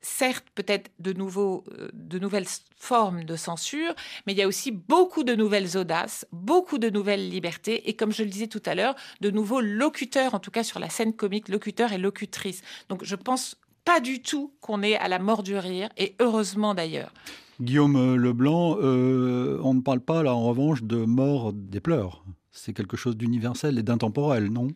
certes 0.00 0.46
peut-être 0.54 0.90
de, 0.98 1.12
nouveaux, 1.12 1.64
euh, 1.72 1.88
de 1.92 2.18
nouvelles 2.18 2.46
formes 2.76 3.24
de 3.24 3.36
censure, 3.36 3.94
mais 4.26 4.32
il 4.32 4.38
y 4.38 4.42
a 4.42 4.46
aussi 4.46 4.70
beaucoup 4.70 5.24
de 5.24 5.34
nouvelles 5.34 5.76
audaces, 5.76 6.26
beaucoup 6.32 6.78
de 6.78 6.88
nouvelles 6.90 7.28
libertés, 7.28 7.88
et 7.88 7.96
comme 7.96 8.12
je 8.12 8.22
le 8.22 8.28
disais 8.28 8.46
tout 8.46 8.62
à 8.66 8.74
l'heure, 8.74 8.94
de 9.20 9.30
nouveaux 9.30 9.60
locuteurs, 9.60 10.34
en 10.34 10.38
tout 10.38 10.50
cas 10.50 10.62
sur 10.62 10.78
la 10.78 10.88
scène 10.88 11.14
comique, 11.14 11.48
locuteurs 11.48 11.92
et 11.92 11.98
locutrices. 11.98 12.62
Donc 12.88 13.04
je 13.04 13.16
pense 13.16 13.56
pas 13.88 14.00
du 14.00 14.20
tout 14.20 14.52
qu'on 14.60 14.82
est 14.82 14.96
à 14.96 15.08
la 15.08 15.18
mort 15.18 15.42
du 15.42 15.56
rire, 15.56 15.88
et 15.96 16.14
heureusement 16.20 16.74
d'ailleurs. 16.74 17.10
Guillaume 17.58 17.96
euh, 17.96 18.16
Leblanc, 18.16 18.76
euh, 18.82 19.58
on 19.62 19.72
ne 19.72 19.80
parle 19.80 20.00
pas 20.00 20.22
là 20.22 20.34
en 20.34 20.42
revanche 20.42 20.82
de 20.82 20.98
mort 20.98 21.54
des 21.54 21.80
pleurs. 21.80 22.22
C'est 22.52 22.74
quelque 22.74 22.98
chose 22.98 23.16
d'universel 23.16 23.78
et 23.78 23.82
d'intemporel, 23.82 24.52
non? 24.52 24.68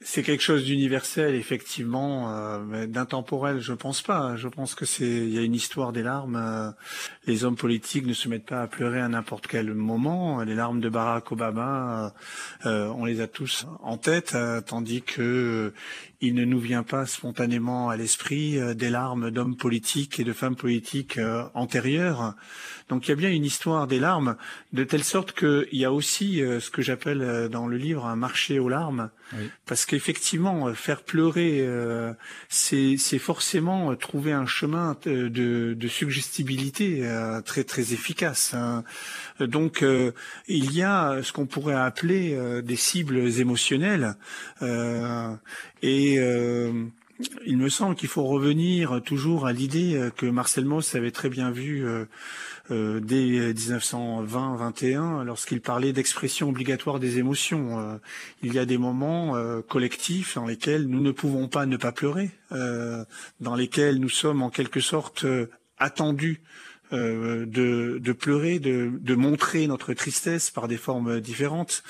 C'est 0.00 0.22
quelque 0.22 0.42
chose 0.42 0.64
d'universel, 0.64 1.34
effectivement, 1.34 2.32
euh, 2.32 2.60
mais 2.64 2.86
d'intemporel, 2.86 3.58
je 3.58 3.72
pense 3.72 4.00
pas. 4.00 4.36
Je 4.36 4.46
pense 4.46 4.76
que 4.76 4.86
c'est, 4.86 5.04
il 5.04 5.30
y 5.30 5.38
a 5.38 5.42
une 5.42 5.56
histoire 5.56 5.92
des 5.92 6.04
larmes. 6.04 6.36
Euh, 6.36 6.70
les 7.26 7.44
hommes 7.44 7.56
politiques 7.56 8.06
ne 8.06 8.12
se 8.12 8.28
mettent 8.28 8.46
pas 8.46 8.62
à 8.62 8.68
pleurer 8.68 9.00
à 9.00 9.08
n'importe 9.08 9.48
quel 9.48 9.74
moment. 9.74 10.40
Les 10.44 10.54
larmes 10.54 10.80
de 10.80 10.88
Barack 10.88 11.32
Obama, 11.32 12.14
euh, 12.64 12.86
on 12.96 13.06
les 13.06 13.20
a 13.20 13.26
tous 13.26 13.66
en 13.82 13.96
tête, 13.96 14.36
tandis 14.66 15.02
que 15.02 15.74
il 16.20 16.34
ne 16.34 16.44
nous 16.44 16.60
vient 16.60 16.82
pas 16.82 17.06
spontanément 17.06 17.90
à 17.90 17.96
l'esprit 17.96 18.58
des 18.74 18.90
larmes 18.90 19.30
d'hommes 19.30 19.56
politiques 19.56 20.18
et 20.18 20.24
de 20.24 20.32
femmes 20.32 20.56
politiques 20.56 21.18
antérieures. 21.54 22.34
Donc 22.88 23.06
il 23.06 23.10
y 23.10 23.12
a 23.12 23.16
bien 23.16 23.30
une 23.30 23.44
histoire 23.44 23.86
des 23.86 24.00
larmes, 24.00 24.36
de 24.72 24.84
telle 24.84 25.04
sorte 25.04 25.32
qu'il 25.32 25.66
y 25.72 25.84
a 25.84 25.92
aussi 25.92 26.38
ce 26.38 26.70
que 26.70 26.82
j'appelle 26.82 27.48
dans 27.50 27.66
le 27.66 27.76
livre 27.76 28.06
un 28.06 28.16
marché 28.16 28.58
aux 28.58 28.68
larmes, 28.68 29.10
parce 29.66 29.84
qu'effectivement, 29.84 30.68
euh, 30.68 30.74
faire 30.74 31.02
pleurer, 31.02 31.58
euh, 31.60 32.12
c'est 32.48 32.96
forcément 33.18 33.90
euh, 33.90 33.94
trouver 33.96 34.32
un 34.32 34.46
chemin 34.46 34.96
de, 35.04 35.28
de 35.74 35.88
suggestibilité 35.88 37.02
très 37.44 37.64
très 37.64 37.92
efficace. 37.92 38.54
Hein. 38.54 38.84
Donc, 39.40 39.84
il 40.48 40.72
y 40.72 40.82
a 40.82 41.22
ce 41.22 41.32
qu'on 41.32 41.46
pourrait 41.46 41.74
appeler 41.74 42.38
des 42.62 42.76
cibles 42.76 43.18
émotionnelles 43.40 44.16
et 45.82 46.07
il 46.14 47.56
me 47.56 47.68
semble 47.68 47.96
qu'il 47.96 48.08
faut 48.08 48.24
revenir 48.24 49.00
toujours 49.04 49.46
à 49.46 49.52
l'idée 49.52 50.10
que 50.16 50.26
Marcel 50.26 50.64
Mauss 50.64 50.94
avait 50.94 51.10
très 51.10 51.28
bien 51.28 51.50
vu 51.50 51.84
euh, 52.70 53.00
dès 53.00 53.54
1920-21 53.54 55.24
lorsqu'il 55.24 55.62
parlait 55.62 55.94
d'expression 55.94 56.50
obligatoire 56.50 57.00
des 57.00 57.18
émotions. 57.18 57.80
Euh, 57.80 57.96
il 58.42 58.52
y 58.52 58.58
a 58.58 58.66
des 58.66 58.76
moments 58.76 59.36
euh, 59.36 59.62
collectifs 59.62 60.34
dans 60.34 60.44
lesquels 60.44 60.86
nous 60.86 61.00
ne 61.00 61.10
pouvons 61.10 61.48
pas 61.48 61.64
ne 61.64 61.78
pas 61.78 61.92
pleurer, 61.92 62.30
dans 62.50 63.54
lesquels 63.54 63.98
nous 64.00 64.10
sommes 64.10 64.42
en 64.42 64.50
quelque 64.50 64.80
sorte 64.80 65.24
attendus 65.78 66.42
euh, 66.92 67.44
de, 67.44 67.98
de, 67.98 68.12
pleurer, 68.12 68.58
de, 68.58 68.90
de, 68.98 69.14
montrer 69.14 69.66
notre 69.66 69.92
tristesse 69.92 70.50
par 70.50 70.68
des 70.68 70.78
formes 70.78 71.20
différentes. 71.20 71.82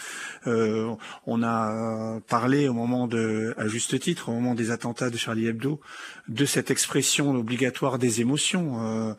Euh, 0.49 0.93
on 1.25 1.43
a 1.45 2.19
parlé 2.27 2.67
au 2.67 2.73
moment 2.73 3.07
de, 3.07 3.55
à 3.59 3.69
juste 3.69 4.01
titre, 4.01 4.29
au 4.29 4.33
moment 4.33 4.57
des 4.57 4.73
attentats 4.73 5.11
de 5.11 5.17
Charlie 5.17 5.47
Hebdo, 5.47 5.81
de 6.27 6.45
cette 6.45 6.73
expression 6.73 7.31
obligatoire 7.31 7.99
des 7.99 8.21
émotions. 8.21 8.83
Euh, 8.83 9.15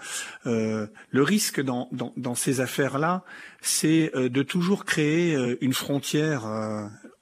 euh 0.47 0.87
le 1.11 1.23
risque 1.23 1.61
dans, 1.61 1.87
dans, 1.91 2.13
dans 2.17 2.35
ces 2.35 2.59
affaires-là, 2.59 3.23
c'est 3.61 4.11
euh, 4.15 4.27
de 4.27 4.43
toujours 4.43 4.83
créer 4.83 5.37
une 5.61 5.73
frontière 5.73 6.45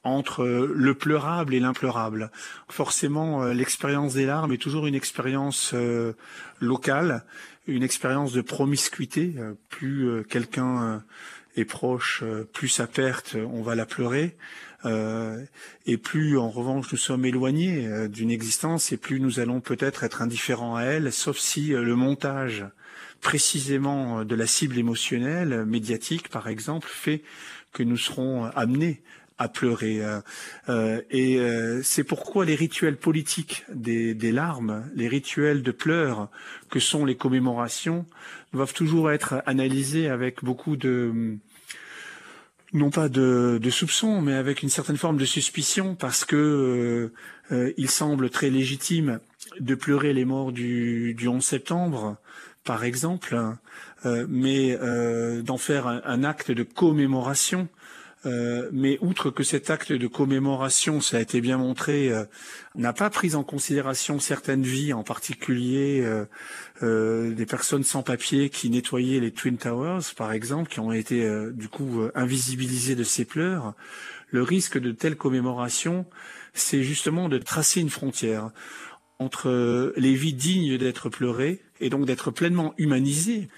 entre 0.02 0.44
le 0.46 0.94
pleurable 0.94 1.54
et 1.54 1.60
l'impleurable. 1.60 2.30
Forcément, 2.68 3.44
l'expérience 3.46 4.14
des 4.14 4.26
larmes 4.26 4.52
est 4.52 4.58
toujours 4.58 4.86
une 4.86 4.94
expérience 4.94 5.74
locale 6.60 7.24
une 7.68 7.82
expérience 7.82 8.32
de 8.32 8.40
promiscuité. 8.40 9.34
Euh, 9.38 9.54
plus 9.68 10.08
euh, 10.08 10.22
quelqu'un 10.22 10.82
euh, 10.82 10.98
est 11.56 11.64
proche, 11.64 12.22
plus 12.52 12.68
sa 12.68 12.86
perte, 12.86 13.34
on 13.34 13.62
va 13.62 13.74
la 13.74 13.84
pleurer. 13.84 14.36
et 14.84 15.96
plus, 15.96 16.38
en 16.38 16.50
revanche, 16.50 16.92
nous 16.92 16.98
sommes 16.98 17.24
éloignés 17.24 18.08
d'une 18.08 18.30
existence, 18.30 18.92
et 18.92 18.96
plus 18.96 19.18
nous 19.18 19.40
allons 19.40 19.60
peut-être 19.60 20.04
être 20.04 20.22
indifférents 20.22 20.76
à 20.76 20.82
elle, 20.82 21.12
sauf 21.12 21.36
si 21.36 21.70
le 21.70 21.96
montage 21.96 22.64
précisément 23.20 24.24
de 24.24 24.34
la 24.36 24.46
cible 24.46 24.78
émotionnelle, 24.78 25.64
médiatique 25.64 26.28
par 26.28 26.46
exemple, 26.46 26.86
fait 26.88 27.22
que 27.72 27.82
nous 27.82 27.96
serons 27.96 28.44
amenés 28.44 29.02
à 29.38 29.48
pleurer. 29.48 30.04
Euh, 30.04 30.20
euh, 30.68 31.00
et 31.10 31.38
euh, 31.38 31.80
c'est 31.82 32.04
pourquoi 32.04 32.44
les 32.44 32.56
rituels 32.56 32.96
politiques 32.96 33.64
des, 33.72 34.14
des, 34.14 34.32
larmes, 34.32 34.84
les 34.94 35.08
rituels 35.08 35.62
de 35.62 35.70
pleurs 35.70 36.28
que 36.68 36.80
sont 36.80 37.04
les 37.04 37.16
commémorations, 37.16 38.04
doivent 38.52 38.74
toujours 38.74 39.10
être 39.10 39.42
analysés 39.46 40.08
avec 40.08 40.42
beaucoup 40.44 40.76
de 40.76 41.36
non 42.74 42.90
pas 42.90 43.08
de, 43.08 43.58
de 43.62 43.70
soupçons, 43.70 44.20
mais 44.20 44.34
avec 44.34 44.62
une 44.62 44.68
certaine 44.68 44.98
forme 44.98 45.16
de 45.16 45.24
suspicion, 45.24 45.94
parce 45.94 46.26
que 46.26 47.10
il 47.78 47.88
semble 47.88 48.28
très 48.28 48.50
légitime 48.50 49.20
de 49.58 49.74
pleurer 49.74 50.12
les 50.12 50.26
morts 50.26 50.52
du, 50.52 51.14
du 51.14 51.28
11 51.28 51.42
septembre, 51.42 52.18
par 52.64 52.84
exemple, 52.84 53.38
mais 54.04 54.78
d'en 55.42 55.56
faire 55.56 55.86
un, 55.86 56.24
acte 56.24 56.50
de 56.50 56.62
commémoration 56.62 57.68
euh, 58.26 58.68
mais 58.72 58.98
outre 59.00 59.30
que 59.30 59.44
cet 59.44 59.70
acte 59.70 59.92
de 59.92 60.06
commémoration, 60.08 61.00
ça 61.00 61.18
a 61.18 61.20
été 61.20 61.40
bien 61.40 61.58
montré, 61.58 62.10
euh, 62.10 62.24
n'a 62.74 62.92
pas 62.92 63.10
pris 63.10 63.36
en 63.36 63.44
considération 63.44 64.18
certaines 64.18 64.64
vies, 64.64 64.92
en 64.92 65.04
particulier 65.04 66.04
euh, 66.82 67.32
des 67.32 67.46
personnes 67.46 67.84
sans 67.84 68.02
papier 68.02 68.50
qui 68.50 68.70
nettoyaient 68.70 69.20
les 69.20 69.30
Twin 69.30 69.56
Towers, 69.56 70.14
par 70.16 70.32
exemple, 70.32 70.68
qui 70.68 70.80
ont 70.80 70.92
été 70.92 71.28
du 71.52 71.68
coup 71.68 72.02
invisibilisées 72.14 72.96
de 72.96 73.04
ces 73.04 73.24
pleurs, 73.24 73.74
le 74.30 74.42
risque 74.42 74.78
de 74.78 74.92
telle 74.92 75.16
commémoration, 75.16 76.06
c'est 76.54 76.82
justement 76.82 77.28
de 77.28 77.38
tracer 77.38 77.80
une 77.80 77.90
frontière 77.90 78.50
entre 79.18 79.92
les 79.96 80.14
vies 80.14 80.34
dignes 80.34 80.78
d'être 80.78 81.08
pleurées 81.08 81.60
et 81.80 81.90
donc 81.90 82.06
d'être 82.06 82.30
pleinement 82.30 82.74
humanisées 82.78 83.48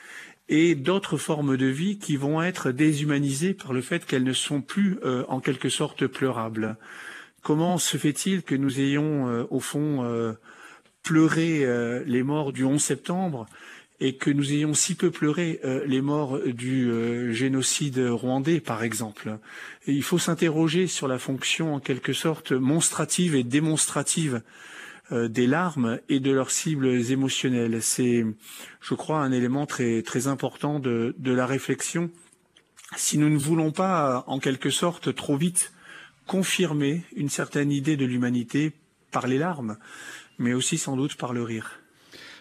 et 0.50 0.74
d'autres 0.74 1.16
formes 1.16 1.56
de 1.56 1.66
vie 1.66 1.96
qui 1.96 2.16
vont 2.16 2.42
être 2.42 2.72
déshumanisées 2.72 3.54
par 3.54 3.72
le 3.72 3.80
fait 3.80 4.04
qu'elles 4.04 4.24
ne 4.24 4.32
sont 4.32 4.60
plus 4.60 4.98
euh, 5.04 5.24
en 5.28 5.40
quelque 5.40 5.68
sorte 5.68 6.06
pleurables. 6.08 6.76
Comment 7.42 7.78
se 7.78 7.96
fait-il 7.96 8.42
que 8.42 8.56
nous 8.56 8.80
ayons 8.80 9.28
euh, 9.28 9.44
au 9.50 9.60
fond 9.60 10.02
euh, 10.02 10.32
pleuré 11.04 11.64
les 12.04 12.22
morts 12.22 12.52
du 12.52 12.62
11 12.62 12.78
septembre 12.82 13.46
et 14.00 14.16
que 14.16 14.30
nous 14.30 14.52
ayons 14.52 14.74
si 14.74 14.94
peu 14.94 15.10
pleuré 15.10 15.58
les 15.86 16.02
morts 16.02 16.38
du 16.44 17.32
génocide 17.32 17.98
rwandais, 17.98 18.60
par 18.60 18.82
exemple? 18.82 19.38
il 19.86 20.02
faut 20.02 20.18
s'interroger 20.18 20.86
sur 20.88 21.08
la 21.08 21.18
fonction 21.18 21.74
en 21.74 21.80
quelque 21.80 22.12
sorte 22.12 22.52
monstrative 22.52 23.34
et 23.34 23.44
démonstrative 23.44 24.42
des 25.12 25.46
larmes 25.46 25.98
et 26.08 26.20
de 26.20 26.30
leurs 26.30 26.50
cibles 26.50 26.88
émotionnelles. 27.10 27.82
C'est, 27.82 28.24
je 28.80 28.94
crois, 28.94 29.20
un 29.20 29.32
élément 29.32 29.66
très, 29.66 30.02
très 30.02 30.28
important 30.28 30.78
de, 30.78 31.14
de 31.18 31.32
la 31.32 31.46
réflexion. 31.46 32.10
Si 32.96 33.18
nous 33.18 33.28
ne 33.28 33.38
voulons 33.38 33.72
pas, 33.72 34.24
en 34.26 34.38
quelque 34.38 34.70
sorte, 34.70 35.14
trop 35.14 35.36
vite 35.36 35.72
confirmer 36.26 37.02
une 37.16 37.28
certaine 37.28 37.72
idée 37.72 37.96
de 37.96 38.04
l'humanité 38.04 38.72
par 39.10 39.26
les 39.26 39.38
larmes, 39.38 39.78
mais 40.38 40.52
aussi 40.52 40.78
sans 40.78 40.96
doute 40.96 41.16
par 41.16 41.32
le 41.32 41.42
rire. 41.42 41.79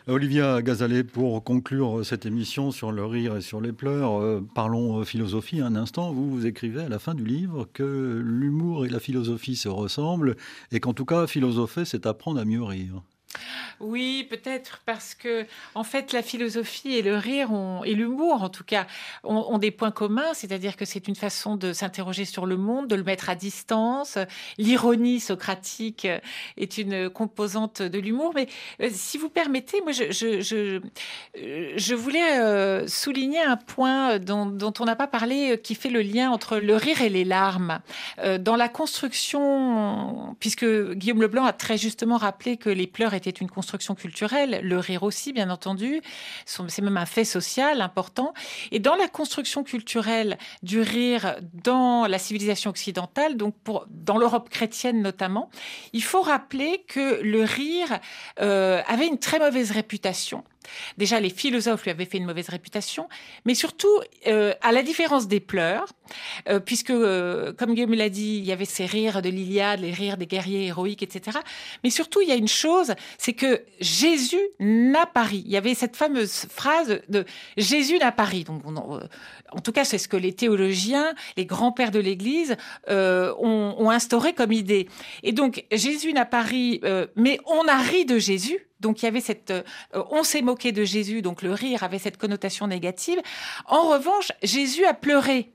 Olivia 0.08 0.62
Gazalet, 0.62 1.04
pour 1.04 1.44
conclure 1.44 2.06
cette 2.06 2.26
émission 2.26 2.72
sur 2.72 2.92
le 2.92 3.06
rire 3.06 3.36
et 3.36 3.42
sur 3.42 3.62
les 3.62 3.74
pleurs, 3.74 4.20
euh, 4.22 4.46
parlons 4.56 5.04
philosophie 5.04 5.62
un 5.62 5.76
instant. 5.76 6.12
Vous, 6.12 6.30
vous 6.30 6.46
écrivez 6.46 6.82
à 6.82 6.90
la 6.90 7.00
fin 7.00 7.16
du 7.16 7.26
livre 7.26 7.68
que 7.74 8.22
l'humour 8.24 8.86
et 8.86 8.90
la 8.90 9.00
philosophie 9.00 9.56
se 9.56 9.70
ressemblent 9.70 10.36
et 10.72 10.80
qu'en 10.80 10.94
tout 10.94 11.06
cas, 11.06 11.28
philosopher, 11.28 11.86
c'est 11.86 12.06
apprendre 12.06 12.40
à 12.40 12.46
mieux 12.46 12.64
rire. 12.64 13.04
Oui, 13.80 14.28
peut-être 14.30 14.82
parce 14.86 15.16
que, 15.16 15.46
en 15.74 15.84
fait, 15.84 16.12
la 16.12 16.22
philosophie 16.22 16.96
et 16.96 17.02
le 17.02 17.16
rire 17.16 17.52
ont, 17.54 17.84
et 17.86 17.94
l'humour, 17.94 18.44
en 18.44 18.50
tout 18.50 18.66
cas, 18.66 18.88
ont, 19.24 19.58
des 19.58 19.72
points 19.72 19.92
communs, 19.92 20.34
c'est-à-dire 20.34 20.76
que 20.76 20.84
c'est 20.84 21.08
une 21.08 21.16
façon 21.16 21.56
de 21.56 21.72
s'interroger 21.72 22.26
sur 22.26 22.46
le 22.46 22.58
monde, 22.58 22.88
de 22.88 22.96
le 22.96 23.04
mettre 23.04 23.30
à 23.30 23.36
distance. 23.36 24.18
L'ironie 24.58 25.20
socratique 25.20 26.08
est 26.58 26.78
une 26.78 27.10
composante 27.10 27.82
de 27.82 28.00
l'humour. 28.00 28.34
Mais 28.36 28.48
euh, 28.82 28.90
si 28.92 29.18
vous 29.18 29.30
permettez, 29.30 29.82
moi, 29.82 29.92
je, 29.94 30.82
voulais 31.94 32.40
euh, 32.40 32.88
souligner 32.88 33.42
un 33.42 33.58
point 33.58 34.20
dont, 34.20 34.46
dont 34.46 34.74
on 34.80 34.86
n'a 34.86 34.96
pas 34.96 35.08
parlé, 35.08 35.52
euh, 35.52 35.56
qui 35.56 35.76
fait 35.76 35.90
le 35.90 36.02
lien 36.02 36.32
entre 36.32 36.58
le 36.58 36.76
rire 36.76 37.02
et 37.02 37.10
les 37.10 37.24
larmes. 37.24 37.80
dans 38.40 38.56
la 38.56 38.68
construction, 38.68 40.36
puisque 40.40 40.66
Guillaume 40.94 41.22
Leblanc 41.22 41.46
a 41.46 41.54
très 41.54 41.78
justement 41.78 42.18
rappelé 42.18 42.58
que 42.58 42.70
les 42.70 42.88
pleurs 42.88 43.14
étaient 43.20 43.30
une 43.30 43.50
construction 43.50 43.70
construction 43.70 43.94
culturelle, 43.94 44.62
le 44.64 44.80
rire 44.80 45.04
aussi, 45.04 45.32
bien 45.32 45.52
entendu. 45.52 46.02
C'est 46.46 46.82
même 46.82 46.98
un 46.98 47.06
fait 47.06 47.24
social 47.24 47.82
important. 47.82 48.34
Et 48.72 48.80
dans 48.80 48.96
la 48.96 49.08
construction 49.08 49.64
culturelle 49.64 50.40
du 50.64 50.82
rire 50.82 51.36
dans 51.54 52.08
la 52.08 52.18
civilisation 52.18 52.72
occidentale, 52.72 53.38
donc 53.38 53.54
pour, 53.64 53.86
dans 53.90 54.18
l'Europe 54.18 54.50
chrétienne 54.50 55.04
notamment, 55.04 55.52
il 55.94 56.04
faut 56.04 56.22
rappeler 56.24 56.84
que 56.88 57.22
le 57.22 57.44
rire 57.44 58.00
euh, 58.42 58.82
avait 58.88 59.08
une 59.08 59.20
très 59.20 59.38
mauvaise 59.38 59.70
réputation. 59.70 60.44
Déjà, 60.98 61.20
les 61.20 61.30
philosophes 61.30 61.84
lui 61.84 61.92
avaient 61.92 62.06
fait 62.06 62.18
une 62.18 62.26
mauvaise 62.26 62.50
réputation, 62.50 63.08
mais 63.46 63.56
surtout, 63.56 63.88
euh, 64.28 64.54
à 64.62 64.72
la 64.72 64.84
différence 64.84 65.28
des 65.28 65.40
pleurs, 65.40 65.88
euh, 66.48 66.60
puisque, 66.60 66.90
euh, 66.90 67.54
comme 67.54 67.74
Guillaume 67.74 67.94
l'a 67.94 68.10
dit, 68.10 68.38
il 68.38 68.46
y 68.46 68.52
avait 68.52 68.66
ces 68.66 68.86
rires 68.86 69.22
de 69.22 69.30
l'Iliade, 69.30 69.82
les 69.82 69.92
rires 69.92 70.18
des 70.18 70.28
guerriers 70.28 70.68
héroïques, 70.68 71.04
etc. 71.04 71.40
Mais 71.84 71.90
surtout, 71.90 72.22
il 72.22 72.30
y 72.30 72.32
a 72.32 72.36
une 72.36 72.48
chose, 72.48 72.94
c'est 73.18 73.34
que 73.34 73.64
Jésus 73.80 74.42
n'a 74.60 75.06
pas 75.06 75.24
ri. 75.24 75.44
Il 75.46 75.52
y 75.52 75.58
avait 75.58 75.74
cette 75.74 75.96
fameuse 75.96 76.48
phrase 76.50 77.02
de 77.10 77.26
Jésus 77.58 77.98
n'a 77.98 78.12
pas 78.12 78.26
ri. 78.26 78.44
Donc, 78.44 78.64
en 78.66 79.60
tout 79.62 79.72
cas, 79.72 79.84
c'est 79.84 79.98
ce 79.98 80.08
que 80.08 80.18
les 80.18 80.34
théologiens, 80.34 81.14
les 81.38 81.46
grands-pères 81.46 81.92
de 81.92 82.00
l'Église 82.00 82.56
ont, 82.88 83.76
ont, 83.78 83.90
instauré 83.90 84.34
comme 84.34 84.52
idée. 84.52 84.88
Et 85.24 85.32
donc, 85.32 85.66
Jésus 85.72 86.14
n'a 86.14 86.26
pas 86.26 86.42
ri, 86.42 86.82
mais 87.16 87.40
on 87.46 87.68
a 87.68 87.78
ri 87.78 88.06
de 88.06 88.18
Jésus 88.18 88.69
donc 88.80 89.02
il 89.02 89.06
y 89.06 89.08
avait 89.08 89.22
cette, 89.22 89.52
euh, 89.52 89.64
on 90.12 90.24
s'est 90.24 90.42
moqué 90.42 90.72
de 90.72 90.84
Jésus, 90.84 91.22
donc 91.22 91.42
le 91.42 91.54
rire 91.54 91.84
avait 91.84 92.00
cette 92.00 92.18
connotation 92.18 92.68
négative. 92.68 93.20
En 93.66 93.90
revanche, 93.90 94.32
Jésus 94.44 94.86
a 94.86 94.94
pleuré 94.94 95.52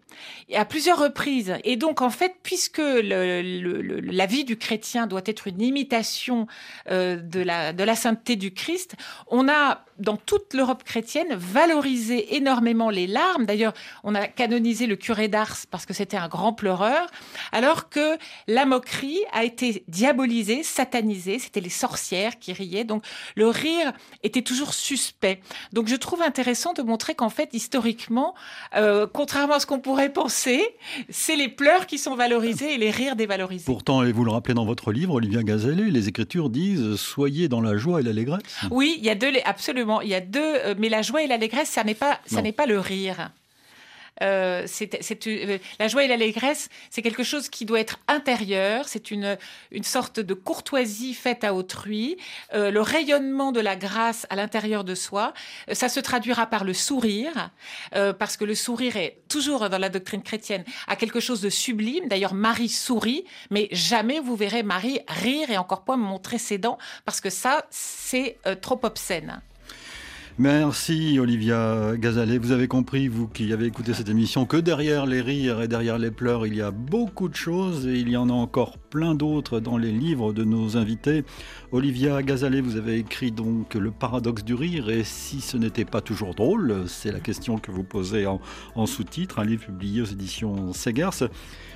à 0.54 0.64
plusieurs 0.64 0.98
reprises. 0.98 1.54
Et 1.64 1.76
donc, 1.76 2.02
en 2.02 2.10
fait, 2.10 2.36
puisque 2.42 2.82
la 2.82 4.26
vie 4.26 4.44
du 4.44 4.56
chrétien 4.56 5.06
doit 5.06 5.22
être 5.26 5.46
une 5.46 5.60
imitation 5.60 6.46
euh, 6.90 7.16
de, 7.16 7.40
la, 7.40 7.96
sainteté 7.96 8.36
du 8.36 8.52
Christ, 8.52 8.94
on 9.28 9.48
a, 9.48 9.84
dans 9.98 10.16
toute 10.16 10.54
l'Europe 10.54 10.84
chrétienne, 10.84 11.34
valorisé 11.34 12.36
énormément 12.36 12.90
les 12.90 13.06
larmes. 13.06 13.46
D'ailleurs, 13.46 13.74
on 14.02 14.14
a 14.14 14.26
canonisé 14.26 14.86
le 14.86 14.96
curé 14.96 15.28
d'Ars 15.28 15.56
parce 15.70 15.86
que 15.86 15.94
c'était 15.94 16.16
un 16.16 16.28
grand 16.28 16.52
pleureur, 16.52 17.08
alors 17.52 17.88
que 17.88 18.18
la 18.48 18.66
moquerie 18.66 19.20
a 19.32 19.44
été 19.44 19.84
diabolisée, 19.88 20.62
satanisée. 20.62 21.38
C'était 21.38 21.60
les 21.60 21.70
sorcières 21.70 22.38
qui 22.38 22.52
riaient. 22.52 22.84
Donc, 22.84 23.04
le 23.36 23.48
rire 23.48 23.92
était 24.22 24.42
toujours 24.42 24.74
suspect. 24.74 25.40
Donc, 25.72 25.88
je 25.88 25.96
trouve 25.96 26.22
intéressant 26.22 26.72
de 26.72 26.82
montrer 26.82 27.14
qu'en 27.14 27.30
fait, 27.30 27.50
historiquement, 27.52 28.34
euh, 28.76 29.06
contrairement 29.12 29.54
à 29.54 29.60
ce 29.60 29.66
qu'on 29.66 29.80
pourrait 29.80 30.03
penser, 30.10 30.62
c'est 31.08 31.36
les 31.36 31.48
pleurs 31.48 31.86
qui 31.86 31.98
sont 31.98 32.14
valorisés 32.14 32.74
et 32.74 32.78
les 32.78 32.90
rires 32.90 33.16
dévalorisés. 33.16 33.64
Pourtant, 33.64 34.02
et 34.02 34.12
vous 34.12 34.24
le 34.24 34.30
rappelez 34.30 34.54
dans 34.54 34.64
votre 34.64 34.92
livre, 34.92 35.14
Olivia 35.14 35.42
Gazellet, 35.42 35.90
les 35.90 36.08
Écritures 36.08 36.50
disent 36.50 36.96
soyez 36.96 37.48
dans 37.48 37.60
la 37.60 37.76
joie 37.76 38.00
et 38.00 38.02
l'allégresse. 38.02 38.42
Oui, 38.70 38.96
il 38.98 39.04
y 39.04 39.10
a 39.10 39.14
deux, 39.14 39.32
absolument, 39.44 40.00
il 40.00 40.08
y 40.08 40.14
a 40.14 40.20
deux, 40.20 40.40
euh, 40.40 40.74
mais 40.78 40.88
la 40.88 41.02
joie 41.02 41.22
et 41.22 41.26
l'allégresse, 41.26 41.68
ça 41.68 41.84
n'est 41.84 41.94
pas, 41.94 42.18
ça 42.26 42.42
n'est 42.42 42.52
pas 42.52 42.66
le 42.66 42.78
rire. 42.78 43.30
Euh, 44.22 44.64
c'est, 44.66 45.26
euh, 45.26 45.58
la 45.78 45.88
joie 45.88 46.04
et 46.04 46.08
l'allégresse, 46.08 46.68
c'est 46.90 47.02
quelque 47.02 47.22
chose 47.22 47.48
qui 47.48 47.64
doit 47.64 47.80
être 47.80 47.98
intérieur. 48.08 48.88
C'est 48.88 49.10
une, 49.10 49.36
une 49.70 49.82
sorte 49.82 50.20
de 50.20 50.34
courtoisie 50.34 51.14
faite 51.14 51.44
à 51.44 51.54
autrui. 51.54 52.16
Euh, 52.52 52.70
le 52.70 52.80
rayonnement 52.80 53.52
de 53.52 53.60
la 53.60 53.76
grâce 53.76 54.26
à 54.30 54.36
l'intérieur 54.36 54.84
de 54.84 54.94
soi, 54.94 55.34
ça 55.72 55.88
se 55.88 56.00
traduira 56.00 56.46
par 56.46 56.64
le 56.64 56.74
sourire, 56.74 57.50
parce 57.92 58.36
que 58.36 58.44
le 58.44 58.54
sourire 58.54 58.96
est 58.96 59.18
toujours 59.28 59.68
dans 59.68 59.78
la 59.78 59.88
doctrine 59.88 60.22
chrétienne 60.22 60.64
à 60.86 60.96
quelque 60.96 61.20
chose 61.20 61.40
de 61.40 61.48
sublime. 61.48 62.08
D'ailleurs, 62.08 62.34
Marie 62.34 62.68
sourit, 62.68 63.24
mais 63.50 63.68
jamais 63.72 64.20
vous 64.20 64.36
verrez 64.36 64.62
Marie 64.62 65.00
rire 65.08 65.50
et 65.50 65.56
encore 65.56 65.84
moins 65.86 65.96
montrer 65.96 66.38
ses 66.38 66.58
dents, 66.58 66.78
parce 67.04 67.20
que 67.20 67.30
ça, 67.30 67.66
c'est 67.70 68.38
trop 68.60 68.78
obscène. 68.82 69.40
Merci 70.36 71.20
Olivia 71.20 71.92
Gazalet. 71.96 72.38
Vous 72.38 72.50
avez 72.50 72.66
compris, 72.66 73.06
vous 73.06 73.28
qui 73.28 73.52
avez 73.52 73.66
écouté 73.66 73.94
cette 73.94 74.08
émission, 74.08 74.46
que 74.46 74.56
derrière 74.56 75.06
les 75.06 75.20
rires 75.20 75.62
et 75.62 75.68
derrière 75.68 75.96
les 75.96 76.10
pleurs, 76.10 76.44
il 76.44 76.56
y 76.56 76.60
a 76.60 76.72
beaucoup 76.72 77.28
de 77.28 77.36
choses 77.36 77.86
et 77.86 78.00
il 78.00 78.08
y 78.08 78.16
en 78.16 78.28
a 78.28 78.32
encore 78.32 78.78
plein 78.78 79.14
d'autres 79.14 79.60
dans 79.60 79.76
les 79.76 79.92
livres 79.92 80.32
de 80.32 80.42
nos 80.42 80.76
invités. 80.76 81.22
Olivia 81.70 82.20
Gazalet, 82.20 82.60
vous 82.60 82.76
avez 82.76 82.98
écrit 82.98 83.30
donc 83.30 83.74
Le 83.74 83.92
paradoxe 83.92 84.42
du 84.42 84.54
rire 84.54 84.90
et 84.90 85.04
si 85.04 85.40
ce 85.40 85.56
n'était 85.56 85.84
pas 85.84 86.00
toujours 86.00 86.34
drôle, 86.34 86.82
c'est 86.88 87.12
la 87.12 87.20
question 87.20 87.58
que 87.58 87.70
vous 87.70 87.84
posez 87.84 88.26
en, 88.26 88.40
en 88.74 88.86
sous-titre, 88.86 89.38
un 89.38 89.44
livre 89.44 89.66
publié 89.66 90.02
aux 90.02 90.06
éditions 90.06 90.72
Segers. 90.72 91.28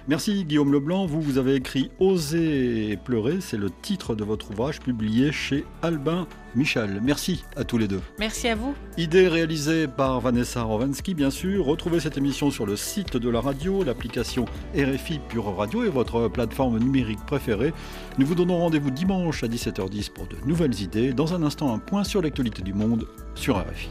Merci 0.09 0.47
Guillaume 0.47 0.73
Leblanc. 0.73 1.05
Vous, 1.05 1.21
vous 1.21 1.37
avez 1.37 1.55
écrit 1.55 1.91
Oser 1.99 2.99
pleurer. 3.05 3.43
C'est 3.43 3.59
le 3.59 3.69
titre 3.69 4.15
de 4.15 4.25
votre 4.25 4.51
ouvrage 4.53 4.81
publié 4.81 5.33
chez 5.33 5.67
Albin 5.83 6.27
Michel. 6.55 7.03
Merci 7.05 7.45
à 7.57 7.65
tous 7.65 7.77
les 7.77 7.89
deux. 7.89 8.01
Merci 8.19 8.49
à 8.49 8.55
vous. 8.55 8.75
Idée 8.97 9.29
réalisée 9.29 9.87
par 9.87 10.19
Vanessa 10.23 10.63
Rovansky, 10.63 11.13
bien 11.13 11.29
sûr. 11.29 11.67
Retrouvez 11.67 12.01
cette 12.01 12.17
émission 12.17 12.51
sur 12.51 12.65
le 12.65 12.75
site 12.75 13.19
de 13.19 13.29
la 13.29 13.43
radio, 13.43 13.85
l'application 13.85 14.47
RFI 14.75 15.21
Pure 15.29 15.55
Radio 15.55 15.85
et 15.85 15.91
votre 15.91 16.29
plateforme 16.29 16.79
numérique 16.79 17.27
préférée. 17.27 17.75
Nous 18.17 18.25
vous 18.25 18.35
donnons 18.35 18.57
rendez-vous 18.57 18.91
dimanche 18.91 19.45
à 19.45 19.47
17h10 19.47 20.11
pour 20.11 20.27
de 20.27 20.37
nouvelles 20.47 20.81
idées. 20.81 21.13
Dans 21.13 21.35
un 21.35 21.43
instant, 21.43 21.75
un 21.75 21.79
point 21.79 22.05
sur 22.05 22.23
l'actualité 22.23 22.63
du 22.63 22.73
monde 22.73 23.07
sur 23.35 23.59
RFI. 23.59 23.91